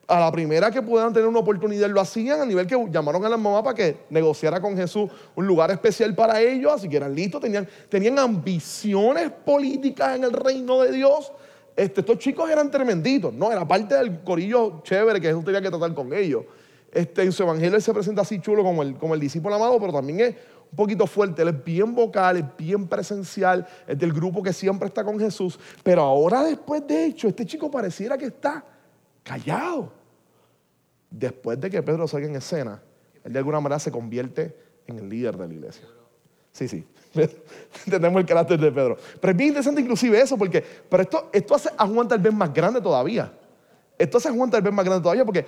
A 0.07 0.21
la 0.21 0.31
primera 0.31 0.71
que 0.71 0.83
pudieran 0.83 1.15
tener 1.15 1.27
una 1.27 1.39
oportunidad 1.39 1.89
lo 1.89 1.99
hacían, 1.99 2.39
a 2.39 2.45
nivel 2.45 2.67
que 2.67 2.77
llamaron 2.91 3.25
a 3.25 3.29
la 3.29 3.39
mamá 3.39 3.63
para 3.63 3.75
que 3.75 3.97
negociara 4.11 4.61
con 4.61 4.77
Jesús 4.77 5.11
un 5.35 5.47
lugar 5.47 5.71
especial 5.71 6.15
para 6.15 6.43
ellos, 6.43 6.75
así 6.75 6.91
que 6.91 6.99
eran 6.99 7.15
listos, 7.15 7.41
tenían, 7.41 7.67
tenían 7.89 8.19
ambiciones 8.19 9.31
políticas 9.31 10.17
en 10.17 10.25
el 10.25 10.33
reino 10.33 10.83
de 10.83 10.93
Dios. 10.93 11.33
Este, 11.75 12.01
estos 12.01 12.19
chicos 12.19 12.51
eran 12.51 12.71
tremenditos, 12.71 13.33
¿no? 13.33 13.51
Era 13.51 13.67
parte 13.67 13.95
del 13.95 14.21
corillo 14.21 14.83
chévere 14.83 15.21
que 15.23 15.29
Jesús 15.29 15.45
tenía 15.45 15.63
que 15.63 15.71
tratar 15.71 15.95
con 15.95 16.13
ellos. 16.13 16.45
Este, 16.93 17.23
en 17.23 17.33
su 17.33 17.43
evangelio 17.43 17.75
él 17.77 17.83
se 17.83 17.93
presenta 17.93 18.23
así 18.23 18.41
chulo 18.41 18.63
como 18.63 18.83
el, 18.83 18.97
como 18.97 19.15
el 19.15 19.21
discípulo 19.21 19.55
amado, 19.55 19.81
pero 19.81 19.93
también 19.93 20.21
es 20.21 20.35
poquito 20.75 21.07
fuerte, 21.07 21.43
él 21.43 21.49
es 21.49 21.65
bien 21.65 21.95
vocal, 21.95 22.37
es 22.37 22.45
bien 22.57 22.87
presencial, 22.87 23.67
es 23.87 23.99
del 23.99 24.13
grupo 24.13 24.43
que 24.43 24.53
siempre 24.53 24.89
está 24.89 25.05
con 25.05 25.19
Jesús, 25.19 25.59
pero 25.83 26.03
ahora 26.03 26.43
después 26.43 26.87
de 26.87 27.07
hecho, 27.07 27.29
este 27.29 27.47
chico 27.47 27.71
pareciera 27.71 28.17
que 28.19 28.27
está 28.27 28.65
callado. 29.23 29.93
Después 31.11 31.61
de 31.61 31.71
que 31.71 31.83
Pedro 31.83 32.09
salga 32.09 32.27
en 32.27 32.37
escena, 32.37 32.83
él 33.23 33.33
de 33.33 33.39
alguna 33.39 33.61
manera 33.61 33.79
se 33.79 33.91
convierte 33.91 34.57
en 34.87 34.99
el 34.99 35.09
líder 35.09 35.37
de 35.37 35.49
la 35.49 35.55
iglesia. 35.55 35.87
Sí, 36.53 36.69
sí. 36.69 36.85
Entendemos 37.85 38.21
el 38.21 38.27
carácter 38.27 38.59
de 38.59 38.71
Pedro. 38.71 38.97
Pero 39.21 39.31
es 39.31 39.37
bien 39.37 39.49
interesante 39.49 39.81
inclusive 39.81 40.21
eso, 40.21 40.37
porque 40.37 40.65
pero 40.89 41.03
esto, 41.03 41.31
esto 41.33 41.55
hace 41.55 41.71
a 41.77 41.87
Juan 41.87 42.09
tal 42.09 42.19
vez 42.19 42.33
más 42.33 42.53
grande 42.53 42.81
todavía. 42.81 43.33
Esto 43.99 44.19
hace 44.19 44.29
a 44.29 44.33
Juan 44.33 44.51
tal 44.51 44.63
vez 44.63 44.73
más 44.73 44.85
grande 44.85 45.03
todavía 45.03 45.25
porque 45.25 45.47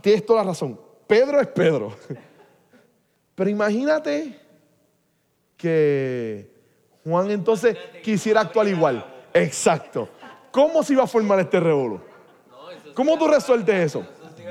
tienes 0.00 0.26
toda 0.26 0.42
la 0.42 0.50
razón. 0.50 0.78
Pedro 1.06 1.40
es 1.40 1.46
Pedro. 1.48 1.94
Pero 3.36 3.50
imagínate 3.50 4.40
que 5.56 6.50
Juan 7.04 7.30
entonces 7.30 7.76
quisiera 8.02 8.40
actuar 8.40 8.66
igual. 8.66 9.06
Exacto. 9.32 10.08
¿Cómo 10.50 10.82
se 10.82 10.94
iba 10.94 11.04
a 11.04 11.06
formar 11.06 11.38
este 11.38 11.60
revuelo? 11.60 12.00
¿Cómo 12.94 13.16
tú 13.18 13.28
resueltes 13.28 13.74
eso? 13.74 14.06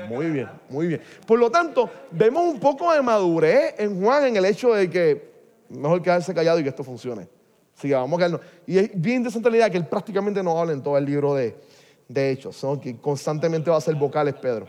Muy 0.08 0.30
bien, 0.30 0.48
muy 0.68 0.86
bien. 0.86 1.02
Por 1.26 1.38
lo 1.38 1.50
tanto, 1.50 1.90
vemos 2.12 2.44
un 2.44 2.60
poco 2.60 2.92
de 2.92 3.02
madurez 3.02 3.74
en 3.76 4.00
Juan 4.00 4.26
en 4.26 4.36
el 4.36 4.44
hecho 4.44 4.72
de 4.72 4.88
que 4.88 5.32
mejor 5.68 6.00
quedarse 6.00 6.32
callado 6.32 6.60
y 6.60 6.62
que 6.62 6.68
esto 6.68 6.84
funcione. 6.84 7.28
Sí, 7.74 7.90
vamos 7.90 8.16
a 8.16 8.18
quedarnos. 8.18 8.40
Y 8.66 8.78
es 8.78 8.90
bien 8.94 9.16
interesante 9.16 9.50
la 9.50 9.56
idea 9.56 9.70
que 9.70 9.78
él 9.78 9.86
prácticamente 9.86 10.42
no 10.44 10.58
habla 10.58 10.72
en 10.72 10.82
todo 10.82 10.96
el 10.96 11.04
libro 11.04 11.34
de, 11.34 11.56
de 12.06 12.30
Hechos, 12.30 12.64
que 12.80 13.00
constantemente 13.00 13.68
va 13.68 13.78
a 13.78 13.80
ser 13.80 13.96
vocales 13.96 14.34
Pedro. 14.34 14.68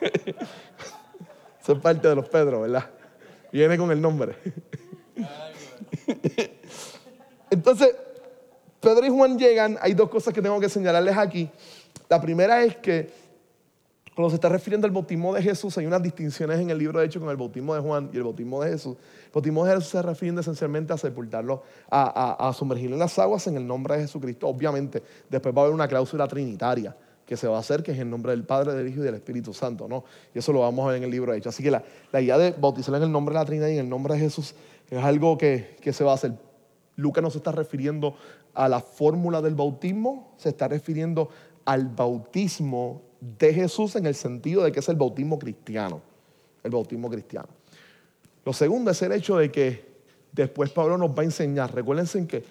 Son 1.64 1.80
parte 1.80 2.08
de 2.08 2.14
los 2.14 2.28
Pedro, 2.28 2.62
¿verdad? 2.62 2.90
Viene 3.52 3.78
con 3.78 3.90
el 3.90 4.00
nombre. 4.00 4.36
Entonces, 7.50 7.94
Pedro 8.80 9.06
y 9.06 9.10
Juan 9.10 9.38
llegan. 9.38 9.78
Hay 9.80 9.94
dos 9.94 10.08
cosas 10.08 10.34
que 10.34 10.42
tengo 10.42 10.58
que 10.58 10.68
señalarles 10.68 11.16
aquí. 11.16 11.48
La 12.08 12.20
primera 12.20 12.64
es 12.64 12.76
que 12.76 13.10
Cuando 14.14 14.28
se 14.28 14.34
está 14.34 14.50
refiriendo 14.50 14.86
al 14.86 14.92
bautismo 14.92 15.32
de 15.32 15.40
Jesús, 15.40 15.78
hay 15.78 15.86
unas 15.86 16.02
distinciones 16.02 16.60
en 16.60 16.68
el 16.68 16.76
libro 16.76 17.00
de 17.00 17.06
Hechos 17.06 17.20
con 17.22 17.30
el 17.30 17.36
bautismo 17.38 17.74
de 17.74 17.80
Juan 17.80 18.10
y 18.12 18.18
el 18.18 18.24
bautismo 18.24 18.62
de 18.62 18.72
Jesús. 18.72 18.96
El 19.26 19.32
bautismo 19.32 19.64
de 19.64 19.74
Jesús 19.74 19.88
se 19.88 20.02
refiere 20.02 20.38
esencialmente 20.38 20.92
a 20.92 20.98
sepultarlo, 20.98 21.62
a, 21.90 22.48
a 22.48 22.52
sumergirlo 22.52 22.96
en 22.96 23.00
las 23.00 23.18
aguas 23.18 23.46
en 23.46 23.56
el 23.56 23.66
nombre 23.66 23.96
de 23.96 24.02
Jesucristo. 24.02 24.48
Obviamente, 24.48 25.02
después 25.30 25.54
va 25.54 25.62
a 25.62 25.64
haber 25.64 25.74
una 25.74 25.88
cláusula 25.88 26.28
trinitaria 26.28 26.94
que 27.26 27.36
se 27.36 27.46
va 27.46 27.56
a 27.56 27.60
hacer, 27.60 27.82
que 27.82 27.92
es 27.92 27.98
en 27.98 28.10
nombre 28.10 28.32
del 28.32 28.44
Padre, 28.44 28.74
del 28.74 28.88
Hijo 28.88 29.00
y 29.00 29.04
del 29.04 29.14
Espíritu 29.14 29.54
Santo, 29.54 29.88
¿no? 29.88 30.04
Y 30.34 30.38
eso 30.38 30.52
lo 30.52 30.60
vamos 30.60 30.84
a 30.84 30.88
ver 30.88 30.98
en 30.98 31.04
el 31.04 31.10
libro 31.10 31.32
de 31.32 31.38
Hechos. 31.38 31.54
Así 31.54 31.62
que 31.62 31.70
la, 31.70 31.82
la 32.10 32.20
idea 32.20 32.38
de 32.38 32.52
bautizar 32.52 32.94
en 32.94 33.04
el 33.04 33.12
nombre 33.12 33.34
de 33.34 33.40
la 33.40 33.44
Trinidad 33.44 33.68
y 33.68 33.74
en 33.74 33.80
el 33.80 33.88
nombre 33.88 34.14
de 34.14 34.20
Jesús 34.20 34.54
es 34.90 35.02
algo 35.02 35.38
que, 35.38 35.76
que 35.80 35.92
se 35.92 36.04
va 36.04 36.12
a 36.12 36.14
hacer. 36.14 36.32
Lucas 36.96 37.22
no 37.22 37.30
se 37.30 37.38
está 37.38 37.52
refiriendo 37.52 38.14
a 38.54 38.68
la 38.68 38.80
fórmula 38.80 39.40
del 39.40 39.54
bautismo, 39.54 40.34
se 40.36 40.50
está 40.50 40.68
refiriendo 40.68 41.30
al 41.64 41.86
bautismo 41.86 43.02
de 43.20 43.54
Jesús 43.54 43.96
en 43.96 44.06
el 44.06 44.14
sentido 44.14 44.64
de 44.64 44.72
que 44.72 44.80
es 44.80 44.88
el 44.88 44.96
bautismo 44.96 45.38
cristiano, 45.38 46.00
el 46.62 46.70
bautismo 46.70 47.08
cristiano. 47.08 47.48
Lo 48.44 48.52
segundo 48.52 48.90
es 48.90 49.00
el 49.02 49.12
hecho 49.12 49.36
de 49.36 49.50
que 49.50 49.92
después 50.32 50.70
Pablo 50.70 50.98
nos 50.98 51.10
va 51.10 51.22
a 51.22 51.24
enseñar, 51.24 51.72
recuérdense 51.72 52.26
que, 52.26 52.44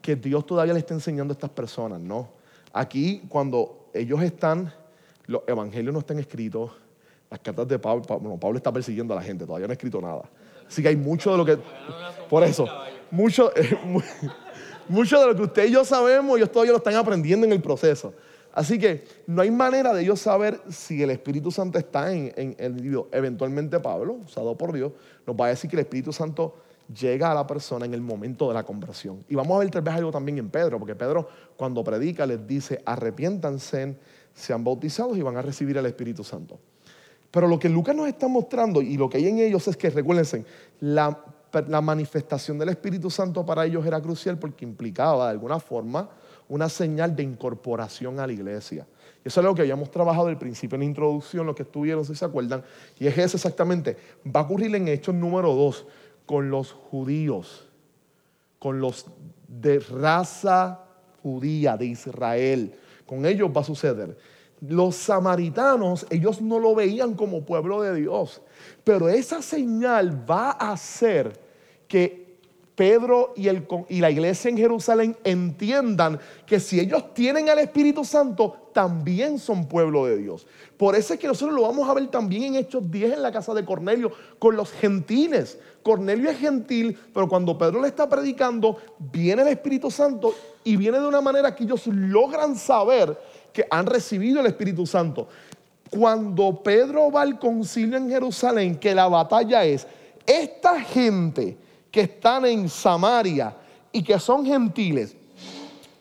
que 0.00 0.16
Dios 0.16 0.46
todavía 0.46 0.72
le 0.72 0.78
está 0.78 0.94
enseñando 0.94 1.32
a 1.32 1.34
estas 1.34 1.50
personas, 1.50 2.00
¿no? 2.00 2.28
Aquí, 2.76 3.22
cuando 3.28 3.88
ellos 3.94 4.20
están, 4.20 4.74
los 5.26 5.42
evangelios 5.46 5.92
no 5.94 6.00
están 6.00 6.18
escritos, 6.18 6.72
las 7.30 7.38
cartas 7.38 7.68
de 7.68 7.78
Pablo, 7.78 8.02
bueno, 8.18 8.36
Pablo 8.36 8.56
está 8.56 8.72
persiguiendo 8.72 9.14
a 9.14 9.16
la 9.16 9.22
gente, 9.22 9.46
todavía 9.46 9.68
no 9.68 9.70
ha 9.70 9.74
escrito 9.74 10.00
nada. 10.00 10.28
Así 10.66 10.82
que 10.82 10.88
hay 10.88 10.96
mucho 10.96 11.30
de 11.30 11.38
lo 11.38 11.44
que, 11.44 11.56
por 12.28 12.42
eso, 12.42 12.66
mucho, 13.12 13.52
mucho 14.88 15.20
de 15.20 15.26
lo 15.28 15.36
que 15.36 15.42
usted 15.42 15.68
y 15.68 15.70
yo 15.70 15.84
sabemos, 15.84 16.36
ellos 16.36 16.50
todavía 16.50 16.72
lo 16.72 16.78
están 16.78 16.96
aprendiendo 16.96 17.46
en 17.46 17.52
el 17.52 17.62
proceso. 17.62 18.12
Así 18.52 18.76
que 18.76 19.04
no 19.28 19.42
hay 19.42 19.52
manera 19.52 19.92
de 19.92 20.02
ellos 20.02 20.18
saber 20.18 20.60
si 20.68 21.00
el 21.00 21.10
Espíritu 21.10 21.52
Santo 21.52 21.78
está 21.78 22.12
en, 22.12 22.32
en 22.34 22.56
el 22.58 22.72
individuo. 22.72 23.08
Eventualmente 23.12 23.78
Pablo, 23.78 24.14
usado 24.14 24.58
por 24.58 24.72
Dios, 24.72 24.90
nos 25.24 25.36
va 25.36 25.46
a 25.46 25.48
decir 25.50 25.70
que 25.70 25.76
el 25.76 25.80
Espíritu 25.80 26.12
Santo 26.12 26.56
llega 26.88 27.30
a 27.30 27.34
la 27.34 27.46
persona 27.46 27.86
en 27.86 27.94
el 27.94 28.00
momento 28.00 28.48
de 28.48 28.54
la 28.54 28.64
conversión. 28.64 29.24
Y 29.28 29.34
vamos 29.34 29.56
a 29.56 29.60
ver 29.60 29.70
tal 29.70 29.82
vez 29.82 29.94
algo 29.94 30.10
también 30.10 30.38
en 30.38 30.50
Pedro, 30.50 30.78
porque 30.78 30.94
Pedro 30.94 31.28
cuando 31.56 31.82
predica 31.82 32.26
les 32.26 32.46
dice, 32.46 32.82
arrepiéntanse, 32.84 33.96
sean 34.34 34.64
bautizados 34.64 35.16
y 35.16 35.22
van 35.22 35.36
a 35.36 35.42
recibir 35.42 35.76
el 35.76 35.86
Espíritu 35.86 36.24
Santo. 36.24 36.58
Pero 37.30 37.48
lo 37.48 37.58
que 37.58 37.68
Lucas 37.68 37.96
nos 37.96 38.06
está 38.06 38.28
mostrando 38.28 38.80
y 38.80 38.96
lo 38.96 39.08
que 39.08 39.18
hay 39.18 39.26
en 39.26 39.38
ellos 39.38 39.66
es 39.66 39.76
que, 39.76 39.90
recuérdense, 39.90 40.44
la, 40.80 41.18
manifestación 41.82 42.58
del 42.58 42.68
Espíritu 42.70 43.10
Santo 43.10 43.46
para 43.46 43.64
ellos 43.64 43.86
era 43.86 44.00
crucial 44.00 44.38
porque 44.38 44.64
implicaba 44.64 45.26
de 45.26 45.30
alguna 45.30 45.60
forma 45.60 46.08
una 46.48 46.68
señal 46.68 47.14
de 47.14 47.22
incorporación 47.22 48.20
a 48.20 48.26
la 48.26 48.32
iglesia. 48.32 48.86
Y 49.24 49.28
eso 49.28 49.40
es 49.40 49.44
algo 49.44 49.54
que 49.54 49.62
habíamos 49.62 49.90
trabajado 49.90 50.28
al 50.28 50.38
principio 50.38 50.76
en 50.76 50.80
la 50.80 50.86
introducción, 50.86 51.46
lo 51.46 51.54
que 51.54 51.62
estuvieron, 51.62 52.04
si 52.04 52.14
se 52.14 52.24
acuerdan, 52.24 52.62
y 52.98 53.06
es 53.06 53.16
eso 53.18 53.36
exactamente. 53.36 53.96
Va 54.24 54.40
a 54.40 54.42
ocurrir 54.44 54.74
en 54.74 54.86
Hechos 54.88 55.14
número 55.14 55.54
2 55.54 55.86
con 56.26 56.50
los 56.50 56.72
judíos, 56.72 57.68
con 58.58 58.80
los 58.80 59.06
de 59.48 59.78
raza 59.78 60.80
judía 61.22 61.76
de 61.76 61.86
Israel. 61.86 62.74
Con 63.06 63.26
ellos 63.26 63.50
va 63.54 63.60
a 63.60 63.64
suceder. 63.64 64.16
Los 64.60 64.96
samaritanos, 64.96 66.06
ellos 66.10 66.40
no 66.40 66.58
lo 66.58 66.74
veían 66.74 67.14
como 67.14 67.44
pueblo 67.44 67.82
de 67.82 67.94
Dios, 67.94 68.40
pero 68.82 69.08
esa 69.08 69.42
señal 69.42 70.28
va 70.28 70.52
a 70.52 70.72
hacer 70.72 71.38
que 71.86 72.38
Pedro 72.74 73.34
y, 73.36 73.48
el, 73.48 73.66
y, 73.88 74.00
la 74.00 74.10
iglesia 74.10 74.48
en 74.48 74.56
Jerusalén 74.56 75.16
entiendan 75.22 76.18
que 76.46 76.58
si 76.58 76.80
ellos 76.80 77.14
tienen 77.14 77.48
al 77.48 77.60
Espíritu 77.60 78.04
Santo, 78.04 78.63
también 78.74 79.38
son 79.38 79.66
pueblo 79.66 80.04
de 80.04 80.18
Dios. 80.18 80.46
Por 80.76 80.96
eso 80.96 81.14
es 81.14 81.20
que 81.20 81.28
nosotros 81.28 81.54
lo 81.54 81.62
vamos 81.62 81.88
a 81.88 81.94
ver 81.94 82.08
también 82.08 82.42
en 82.42 82.56
Hechos 82.56 82.90
10 82.90 83.14
en 83.14 83.22
la 83.22 83.32
casa 83.32 83.54
de 83.54 83.64
Cornelio 83.64 84.12
con 84.38 84.56
los 84.56 84.72
gentiles. 84.72 85.58
Cornelio 85.82 86.28
es 86.28 86.38
gentil, 86.38 86.98
pero 87.14 87.28
cuando 87.28 87.56
Pedro 87.56 87.80
le 87.80 87.88
está 87.88 88.08
predicando, 88.08 88.76
viene 88.98 89.42
el 89.42 89.48
Espíritu 89.48 89.90
Santo 89.90 90.34
y 90.64 90.76
viene 90.76 90.98
de 90.98 91.06
una 91.06 91.20
manera 91.20 91.54
que 91.54 91.64
ellos 91.64 91.86
logran 91.86 92.56
saber 92.56 93.16
que 93.52 93.64
han 93.70 93.86
recibido 93.86 94.40
el 94.40 94.46
Espíritu 94.46 94.84
Santo. 94.86 95.28
Cuando 95.88 96.60
Pedro 96.62 97.12
va 97.12 97.22
al 97.22 97.38
concilio 97.38 97.96
en 97.96 98.10
Jerusalén, 98.10 98.76
que 98.76 98.94
la 98.94 99.06
batalla 99.06 99.64
es, 99.64 99.86
esta 100.26 100.80
gente 100.80 101.56
que 101.90 102.00
están 102.00 102.44
en 102.46 102.68
Samaria 102.68 103.54
y 103.92 104.02
que 104.02 104.18
son 104.18 104.44
gentiles, 104.44 105.14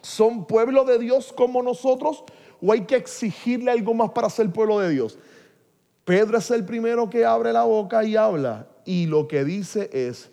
¿son 0.01 0.45
pueblo 0.45 0.83
de 0.83 0.97
Dios 0.97 1.31
como 1.31 1.61
nosotros 1.61 2.23
o 2.65 2.71
hay 2.71 2.81
que 2.81 2.95
exigirle 2.95 3.71
algo 3.71 3.93
más 3.93 4.11
para 4.11 4.29
ser 4.29 4.49
pueblo 4.51 4.79
de 4.79 4.89
Dios? 4.89 5.17
Pedro 6.05 6.37
es 6.37 6.51
el 6.51 6.65
primero 6.65 7.09
que 7.09 7.25
abre 7.25 7.51
la 7.53 7.63
boca 7.63 8.03
y 8.03 8.15
habla 8.15 8.67
y 8.85 9.05
lo 9.05 9.27
que 9.27 9.43
dice 9.43 9.89
es, 9.91 10.31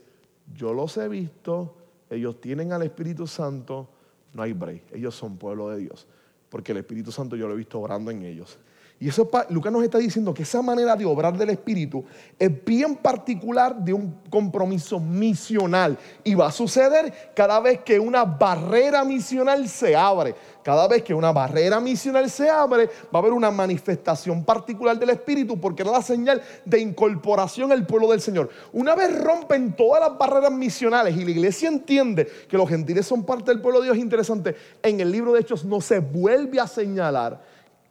yo 0.55 0.73
los 0.73 0.97
he 0.97 1.09
visto, 1.09 1.75
ellos 2.09 2.41
tienen 2.41 2.73
al 2.73 2.83
Espíritu 2.83 3.27
Santo, 3.27 3.89
no 4.33 4.43
hay 4.43 4.53
break, 4.53 4.83
ellos 4.93 5.15
son 5.15 5.37
pueblo 5.37 5.69
de 5.71 5.79
Dios, 5.79 6.07
porque 6.49 6.73
el 6.73 6.79
Espíritu 6.79 7.13
Santo 7.13 7.37
yo 7.37 7.47
lo 7.47 7.55
he 7.55 7.57
visto 7.57 7.81
orando 7.81 8.11
en 8.11 8.23
ellos. 8.23 8.59
Y 9.03 9.09
eso 9.09 9.31
Lucas 9.49 9.73
nos 9.73 9.83
está 9.83 9.97
diciendo 9.97 10.35
que 10.35 10.43
esa 10.43 10.61
manera 10.61 10.95
de 10.95 11.07
obrar 11.07 11.35
del 11.35 11.49
Espíritu 11.49 12.05
es 12.39 12.65
bien 12.67 12.97
particular 12.97 13.75
de 13.75 13.95
un 13.95 14.21
compromiso 14.29 15.01
misional. 15.01 15.97
Y 16.23 16.35
va 16.35 16.49
a 16.49 16.53
suceder 16.53 17.33
cada 17.35 17.61
vez 17.61 17.81
que 17.81 17.99
una 17.99 18.27
barrera 18.27 19.03
misional 19.03 19.67
se 19.71 19.97
abre. 19.97 20.35
Cada 20.63 20.87
vez 20.89 21.03
que 21.03 21.15
una 21.15 21.33
barrera 21.33 21.81
misional 21.81 22.29
se 22.31 22.51
abre, 22.51 22.87
va 22.87 23.15
a 23.15 23.19
haber 23.19 23.33
una 23.33 23.51
manifestación 23.51 24.45
particular 24.45 24.99
del 24.99 25.11
Espíritu 25.11 25.59
porque 25.59 25.83
era 25.83 25.91
la 25.91 26.03
señal 26.03 26.43
de 26.65 26.79
incorporación 26.81 27.73
al 27.73 27.87
pueblo 27.87 28.11
del 28.11 28.21
Señor. 28.21 28.51
Una 28.73 28.95
vez 28.95 29.19
rompen 29.23 29.75
todas 29.75 30.01
las 30.01 30.19
barreras 30.19 30.53
misionales 30.53 31.17
y 31.17 31.25
la 31.25 31.31
iglesia 31.31 31.69
entiende 31.69 32.29
que 32.49 32.57
los 32.57 32.69
gentiles 32.69 33.07
son 33.07 33.25
parte 33.25 33.51
del 33.51 33.61
pueblo 33.61 33.81
de 33.81 33.87
Dios, 33.87 33.97
es 33.97 34.03
interesante, 34.03 34.57
en 34.83 35.01
el 35.01 35.11
libro 35.11 35.33
de 35.33 35.41
Hechos 35.41 35.65
no 35.65 35.81
se 35.81 35.99
vuelve 35.99 36.61
a 36.61 36.67
señalar 36.67 37.41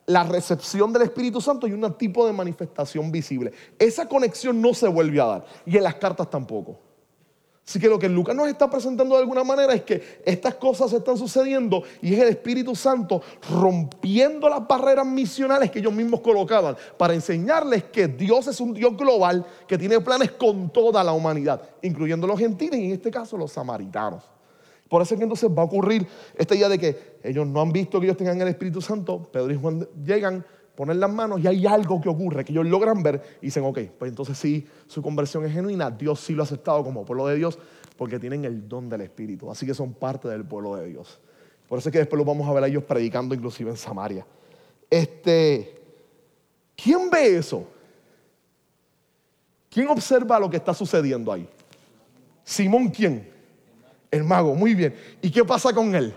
la 0.06 0.24
recepción 0.24 0.92
del 0.92 1.04
Espíritu 1.04 1.40
Santo 1.40 1.68
y 1.68 1.74
un 1.74 1.94
tipo 1.96 2.26
de 2.26 2.34
manifestación 2.34 3.12
visible. 3.12 3.52
Esa 3.78 4.08
conexión 4.08 4.60
no 4.60 4.74
se 4.74 4.88
vuelve 4.88 5.22
a 5.22 5.26
dar 5.26 5.46
y 5.66 5.78
en 5.78 5.84
las 5.84 5.96
cartas 5.96 6.30
tampoco. 6.30 6.89
Así 7.70 7.80
que 7.80 7.88
lo 7.88 8.00
que 8.00 8.10
Lucas 8.10 8.36
nos 8.36 8.48
está 8.48 8.68
presentando 8.68 9.14
de 9.14 9.22
alguna 9.22 9.44
manera 9.44 9.72
es 9.76 9.84
que 9.84 10.22
estas 10.26 10.56
cosas 10.56 10.92
están 10.92 11.16
sucediendo 11.16 11.84
y 12.02 12.16
es 12.16 12.20
el 12.20 12.30
Espíritu 12.30 12.76
Santo 12.76 13.22
rompiendo 13.48 14.50
las 14.50 14.68
barreras 14.68 15.06
misionales 15.06 15.70
que 15.70 15.78
ellos 15.78 15.94
mismos 15.94 16.22
colocaban 16.22 16.76
para 16.98 17.14
enseñarles 17.14 17.84
que 17.84 18.08
Dios 18.08 18.48
es 18.48 18.60
un 18.60 18.74
Dios 18.74 18.98
global 18.98 19.46
que 19.68 19.78
tiene 19.78 20.00
planes 20.02 20.32
con 20.32 20.72
toda 20.72 21.04
la 21.04 21.12
humanidad, 21.12 21.62
incluyendo 21.84 22.26
los 22.26 22.40
gentiles 22.40 22.80
y 22.80 22.86
en 22.86 22.94
este 22.94 23.12
caso 23.12 23.38
los 23.38 23.52
samaritanos. 23.52 24.24
Por 24.88 25.04
eso 25.04 25.14
es 25.14 25.20
que 25.20 25.26
entonces 25.26 25.48
va 25.56 25.62
a 25.62 25.66
ocurrir 25.66 26.08
esta 26.36 26.56
idea 26.56 26.70
de 26.70 26.80
que 26.80 27.20
ellos 27.22 27.46
no 27.46 27.62
han 27.62 27.72
visto 27.72 28.00
que 28.00 28.08
ellos 28.08 28.18
tengan 28.18 28.42
el 28.42 28.48
Espíritu 28.48 28.82
Santo, 28.82 29.30
Pedro 29.32 29.52
y 29.52 29.56
Juan 29.56 29.88
llegan, 30.04 30.44
ponen 30.80 30.98
las 30.98 31.12
manos 31.12 31.42
y 31.42 31.48
hay 31.48 31.68
algo 31.68 32.00
que 32.00 32.08
ocurre, 32.08 32.46
que 32.46 32.54
ellos 32.54 32.66
logran 32.66 33.04
ver 33.04 33.22
y 33.42 33.48
dicen, 33.48 33.66
ok, 33.66 33.80
pues 34.00 34.08
entonces 34.08 34.38
sí, 34.38 34.66
su 34.88 35.02
conversión 35.02 35.44
es 35.44 35.52
genuina, 35.52 35.92
Dios 35.92 36.22
sí 36.22 36.34
lo 36.34 36.42
ha 36.42 36.46
aceptado 36.46 36.86
como 36.86 37.04
pueblo 37.04 37.28
de 37.28 37.36
Dios 37.36 37.60
porque 37.98 38.18
tienen 38.18 38.46
el 38.46 38.70
don 38.70 38.88
del 38.88 39.02
Espíritu, 39.02 39.52
así 39.52 39.66
que 39.66 39.74
son 39.74 39.94
parte 39.94 40.30
del 40.30 40.46
pueblo 40.46 40.78
de 40.78 40.88
Dios. 40.88 41.20
Por 41.68 41.80
eso 41.80 41.90
es 41.90 41.92
que 41.92 42.00
después 42.00 42.18
los 42.18 42.26
vamos 42.26 42.48
a 42.48 42.54
ver 42.54 42.64
a 42.64 42.68
ellos 42.68 42.86
predicando 42.86 43.36
inclusive 43.36 43.70
en 43.70 43.76
Samaria. 43.76 44.26
Este, 44.90 45.82
¿Quién 46.82 47.10
ve 47.10 47.36
eso? 47.36 47.68
¿Quién 49.70 49.90
observa 49.90 50.40
lo 50.40 50.50
que 50.50 50.56
está 50.56 50.74
sucediendo 50.74 51.34
ahí? 51.34 51.46
Simón, 52.46 52.88
¿quién? 52.88 53.30
El 54.10 54.24
mago, 54.24 54.56
muy 54.56 54.76
bien. 54.76 54.96
¿Y 55.22 55.30
qué 55.30 55.44
pasa 55.44 55.74
con 55.74 55.94
él? 55.94 56.16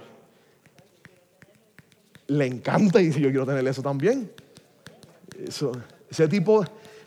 Le 2.29 2.47
encanta 2.47 3.01
y 3.01 3.07
dice, 3.07 3.21
yo 3.21 3.31
quiero 3.31 3.45
tener 3.45 3.67
eso 3.67 3.83
también. 3.83 4.31
Ese 6.11 6.29
tipo. 6.29 6.65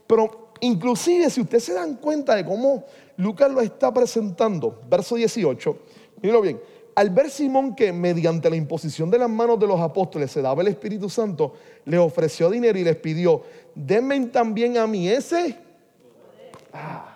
Pero 0.07 0.53
inclusive 0.61 1.29
si 1.29 1.41
ustedes 1.41 1.63
se 1.63 1.73
dan 1.73 1.95
cuenta 1.95 2.35
de 2.35 2.45
cómo 2.45 2.85
Lucas 3.17 3.51
lo 3.51 3.61
está 3.61 3.93
presentando, 3.93 4.81
verso 4.89 5.15
18, 5.15 5.77
mírenlo 6.21 6.41
bien. 6.41 6.61
Al 6.95 7.09
ver 7.09 7.29
Simón 7.29 7.75
que 7.75 7.91
mediante 7.91 8.49
la 8.49 8.55
imposición 8.55 9.11
de 9.11 9.19
las 9.19 9.29
manos 9.29 9.59
de 9.59 9.67
los 9.67 9.79
apóstoles 9.81 10.31
se 10.31 10.41
daba 10.41 10.61
el 10.61 10.69
Espíritu 10.69 11.09
Santo, 11.09 11.53
le 11.83 11.97
ofreció 11.97 12.49
dinero 12.49 12.79
y 12.79 12.83
les 12.85 12.95
pidió, 12.95 13.41
denme 13.73 14.19
también 14.27 14.77
a 14.77 14.87
mí 14.87 15.09
ese. 15.09 15.57
Ah 16.71 17.15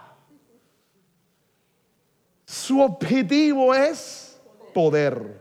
su 2.50 2.82
objetivo 2.82 3.76
es 3.76 4.40
poder. 4.74 5.40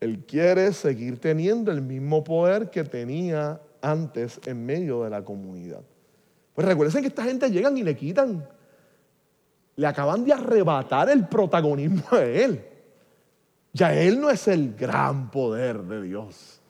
Él 0.00 0.24
quiere 0.26 0.72
seguir 0.72 1.20
teniendo 1.20 1.70
el 1.70 1.82
mismo 1.82 2.24
poder 2.24 2.68
que 2.68 2.82
tenía 2.82 3.60
antes 3.82 4.40
en 4.46 4.64
medio 4.64 5.04
de 5.04 5.10
la 5.10 5.24
comunidad. 5.24 5.82
Pues 6.54 6.66
recuerden 6.66 7.02
que 7.02 7.08
esta 7.08 7.24
gente 7.24 7.50
llegan 7.50 7.76
y 7.76 7.82
le 7.82 7.96
quitan, 7.96 8.46
le 9.76 9.86
acaban 9.86 10.24
de 10.24 10.32
arrebatar 10.32 11.08
el 11.10 11.26
protagonismo 11.26 12.02
a 12.10 12.22
él. 12.22 12.64
Ya 13.72 13.94
él 13.94 14.20
no 14.20 14.30
es 14.30 14.48
el 14.48 14.74
gran 14.74 15.30
poder 15.30 15.82
de 15.82 16.02
Dios. 16.02 16.60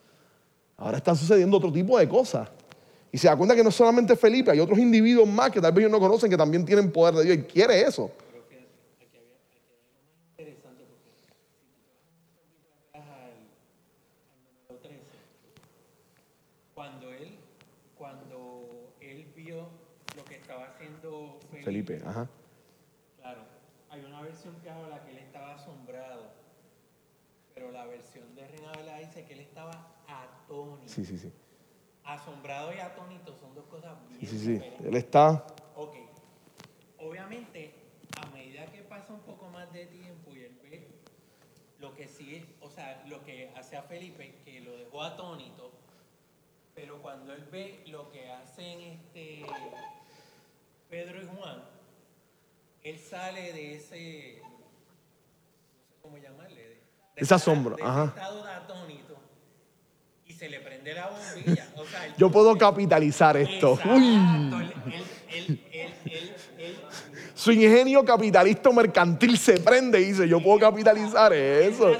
Ahora 0.77 0.99
están 0.99 1.17
sucediendo 1.17 1.57
otro 1.57 1.73
tipo 1.73 1.99
de 1.99 2.09
cosas. 2.09 2.49
Y 3.13 3.19
se 3.19 3.27
da 3.27 3.37
cuenta 3.37 3.57
que 3.57 3.65
no 3.65 3.71
solamente 3.71 4.17
Felipe, 4.17 4.51
hay 4.51 4.61
otros 4.61 4.79
individuos 4.79 5.29
más 5.29 5.51
que 5.51 5.61
tal 5.61 5.73
vez 5.73 5.81
ellos 5.81 5.91
no 5.91 5.99
conocen 5.99 6.31
que 6.31 6.37
también 6.37 6.65
tienen 6.65 6.93
poder 6.93 7.15
de 7.15 7.25
Dios 7.25 7.39
y 7.39 7.43
quiere 7.43 7.83
eso. 7.83 8.11
Cuando 16.75 17.11
él, 17.11 17.37
cuando 17.99 18.93
él 19.01 19.27
vio 19.37 19.69
lo 20.17 20.25
que 20.25 20.37
estaba 20.37 20.69
haciendo 20.69 21.39
Felipe, 21.65 22.01
ajá. 22.05 22.29
claro, 23.21 23.41
hay 23.91 24.05
una 24.05 24.23
versión 24.23 24.55
que 24.63 24.71
habla 24.71 25.03
que 25.05 25.11
él 25.13 25.19
estaba 25.19 25.55
asombrado, 25.55 26.31
pero 27.55 27.71
la 27.73 27.85
versión 27.87 28.35
de 28.35 28.47
Reina 28.49 28.71
Valera 28.73 28.99
dice 28.99 29.25
que 29.25 29.35
él 29.35 29.41
estaba 29.41 29.73
atónito. 30.09 30.89
Sí, 30.89 31.05
sí, 31.05 31.19
sí. 31.19 31.33
Asombrado 32.05 32.73
y 32.75 32.79
atónito 32.79 33.35
son 33.37 33.55
dos 33.55 33.65
cosas 33.67 33.97
bien 34.09 34.21
Sí, 34.21 34.27
sí, 34.27 34.39
sí. 34.39 34.53
diferentes. 34.53 34.87
Él 34.87 34.97
está. 34.97 35.47
Ok. 35.77 35.95
Obviamente, 36.99 37.75
a 38.21 38.27
medida 38.31 38.67
que 38.67 38.83
pasa 38.83 39.13
un 39.13 39.21
poco 39.21 39.49
más 39.49 39.73
de 39.73 39.87
tiempo 39.87 40.31
y 40.33 40.41
él 40.41 40.59
ve 40.63 40.89
lo 41.79 41.95
que 41.95 42.09
sí 42.09 42.37
es, 42.37 42.45
o 42.61 42.69
sea, 42.71 43.05
lo 43.09 43.23
que 43.25 43.51
hace 43.57 43.77
a 43.77 43.83
Felipe, 43.83 44.35
que 44.45 44.61
lo 44.61 44.77
dejó 44.77 45.03
atónito, 45.03 45.71
pero 46.75 47.01
cuando 47.01 47.33
él 47.33 47.45
ve 47.51 47.83
lo 47.87 48.11
que 48.11 48.31
hacen 48.31 48.81
este 48.81 49.43
Pedro 50.91 51.23
y 51.23 51.27
Juan, 51.27 51.63
él 52.83 52.99
sale 52.99 53.53
de 53.53 53.75
ese, 53.77 54.39
no 54.43 54.49
sé 54.49 55.95
cómo 56.03 56.17
llamarle, 56.19 56.61
de, 56.61 56.81
Ese 57.17 57.35
asombro, 57.35 57.77
de 57.77 57.83
ajá. 57.83 58.05
estado 58.07 58.45
de 58.45 58.51
atónito, 58.53 59.17
y 60.27 60.33
se 60.33 60.49
le 60.49 60.61
prende 60.61 60.93
la 60.95 61.09
bombilla. 61.09 61.69
O 61.77 61.85
sea, 61.87 62.07
él 62.07 62.15
Yo 62.19 62.31
puedo 62.31 62.57
capitalizar 62.59 63.37
esto. 63.37 63.75
Exacto, 63.75 63.95
Uy. 63.95 64.73
él- 65.31 65.61
Su 67.35 67.53
ingenio 67.53 68.05
capitalista 68.05 68.71
mercantil 68.71 69.39
se 69.39 69.61
prende 69.61 70.01
y 70.01 70.07
dice, 70.07 70.29
yo 70.29 70.43
puedo 70.43 70.59
capitalizar 70.59 71.33
eso. 71.33 71.97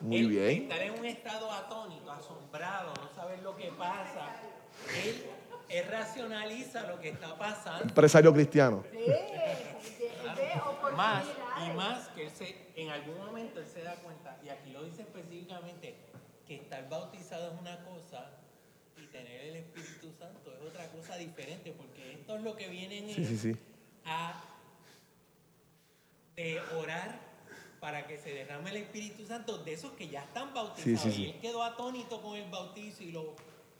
Muy 0.00 0.26
bien. 0.26 0.62
Estar 0.62 0.80
en 0.80 0.98
un 0.98 1.04
estado 1.04 1.52
atónito, 1.52 2.10
asombrado, 2.10 2.94
no 2.94 3.14
saber 3.14 3.40
lo 3.42 3.54
que 3.56 3.70
pasa. 3.72 4.36
Él, 5.04 5.24
él 5.78 5.86
racionaliza 5.88 6.86
lo 6.86 6.98
que 7.00 7.10
está 7.10 7.36
pasando. 7.36 7.84
Empresario 7.84 8.32
cristiano. 8.32 8.84
Más 10.96 11.24
y 11.66 11.76
más 11.76 12.08
que 12.08 12.26
él 12.26 12.30
se, 12.30 12.56
en 12.76 12.90
algún 12.90 13.18
momento 13.18 13.60
él 13.60 13.66
se 13.66 13.82
da 13.82 13.94
cuenta, 13.96 14.38
y 14.44 14.48
aquí 14.48 14.70
lo 14.72 14.84
dice 14.84 15.02
específicamente, 15.02 15.94
que 16.46 16.56
estar 16.56 16.88
bautizado 16.88 17.52
es 17.52 17.60
una 17.60 17.84
cosa 17.84 18.30
y 18.96 19.06
tener 19.06 19.40
el 19.42 19.56
Espíritu 19.56 20.12
Santo 20.18 20.52
es 20.52 20.60
otra 20.66 20.88
cosa 20.88 21.16
diferente, 21.16 21.72
porque 21.72 22.14
esto 22.14 22.36
es 22.36 22.42
lo 22.42 22.56
que 22.56 22.68
viene 22.68 22.98
en 22.98 23.14
Sí, 23.14 23.24
sí, 23.24 23.36
sí. 23.36 23.56
a 24.04 24.42
de 26.36 26.60
orar 26.78 27.18
para 27.80 28.06
que 28.06 28.16
se 28.16 28.30
derrame 28.30 28.70
el 28.70 28.76
Espíritu 28.78 29.26
Santo 29.26 29.58
de 29.58 29.72
esos 29.72 29.92
que 29.92 30.08
ya 30.08 30.22
están 30.22 30.54
bautizados. 30.54 31.02
Sí, 31.02 31.10
sí, 31.10 31.16
sí. 31.16 31.22
Y 31.22 31.30
él 31.30 31.40
quedó 31.40 31.62
atónito 31.62 32.22
con 32.22 32.36
el 32.36 32.48
bautizo 32.50 33.02
y 33.02 33.12
lo 33.12 33.34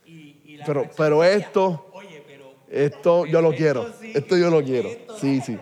y, 0.09 0.43
y 0.45 0.57
la 0.57 0.65
Pero- 0.67 0.91
pero 0.97 1.21
decía, 1.21 1.37
esto- 1.47 1.87
oye, 1.93 2.23
pero 2.27 2.53
Esto 2.69 3.27
yo 3.27 3.41
lo 3.41 3.49
esto 3.51 3.59
quiero. 3.59 3.93
sí, 4.01 4.13
Esto 4.15 4.37
yo 4.37 4.51
lo 4.51 4.63
quiero. 4.65 4.89
esto 4.89 5.17
Sí, 5.21 5.41
sí. 5.41 5.59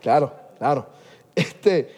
Claro, 0.00 0.32
claro. 0.58 0.86
Este, 1.34 1.92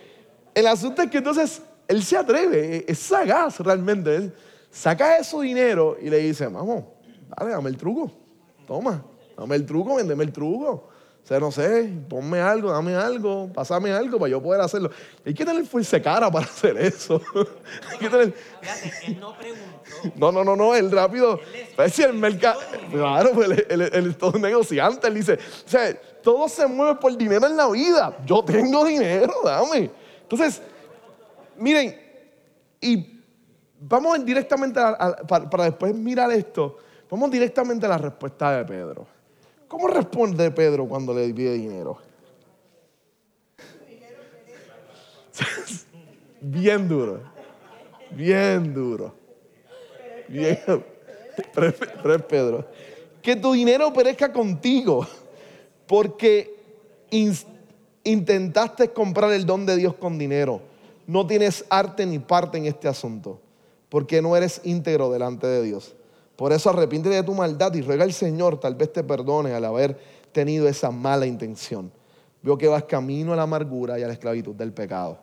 el 0.55 0.67
asunto 0.67 1.03
es 1.03 1.11
que 1.11 1.19
entonces 1.19 1.63
él 1.89 2.03
se 2.03 2.17
atreve, 2.17 2.85
es 2.87 2.99
sagaz 2.99 3.61
realmente. 3.61 4.15
Él 4.17 4.35
saca 4.71 5.19
ese 5.19 5.39
dinero 5.41 5.97
y 6.01 6.11
le 6.11 6.19
dice, 6.19 6.47
vamos, 6.47 6.85
dale, 7.37 7.51
dame 7.53 7.71
el 7.71 7.77
truco. 7.77 8.11
Toma, 8.67 9.05
dame 9.37 9.57
el 9.57 9.67
truco, 9.67 9.97
véndeme 9.97 10.25
el 10.25 10.33
truco. 10.33 10.90
Sea, 11.31 11.39
no 11.39 11.53
sé, 11.53 11.89
ponme 12.09 12.41
algo, 12.41 12.73
dame 12.73 12.93
algo, 12.97 13.49
pásame 13.53 13.93
algo 13.93 14.19
para 14.19 14.31
yo 14.33 14.43
poder 14.43 14.61
hacerlo. 14.63 14.91
Hay 15.25 15.33
que 15.33 15.45
tener 15.45 15.65
fuerza 15.65 16.03
cara 16.03 16.29
para 16.29 16.45
hacer 16.51 16.77
eso. 16.79 17.23
Hay 17.89 17.99
que 17.99 18.11
tener... 18.11 18.35
Fíjate, 18.61 19.07
él 19.07 19.21
no 19.21 19.39
preguntó. 19.39 19.65
No, 20.17 20.33
no, 20.33 20.43
no, 20.43 20.57
no, 20.57 20.75
él 20.75 20.91
rápido. 20.91 21.39
Pues 21.77 21.93
si 21.93 22.03
el 22.03 22.15
mercado. 22.15 22.59
Claro, 22.91 23.31
pues 23.33 23.49
él, 23.49 23.65
él- 23.69 23.91
él 23.93 24.07
es 24.11 24.19
todo 24.19 24.33
un 24.35 24.43
negociante. 24.43 25.07
Él 25.07 25.15
dice, 25.15 25.35
o 25.35 25.69
sea, 25.69 25.95
todo 26.21 26.49
se 26.49 26.67
mueve 26.67 26.97
por 26.97 27.17
dinero 27.17 27.47
en 27.47 27.57
la 27.57 27.69
vida. 27.71 28.17
Yo 28.27 28.43
tengo 28.45 28.85
dinero, 28.85 29.33
dame. 29.45 29.89
Entonces, 30.23 30.61
miren, 31.57 31.97
y 32.81 33.21
vamos 33.79 34.25
directamente 34.25 34.81
a- 34.81 34.89
a- 34.99 35.17
para, 35.19 35.49
para 35.49 35.65
después 35.67 35.95
mirar 35.95 36.33
esto. 36.33 36.77
Vamos 37.09 37.31
directamente 37.31 37.87
a 37.87 37.91
la 37.91 37.99
respuesta 37.99 38.51
de 38.57 38.65
Pedro. 38.65 39.07
¿Cómo 39.71 39.87
responde 39.87 40.51
Pedro 40.51 40.85
cuando 40.89 41.15
le 41.15 41.33
pide 41.33 41.53
dinero? 41.53 41.97
Bien 46.41 46.89
duro. 46.89 47.21
Bien 48.11 48.75
duro. 48.75 49.15
Bien. 50.27 50.59
Pero, 51.55 52.27
Pedro. 52.27 52.67
Que 53.23 53.37
tu 53.37 53.53
dinero 53.53 53.93
perezca 53.93 54.33
contigo, 54.33 55.07
porque 55.87 56.53
intentaste 58.03 58.89
comprar 58.89 59.31
el 59.31 59.47
don 59.47 59.67
de 59.67 59.77
Dios 59.77 59.95
con 59.95 60.19
dinero. 60.19 60.63
No 61.07 61.25
tienes 61.29 61.65
arte 61.71 62.05
ni 62.07 62.19
parte 62.19 62.59
en 62.59 62.67
este 62.67 62.89
asunto, 62.89 63.41
porque 63.89 64.21
no 64.21 64.37
eres 64.37 64.63
íntegro 64.65 65.13
delante 65.13 65.47
de 65.47 65.63
Dios. 65.63 65.95
Por 66.41 66.55
eso 66.55 66.71
arrepiéntete 66.71 67.17
de 67.17 67.23
tu 67.23 67.35
maldad 67.35 67.75
y 67.75 67.83
ruega 67.83 68.03
al 68.03 68.15
Señor, 68.15 68.59
tal 68.59 68.75
vez 68.75 68.91
te 68.91 69.05
perdone 69.05 69.53
al 69.53 69.63
haber 69.63 69.95
tenido 70.33 70.67
esa 70.69 70.91
mala 70.91 71.27
intención. 71.27 71.93
Veo 72.41 72.57
que 72.57 72.67
vas 72.67 72.85
camino 72.85 73.35
a 73.35 73.37
la 73.37 73.43
amargura 73.43 73.99
y 73.99 74.03
a 74.05 74.07
la 74.07 74.15
esclavitud 74.15 74.55
del 74.55 74.73
pecado. 74.73 75.19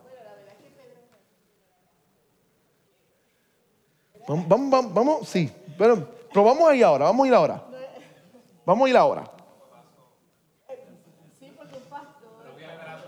Vamos, 4.28 4.48
vamos, 4.48 4.94
vamos, 4.94 5.28
sí. 5.28 5.52
Pero, 5.76 6.08
pero 6.30 6.44
vamos 6.44 6.70
a 6.70 6.76
ir 6.76 6.84
ahora, 6.84 7.06
vamos 7.06 7.26
a 7.26 7.28
ir 7.28 7.34
ahora. 7.34 7.64
Vamos 8.64 8.86
a 8.86 8.90
ir 8.92 8.98
ahora. 8.98 9.32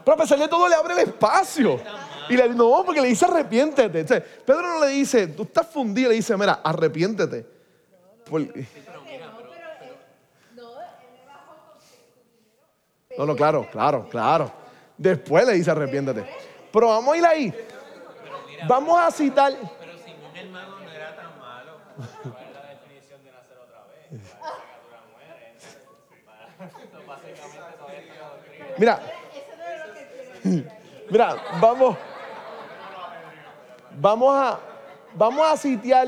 Pero 0.03 0.15
a 0.15 0.17
pesar 0.17 0.39
de 0.39 0.47
todo 0.47 0.67
le 0.67 0.73
abre 0.73 0.93
el 0.95 1.09
espacio. 1.09 1.79
Y 2.27 2.35
le 2.35 2.49
no, 2.49 2.81
porque 2.83 3.01
le 3.01 3.09
dice 3.09 3.25
arrepiéntete. 3.25 4.19
Pedro 4.19 4.63
no 4.63 4.83
le 4.83 4.87
dice, 4.93 5.27
tú 5.27 5.43
estás 5.43 5.67
fundido, 5.67 6.09
le 6.09 6.15
dice, 6.15 6.35
mira, 6.35 6.61
arrepiéntete. 6.63 7.58
No, 13.17 13.25
no, 13.25 13.35
claro, 13.35 13.67
claro, 13.71 14.07
claro. 14.09 14.51
Después 14.97 15.45
le 15.45 15.53
dice 15.53 15.71
arrepiéntete. 15.71 16.25
Pero 16.71 16.87
vamos 16.87 17.13
a 17.13 17.17
ir 17.17 17.25
ahí. 17.25 17.53
Vamos 18.67 18.99
a 18.99 19.11
citar. 19.11 19.53
Pero 19.53 19.97
Simón 19.97 20.35
el 20.35 20.49
mago 20.49 20.79
no 20.79 20.91
era 20.91 21.15
tan 21.15 21.39
malo. 21.39 21.79
Mira. 28.77 28.99
Mira, 31.09 31.35
vamos. 31.59 31.97
Vamos 33.91 34.35
a, 34.35 34.59
vamos 35.13 35.51
a 35.51 35.57
sitiar 35.57 36.07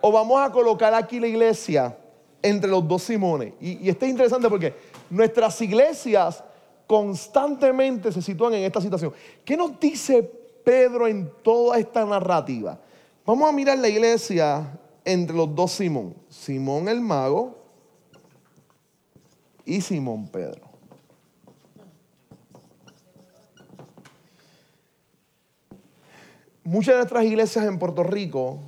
o 0.00 0.12
vamos 0.12 0.40
a 0.40 0.50
colocar 0.50 0.94
aquí 0.94 1.20
la 1.20 1.26
iglesia 1.28 1.96
entre 2.42 2.70
los 2.70 2.86
dos 2.86 3.02
Simones. 3.02 3.54
Y, 3.60 3.86
y 3.86 3.88
esto 3.88 4.04
es 4.04 4.10
interesante 4.10 4.48
porque 4.48 4.74
nuestras 5.10 5.60
iglesias 5.60 6.42
constantemente 6.86 8.10
se 8.10 8.22
sitúan 8.22 8.54
en 8.54 8.64
esta 8.64 8.80
situación. 8.80 9.12
¿Qué 9.44 9.56
nos 9.56 9.78
dice 9.78 10.22
Pedro 10.64 11.06
en 11.06 11.30
toda 11.42 11.78
esta 11.78 12.04
narrativa? 12.04 12.78
Vamos 13.24 13.48
a 13.48 13.52
mirar 13.52 13.78
la 13.78 13.88
iglesia 13.88 14.78
entre 15.04 15.36
los 15.36 15.54
dos 15.54 15.72
Simón. 15.72 16.14
Simón 16.28 16.88
el 16.88 17.00
mago 17.00 17.58
y 19.64 19.80
Simón 19.80 20.28
Pedro. 20.28 20.68
Muchas 26.64 26.94
de 26.94 26.98
nuestras 26.98 27.24
iglesias 27.24 27.64
en 27.66 27.78
Puerto 27.78 28.02
Rico 28.02 28.60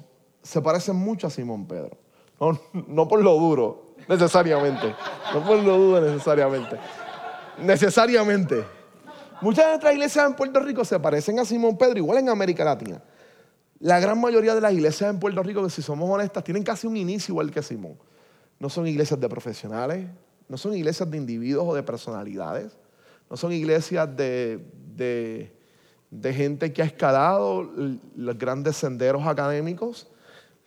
se 0.43 0.61
parecen 0.61 0.97
mucho 0.97 1.26
a 1.26 1.30
Simón 1.30 1.66
Pedro. 1.66 1.97
No, 2.88 3.07
por 3.07 3.22
lo 3.22 3.34
duro, 3.34 3.95
necesariamente. 4.09 4.95
No 5.32 5.45
por 5.45 5.59
lo 5.59 5.78
duro 5.78 6.01
necesariamente. 6.01 6.76
Necesariamente. 7.59 8.64
Muchas 9.40 9.64
de 9.64 9.70
nuestras 9.72 9.95
iglesias 9.95 10.26
en 10.26 10.34
Puerto 10.34 10.61
Rico 10.61 10.84
se 10.84 10.99
parecen 10.99 11.38
a 11.38 11.45
Simón 11.45 11.76
Pedro, 11.76 11.99
igual 11.99 12.18
en 12.18 12.28
América 12.28 12.64
Latina. 12.64 13.03
La 13.80 13.99
gran 14.01 14.20
mayoría 14.20 14.55
de 14.55 14.61
las 14.61 14.72
iglesias 14.72 15.11
en 15.11 15.18
Puerto 15.18 15.43
Rico, 15.43 15.62
que 15.62 15.70
si 15.70 15.82
somos 15.82 16.09
honestas, 16.09 16.45
tienen 16.45 16.62
casi 16.62 16.86
un 16.86 16.97
inicio 16.97 17.32
igual 17.32 17.51
que 17.51 17.62
Simón. 17.62 17.99
No 18.59 18.68
son 18.68 18.86
iglesias 18.86 19.18
de 19.20 19.28
profesionales, 19.28 20.07
no 20.49 20.57
son 20.57 20.74
iglesias 20.74 21.11
de 21.11 21.16
individuos 21.16 21.66
o 21.68 21.74
de 21.74 21.82
personalidades, 21.82 22.76
no 23.28 23.36
son 23.36 23.53
iglesias 23.53 24.09
de, 24.16 24.64
de- 24.95 25.53
gente 26.32 26.72
que 26.72 26.82
ha 26.82 26.84
escalado 26.84 27.68
los 28.14 28.38
grandes 28.38 28.76
senderos 28.76 29.26
académicos, 29.26 30.09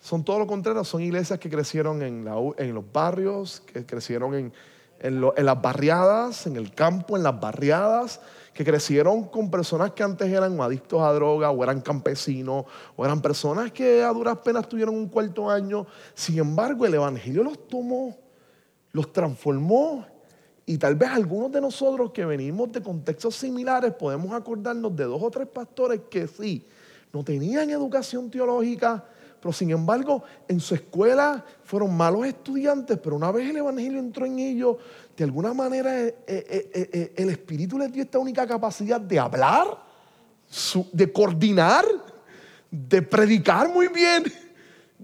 son 0.06 0.24
todo 0.24 0.38
lo 0.38 0.46
contrario, 0.46 0.84
son 0.84 1.02
iglesias 1.02 1.40
que 1.40 1.50
crecieron 1.50 2.04
en, 2.04 2.24
la- 2.26 2.36
en 2.58 2.76
los 2.76 2.84
barrios, 2.94 3.64
que 3.66 3.88
crecieron 3.88 4.36
en, 4.36 4.54
en 5.00 5.46
las 5.46 5.60
barriadas, 5.60 6.46
en 6.46 6.58
el 6.58 6.76
campo, 6.76 7.18
en 7.18 7.24
las 7.24 7.40
barriadas, 7.40 8.22
que 8.54 8.64
crecieron 8.64 9.24
con 9.30 9.50
personas 9.50 9.94
que 9.94 10.04
antes 10.04 10.32
eran 10.32 10.62
adictos 10.62 11.02
a 11.02 11.12
droga 11.12 11.50
o 11.50 11.64
eran 11.64 11.82
campesinos 11.82 12.66
o 12.96 13.04
eran 13.04 13.20
personas 13.20 13.72
que 13.72 14.04
a 14.04 14.10
duras 14.14 14.38
penas 14.38 14.70
tuvieron 14.70 14.94
un 14.96 15.10
cuarto 15.10 15.50
año. 15.50 15.88
Sin 16.14 16.38
embargo, 16.38 16.86
el 16.86 16.94
Evangelio 16.94 17.44
los 17.44 17.68
tomó, 17.68 18.16
los 18.92 19.12
transformó 19.12 20.06
y 20.68 20.78
tal 20.78 20.94
vez 20.94 21.10
algunos 21.10 21.52
de 21.52 21.62
nosotros 21.62 22.12
que 22.12 22.26
venimos 22.26 22.72
de 22.72 22.84
contextos 22.84 23.36
similares 23.38 23.92
podemos 23.94 24.32
acordarnos 24.34 24.96
de 24.96 25.06
dos 25.06 25.24
o 25.24 25.32
tres 25.32 25.48
pastores 25.48 26.02
que 26.12 26.28
sí, 26.28 26.64
no 27.12 27.24
tenían 27.24 27.72
educación 27.72 28.30
teológica, 28.30 29.04
pero 29.46 29.54
sin 29.54 29.70
embargo 29.70 30.24
en 30.48 30.60
su 30.60 30.74
escuela 30.74 31.46
fueron 31.64 31.96
malos 31.96 32.26
estudiantes, 32.26 32.98
pero 32.98 33.16
una 33.16 33.32
vez 33.32 33.48
el 33.48 33.58
Evangelio 33.58 34.00
entró 34.00 34.26
en 34.26 34.40
ellos, 34.40 34.78
de 35.16 35.24
alguna 35.24 35.54
manera 35.54 36.02
eh, 36.02 36.16
eh, 36.26 36.90
eh, 36.92 37.14
el 37.16 37.30
Espíritu 37.30 37.78
les 37.78 37.92
dio 37.92 38.02
esta 38.02 38.18
única 38.18 38.48
capacidad 38.48 39.00
de 39.00 39.20
hablar, 39.20 39.68
de 40.92 41.14
coordinar, 41.14 41.86
de 42.72 43.04
predicar 43.04 43.70
muy 43.70 43.88
bien. 43.90 44.24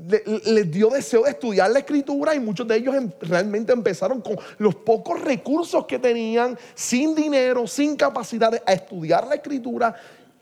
Le- 0.08 0.24
Les 0.52 0.72
dio 0.72 0.90
deseo 0.90 1.22
de 1.22 1.30
estudiar 1.30 1.70
la 1.70 1.78
escritura 1.78 2.34
y 2.34 2.40
muchos 2.40 2.68
de 2.68 2.78
ellos 2.78 2.96
em- 2.96 3.12
realmente 3.22 3.74
empezaron 3.74 4.22
con 4.22 4.38
los 4.58 4.74
pocos 4.74 5.22
recursos 5.22 5.86
que 5.86 6.00
tenían, 6.00 6.58
sin 6.74 7.14
dinero, 7.14 7.68
sin 7.68 7.96
capacidades, 7.96 8.64
a 8.66 8.74
estudiar 8.74 9.28
la 9.28 9.36
escritura. 9.36 9.94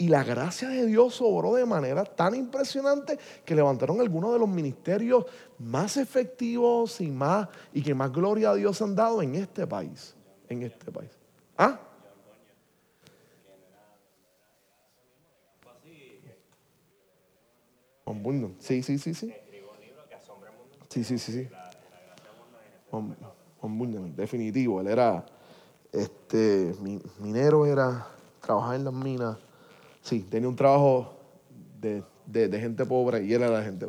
Y 0.02 0.08
la 0.08 0.24
gracia 0.24 0.70
de 0.70 0.86
Dios 0.86 1.20
obró 1.22 1.56
de 1.56 1.66
manera 1.66 2.06
tan 2.06 2.34
impresionante 2.34 3.20
que 3.44 3.54
levantaron 3.54 4.00
algunos 4.00 4.32
de 4.32 4.40
los 4.40 4.48
ministerios 4.48 5.26
más 5.60 5.98
efectivos 5.98 7.02
y, 7.02 7.12
más, 7.12 7.50
y 7.74 7.84
que 7.84 7.94
más 7.94 8.10
gloria 8.10 8.52
a 8.52 8.56
Dios 8.56 8.82
han 8.82 8.96
dado 8.96 9.22
en 9.22 9.36
este 9.36 9.68
país. 9.68 10.16
En 10.48 10.64
este 10.64 10.90
país. 10.90 11.12
¿Ah? 11.58 11.78
Sí, 18.60 18.82
sí, 18.84 18.98
sí, 18.98 19.14
sí. 19.14 19.34
Sí, 20.88 21.04
sí, 21.04 21.20
sí, 21.20 21.32
sí. 21.34 21.50
Juan, 22.90 24.16
definitivo. 24.16 24.80
Él 24.80 24.88
era 24.88 25.26
este, 25.92 26.74
mi- 26.82 27.02
minero, 27.20 27.66
era 27.66 28.08
trabajar 28.42 28.76
en 28.78 28.86
las 28.86 28.94
minas. 28.94 29.38
Sí, 30.02 30.26
tenía 30.30 30.48
un 30.50 30.56
trabajo 30.56 31.14
de, 31.80 32.04
gente 32.60 32.86
pobre 32.86 33.24
y 33.24 33.34
él 33.34 33.42
era 33.42 33.52
la 33.52 33.64
gente, 33.64 33.88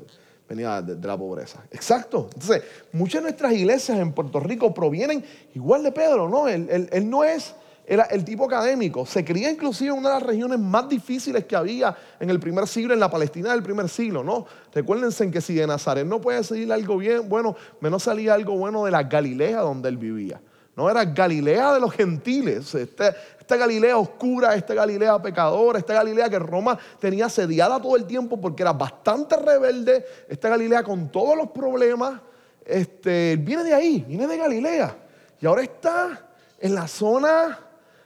venía 0.49 0.83
de, 0.83 1.07
la 1.07 1.17
pobreza. 1.17 1.63
Exacto. 1.71 2.29
Entonces, 2.35 2.63
muchas 2.93 3.23
de 3.23 3.31
nuestras 3.31 3.53
iglesias 3.53 3.99
en 3.99 4.13
Puerto 4.13 4.41
Rico 4.41 4.73
provienen 4.75 5.25
igual 5.55 5.83
de 5.83 5.93
Pedro, 5.93 6.29
¿no? 6.29 6.49
Él, 6.49 6.69
él- 6.71 6.89
él 6.93 7.09
no 7.09 7.25
es 7.25 7.55
era 7.91 8.05
el 8.05 8.25
tipo 8.25 8.45
académico. 8.45 9.05
Se 9.05 9.25
cría 9.25 9.51
inclusive 9.51 9.91
en 9.91 9.99
una 9.99 10.11
de 10.11 10.15
las 10.15 10.23
regiones 10.23 10.61
más 10.61 10.89
difíciles 10.89 11.45
que 11.45 11.57
había 11.57 11.97
en 12.21 12.31
el 12.31 12.39
primer 12.39 12.69
siglo, 12.69 12.95
en 12.95 13.01
la 13.01 13.11
Palestina 13.11 13.51
del 13.51 13.65
primer 13.65 13.89
siglo, 13.89 14.23
¿no? 14.23 14.47
Recuérdense 14.73 15.25
en 15.25 15.33
que 15.33 15.41
si 15.41 15.55
de 15.55 15.67
Nazaret 15.67 16.07
no 16.07 16.21
puede 16.21 16.45
salir 16.45 16.73
algo 16.73 16.99
bien, 16.99 17.29
bueno, 17.29 17.57
menos 17.81 18.05
salía 18.05 18.35
algo 18.35 18.57
bueno 18.57 18.85
de 18.85 18.93
la 18.93 19.03
Galilea 19.03 19.63
donde 19.63 19.89
él 19.89 19.97
vivía. 19.97 20.41
No 20.77 20.89
era 20.89 21.05
Galilea 21.05 21.75
de 21.75 21.81
los 21.81 21.93
gentiles, 21.93 22.75
este- 22.75 23.15
esta 23.39 23.57
Galilea 23.57 23.99
oscura, 23.99 24.55
esta 24.55 24.73
Galilea 24.73 25.21
pecadora, 25.21 25.79
esta 25.79 25.95
Galilea 25.95 26.31
que 26.31 26.39
Roma 26.39 26.79
tenía 26.99 27.27
asediada 27.27 27.81
todo 27.81 27.97
el 27.97 28.07
tiempo 28.07 28.41
porque 28.41 28.63
era 28.63 28.73
bastante 28.73 29.37
rebelde, 29.37 30.05
esta 30.29 30.49
Galilea 30.49 30.83
con 30.85 31.11
todos 31.11 31.37
los 31.37 31.51
problemas, 31.51 32.21
este, 32.65 33.37
viene 33.41 33.65
de 33.65 33.75
ahí, 33.75 34.05
viene 34.07 34.27
de 34.27 34.37
Galilea. 34.37 34.97
Y 35.41 35.47
ahora 35.47 35.63
está 35.63 36.29
en 36.61 36.75
la 36.75 36.87
zona 36.87 37.59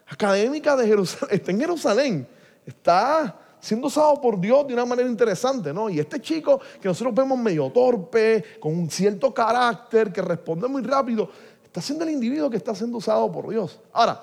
académica 0.07 0.77
de 0.77 0.87
Jerusalén, 0.87 1.35
está 1.35 1.51
en 1.51 1.61
Jerusalén, 1.61 2.29
está 2.65 3.39
siendo 3.61 3.87
usado 3.87 4.21
por 4.21 4.39
Dios 4.39 4.67
de 4.67 4.75
una 4.75 4.85
manera 4.85 5.09
interesante, 5.09 5.73
¿no? 5.73 5.89
Y 5.89 5.99
este 5.99 6.21
chico 6.21 6.61
que 6.81 6.87
nosotros 6.87 7.15
vemos 7.15 7.39
medio 7.39 7.71
torpe, 7.71 8.45
con 8.61 8.75
un 8.75 8.91
cierto 8.91 9.33
carácter, 9.33 10.12
que 10.12 10.21
responde 10.21 10.69
muy 10.69 10.83
rápido, 10.83 11.31
está 11.75 11.83
siendo 11.83 12.05
el 12.05 12.12
individuo 12.12 12.49
que 12.49 12.57
está 12.57 12.72
siendo 12.72 12.99
usado 12.99 13.33
por 13.33 13.51
Dios. 13.51 13.81
Ahora, 13.93 14.22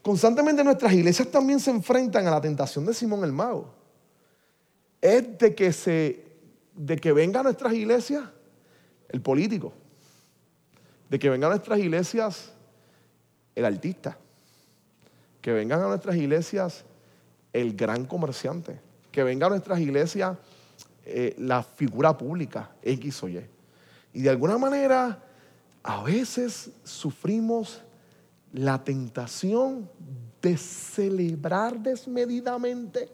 constantemente 0.00 0.64
nuestras 0.64 0.90
iglesias 0.94 1.28
también 1.28 1.60
se 1.60 1.70
enfrentan 1.70 2.26
a 2.26 2.30
la 2.30 2.40
tentación 2.40 2.86
de 2.86 2.94
Simón 2.94 3.24
el 3.24 3.32
Mago. 3.32 3.74
Es 5.02 5.36
de 5.36 5.54
que, 5.54 5.70
se, 5.70 6.24
de 6.74 6.96
que 6.96 7.12
venga 7.12 7.40
a 7.40 7.42
nuestras 7.42 7.74
iglesias 7.74 8.22
el 9.10 9.20
político, 9.20 9.74
de 11.10 11.18
que 11.18 11.28
venga 11.28 11.46
a 11.46 11.50
nuestras 11.50 11.78
iglesias 11.78 12.52
el 13.54 13.66
artista, 13.66 14.16
que 15.42 15.52
vengan 15.52 15.82
a 15.82 15.88
nuestras 15.88 16.16
iglesias 16.16 16.86
el 17.52 17.76
gran 17.76 18.06
comerciante, 18.06 18.80
que 19.12 19.22
venga 19.22 19.46
a 19.46 19.50
nuestras 19.50 19.78
iglesias 19.78 20.38
eh, 21.04 21.34
la 21.36 21.62
figura 21.62 22.16
pública, 22.16 22.70
X 22.80 23.22
o 23.24 23.28
Y. 23.28 23.46
Y 24.14 24.22
de 24.22 24.30
alguna 24.30 24.56
manera, 24.56 25.22
a 25.86 26.02
veces 26.02 26.70
sufrimos 26.82 27.80
la 28.52 28.82
tentación 28.82 29.88
de 30.42 30.56
celebrar 30.56 31.78
desmedidamente 31.78 33.08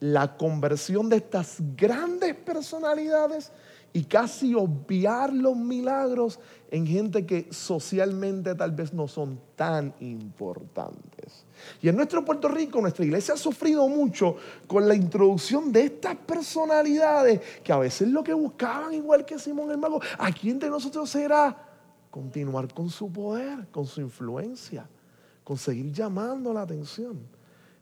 la 0.00 0.36
conversión 0.36 1.08
de 1.10 1.16
estas 1.16 1.58
grandes 1.76 2.34
personalidades 2.34 3.52
y 3.92 4.04
casi 4.04 4.54
obviar 4.54 5.32
los 5.32 5.54
milagros 5.54 6.40
en 6.70 6.86
gente 6.86 7.26
que 7.26 7.46
socialmente 7.50 8.54
tal 8.54 8.72
vez 8.72 8.92
no 8.92 9.06
son 9.06 9.38
tan 9.54 9.94
importantes. 10.00 11.44
Y 11.80 11.88
en 11.88 11.96
nuestro 11.96 12.24
Puerto 12.24 12.48
Rico, 12.48 12.80
nuestra 12.80 13.04
iglesia 13.04 13.34
ha 13.34 13.36
sufrido 13.36 13.86
mucho 13.86 14.36
con 14.66 14.88
la 14.88 14.94
introducción 14.94 15.70
de 15.70 15.84
estas 15.84 16.16
personalidades 16.16 17.40
que 17.62 17.72
a 17.72 17.78
veces 17.78 18.08
lo 18.08 18.24
que 18.24 18.32
buscaban, 18.32 18.94
igual 18.94 19.24
que 19.24 19.38
Simón 19.38 19.70
el 19.70 19.78
Mago, 19.78 20.00
aquí 20.18 20.50
entre 20.50 20.70
nosotros 20.70 21.14
era 21.14 21.63
continuar 22.14 22.72
con 22.72 22.88
su 22.88 23.10
poder, 23.10 23.66
con 23.72 23.86
su 23.86 24.00
influencia, 24.00 24.86
con 25.42 25.58
seguir 25.58 25.90
llamando 25.90 26.52
la 26.52 26.62
atención. 26.62 27.18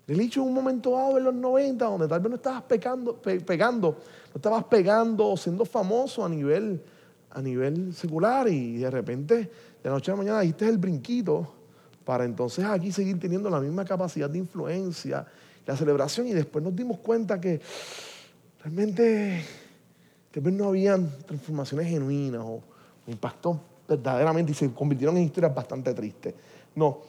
Le 0.06 0.14
he 0.14 0.18
dicho 0.18 0.40
en 0.40 0.48
un 0.48 0.54
momento 0.54 0.92
dado 0.92 1.18
en 1.18 1.24
los 1.24 1.34
90, 1.34 1.84
donde 1.84 2.08
tal 2.08 2.20
vez 2.20 2.30
no 2.30 2.36
estabas 2.36 2.62
pegando, 2.62 3.90
no 3.90 4.36
estabas 4.36 4.64
pegando 4.64 5.28
o 5.28 5.36
siendo 5.36 5.66
famoso 5.66 6.24
a 6.24 6.30
nivel, 6.30 6.82
a 7.28 7.42
nivel 7.42 7.92
secular 7.92 8.48
y 8.48 8.78
de 8.78 8.90
repente 8.90 9.34
de 9.34 9.50
la 9.84 9.90
noche 9.90 10.10
a 10.10 10.14
la 10.14 10.22
mañana 10.22 10.40
diste 10.40 10.66
el 10.66 10.78
brinquito 10.78 11.52
para 12.02 12.24
entonces 12.24 12.64
aquí 12.64 12.90
seguir 12.90 13.20
teniendo 13.20 13.50
la 13.50 13.60
misma 13.60 13.84
capacidad 13.84 14.30
de 14.30 14.38
influencia, 14.38 15.26
la 15.66 15.76
celebración 15.76 16.26
y 16.26 16.32
después 16.32 16.64
nos 16.64 16.74
dimos 16.74 17.00
cuenta 17.00 17.38
que 17.38 17.60
realmente 18.64 19.44
tal 20.30 20.42
vez 20.42 20.54
no 20.54 20.68
habían 20.68 21.10
transformaciones 21.26 21.86
genuinas 21.86 22.40
o, 22.40 22.62
o 23.06 23.10
verdaderamente 23.96 24.52
y 24.52 24.54
se 24.54 24.72
convirtieron 24.72 25.16
en 25.16 25.24
historias 25.24 25.54
bastante 25.54 25.94
tristes. 25.94 26.34
No, 26.74 27.00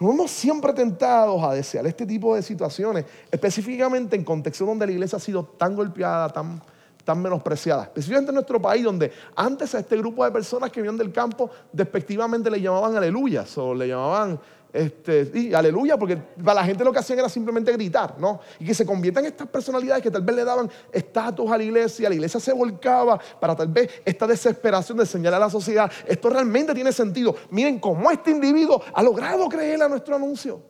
nos 0.00 0.10
vemos 0.10 0.30
siempre 0.30 0.72
tentados 0.72 1.42
a 1.42 1.54
desear 1.54 1.86
este 1.86 2.06
tipo 2.06 2.34
de 2.36 2.42
situaciones, 2.42 3.04
específicamente 3.30 4.14
en 4.14 4.22
contextos 4.22 4.66
donde 4.66 4.86
la 4.86 4.92
iglesia 4.92 5.16
ha 5.16 5.20
sido 5.20 5.42
tan 5.44 5.74
golpeada, 5.74 6.28
tan, 6.28 6.62
tan 7.04 7.20
menospreciada. 7.20 7.84
Específicamente 7.84 8.30
en 8.30 8.34
nuestro 8.36 8.62
país, 8.62 8.84
donde 8.84 9.10
antes 9.34 9.74
a 9.74 9.80
este 9.80 9.96
grupo 9.96 10.24
de 10.24 10.30
personas 10.30 10.70
que 10.70 10.80
vivían 10.80 10.96
del 10.96 11.12
campo, 11.12 11.50
despectivamente 11.72 12.48
le 12.48 12.60
llamaban 12.60 12.96
aleluyas 12.96 13.58
o 13.58 13.74
le 13.74 13.88
llamaban 13.88 14.38
este, 14.72 15.24
sí, 15.32 15.54
aleluya, 15.54 15.96
porque 15.96 16.16
para 16.16 16.60
la 16.60 16.64
gente 16.64 16.84
lo 16.84 16.92
que 16.92 16.98
hacían 16.98 17.18
era 17.18 17.28
simplemente 17.28 17.72
gritar, 17.72 18.16
¿no? 18.18 18.40
Y 18.60 18.66
que 18.66 18.74
se 18.74 18.84
conviertan 18.84 19.24
estas 19.24 19.48
personalidades 19.48 20.02
que 20.02 20.10
tal 20.10 20.22
vez 20.22 20.36
le 20.36 20.44
daban 20.44 20.70
estatus 20.92 21.50
a 21.50 21.56
la 21.56 21.64
iglesia, 21.64 22.08
la 22.08 22.14
iglesia 22.14 22.38
se 22.38 22.52
volcaba 22.52 23.18
para 23.40 23.56
tal 23.56 23.68
vez 23.68 23.90
esta 24.04 24.26
desesperación 24.26 24.98
de 24.98 25.06
señalar 25.06 25.40
a 25.40 25.46
la 25.46 25.50
sociedad, 25.50 25.90
esto 26.06 26.28
realmente 26.28 26.74
tiene 26.74 26.92
sentido. 26.92 27.34
Miren 27.50 27.78
cómo 27.78 28.10
este 28.10 28.30
individuo 28.30 28.82
ha 28.92 29.02
logrado 29.02 29.48
creer 29.48 29.82
a 29.82 29.88
nuestro 29.88 30.16
anuncio. 30.16 30.60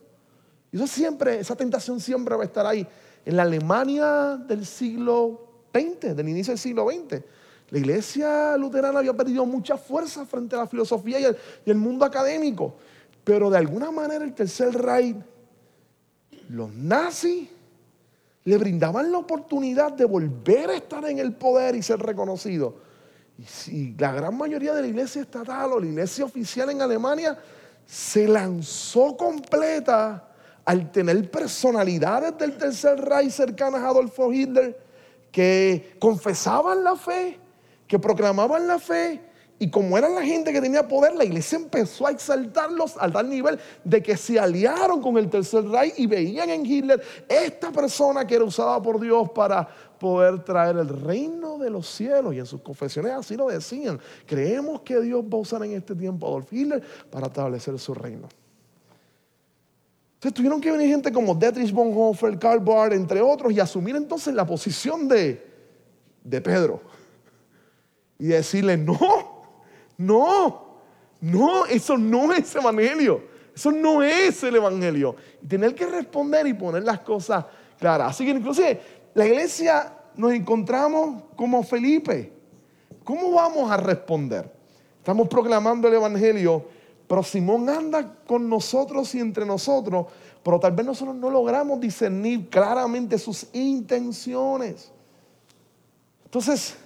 Y 0.71 0.77
eso 0.77 0.87
siempre, 0.87 1.39
esa 1.39 1.55
tentación 1.55 1.99
siempre 1.99 2.35
va 2.35 2.43
a 2.43 2.45
estar 2.45 2.65
ahí. 2.65 2.87
En 3.25 3.35
la 3.35 3.43
Alemania 3.43 4.37
del 4.37 4.65
siglo 4.65 5.65
XX, 5.73 6.15
del 6.15 6.29
inicio 6.29 6.51
del 6.51 6.59
siglo 6.59 6.87
XX, 6.89 7.21
la 7.71 7.77
iglesia 7.77 8.57
luterana 8.57 8.99
había 8.99 9.13
perdido 9.13 9.45
mucha 9.45 9.77
fuerza 9.77 10.25
frente 10.25 10.55
a 10.55 10.59
la 10.59 10.67
filosofía 10.67 11.19
y 11.19 11.25
el, 11.25 11.37
y 11.65 11.69
el 11.69 11.77
mundo 11.77 12.05
académico. 12.05 12.75
Pero 13.23 13.49
de 13.49 13.57
alguna 13.57 13.91
manera 13.91 14.23
el 14.23 14.33
tercer 14.33 14.73
Reich, 14.73 15.15
los 16.49 16.73
nazis, 16.73 17.49
le 18.43 18.57
brindaban 18.57 19.11
la 19.11 19.19
oportunidad 19.19 19.91
de 19.91 20.05
volver 20.05 20.69
a 20.69 20.75
estar 20.75 21.05
en 21.05 21.19
el 21.19 21.33
poder 21.33 21.75
y 21.75 21.83
ser 21.83 21.99
reconocidos. 21.99 22.73
Y 23.37 23.43
si 23.43 23.95
la 23.97 24.11
gran 24.11 24.35
mayoría 24.37 24.73
de 24.73 24.81
la 24.81 24.87
iglesia 24.87 25.21
estatal 25.21 25.73
o 25.73 25.79
la 25.79 25.85
iglesia 25.85 26.25
oficial 26.25 26.69
en 26.69 26.81
Alemania 26.81 27.37
se 27.85 28.27
lanzó 28.27 29.15
completa 29.15 30.27
al 30.65 30.91
tener 30.91 31.29
personalidades 31.29 32.37
del 32.37 32.57
tercer 32.57 32.99
Reich 32.99 33.31
cercanas 33.31 33.81
a 33.81 33.89
Adolfo 33.89 34.31
Hitler 34.31 34.77
que 35.31 35.95
confesaban 35.99 36.83
la 36.83 36.95
fe, 36.95 37.39
que 37.87 37.99
proclamaban 37.99 38.67
la 38.67 38.79
fe 38.79 39.28
y 39.61 39.69
como 39.69 39.97
era 39.97 40.07
la 40.07 40.23
gente 40.23 40.53
que 40.53 40.61
tenía 40.61 40.87
poder, 40.87 41.13
la 41.15 41.25
iglesia 41.25 41.57
empezó 41.57 42.07
a 42.07 42.11
exaltarlos 42.11 42.95
al 42.97 43.11
tal 43.11 43.29
nivel 43.29 43.59
de 43.83 44.01
que 44.01 44.15
se 44.15 44.39
aliaron 44.39 45.01
con 45.01 45.17
el 45.17 45.29
tercer 45.29 45.65
rey 45.65 45.91
y 45.97 46.07
veían 46.07 46.49
en 46.49 46.65
Hitler 46.65 47.01
esta 47.27 47.69
persona 47.69 48.25
que 48.25 48.35
era 48.35 48.45
usada 48.45 48.81
por 48.81 49.01
Dios 49.01 49.29
para 49.31 49.67
poder 49.99 50.45
traer 50.45 50.77
el 50.77 50.87
reino 50.87 51.57
de 51.57 51.69
los 51.69 51.89
cielos. 51.89 52.33
Y 52.33 52.39
en 52.39 52.45
sus 52.45 52.61
confesiones 52.61 53.11
así 53.11 53.35
lo 53.35 53.49
decían. 53.49 53.99
Creemos 54.25 54.79
que 54.79 54.97
Dios 55.01 55.25
va 55.25 55.37
a 55.37 55.41
usar 55.41 55.61
en 55.65 55.73
este 55.73 55.93
tiempo 55.93 56.25
a 56.25 56.29
Adolf 56.29 56.53
Hitler 56.53 56.81
para 57.11 57.27
establecer 57.27 57.77
su 57.77 57.93
reino. 57.93 58.29
Entonces 60.13 60.33
tuvieron 60.35 60.61
que 60.61 60.71
venir 60.71 60.87
gente 60.87 61.11
como 61.11 61.35
Dietrich 61.35 61.73
Bonhoeffer, 61.73 62.39
Karl 62.39 62.61
Barth, 62.61 62.93
entre 62.93 63.21
otros, 63.21 63.51
y 63.51 63.59
asumir 63.59 63.97
entonces 63.97 64.33
la 64.33 64.45
posición 64.45 65.09
de, 65.09 65.45
de 66.23 66.41
Pedro. 66.41 66.81
Y 68.17 68.27
decirle, 68.27 68.77
no, 68.77 68.97
no, 69.99 70.79
no, 71.19 71.65
eso 71.65 71.97
no 71.97 72.31
es 72.31 72.55
evangelio. 72.55 73.21
Eso 73.53 73.69
no 73.73 74.01
es 74.01 74.41
el 74.43 74.55
evangelio. 74.55 75.17
Y 75.43 75.47
tener 75.47 75.75
que 75.75 75.85
responder 75.85 76.47
y 76.47 76.53
poner 76.53 76.83
las 76.83 77.01
cosas 77.01 77.45
claras. 77.77 78.11
Así 78.11 78.23
que 78.23 78.31
inclusive 78.31 78.81
la 79.13 79.25
iglesia 79.25 79.93
nos 80.15 80.31
encontramos 80.31 81.23
como 81.35 81.61
Felipe. 81.63 82.31
¿Cómo 83.03 83.33
vamos 83.33 83.69
a 83.69 83.75
responder? 83.75 84.49
Estamos 84.99 85.27
proclamando 85.27 85.89
el 85.89 85.95
evangelio, 85.95 86.65
pero 87.05 87.21
Simón 87.21 87.67
anda 87.67 88.15
con 88.25 88.47
nosotros 88.47 89.13
y 89.15 89.19
entre 89.19 89.45
nosotros, 89.45 90.05
pero 90.41 90.61
tal 90.61 90.71
vez 90.71 90.85
nosotros 90.85 91.17
no 91.17 91.29
logramos 91.29 91.77
discernir 91.81 92.47
claramente 92.49 93.17
sus 93.17 93.47
intenciones. 93.51 94.93
Entonces, 96.23 96.77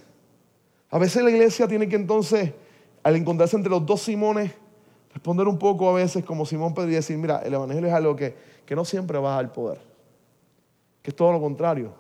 a 0.90 0.98
veces 0.98 1.22
la 1.22 1.30
iglesia 1.30 1.68
tiene 1.68 1.88
que 1.88 1.98
entonces 1.98 2.52
al 3.04 3.16
encontrarse 3.16 3.56
entre 3.58 3.70
los 3.70 3.86
dos 3.86 4.02
Simones, 4.02 4.52
responder 5.14 5.48
un 5.48 5.60
poco 5.60 5.90
a 5.90 5.94
veces 5.94 6.24
como 6.24 6.46
Simón 6.46 6.74
Pedro 6.74 6.90
y 6.90 6.96
decir, 6.96 7.18
mira, 7.18 7.40
el 7.40 7.54
Evangelio 7.54 7.88
es 7.88 7.94
algo 7.94 8.16
que, 8.16 8.36
que 8.66 8.76
no 8.76 8.86
siempre 8.86 9.20
va 9.20 9.38
al 9.38 9.52
poder, 9.52 9.80
que 11.02 11.12
es 11.12 11.16
todo 11.16 11.32
lo 11.34 11.42
contrario. 11.42 11.92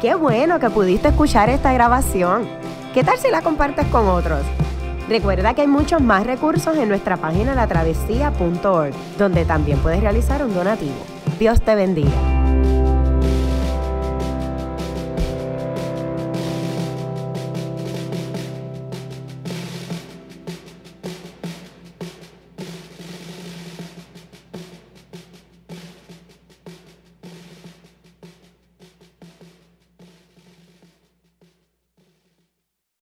Qué 0.00 0.14
bueno 0.14 0.60
que 0.60 0.68
pudiste 0.68 1.08
escuchar 1.08 1.48
esta 1.48 1.72
grabación. 1.72 2.46
¿Qué 2.92 3.02
tal 3.02 3.16
si 3.16 3.30
la 3.30 3.40
compartes 3.40 3.86
con 3.86 4.06
otros? 4.06 4.42
Recuerda 5.08 5.54
que 5.54 5.62
hay 5.62 5.66
muchos 5.66 6.02
más 6.02 6.26
recursos 6.26 6.76
en 6.76 6.88
nuestra 6.88 7.16
página 7.16 7.54
latravesía.org, 7.54 8.92
donde 9.18 9.44
también 9.46 9.78
puedes 9.78 10.00
realizar 10.00 10.44
un 10.44 10.52
donativo. 10.52 10.94
Dios 11.38 11.62
te 11.62 11.74
bendiga. 11.74 12.33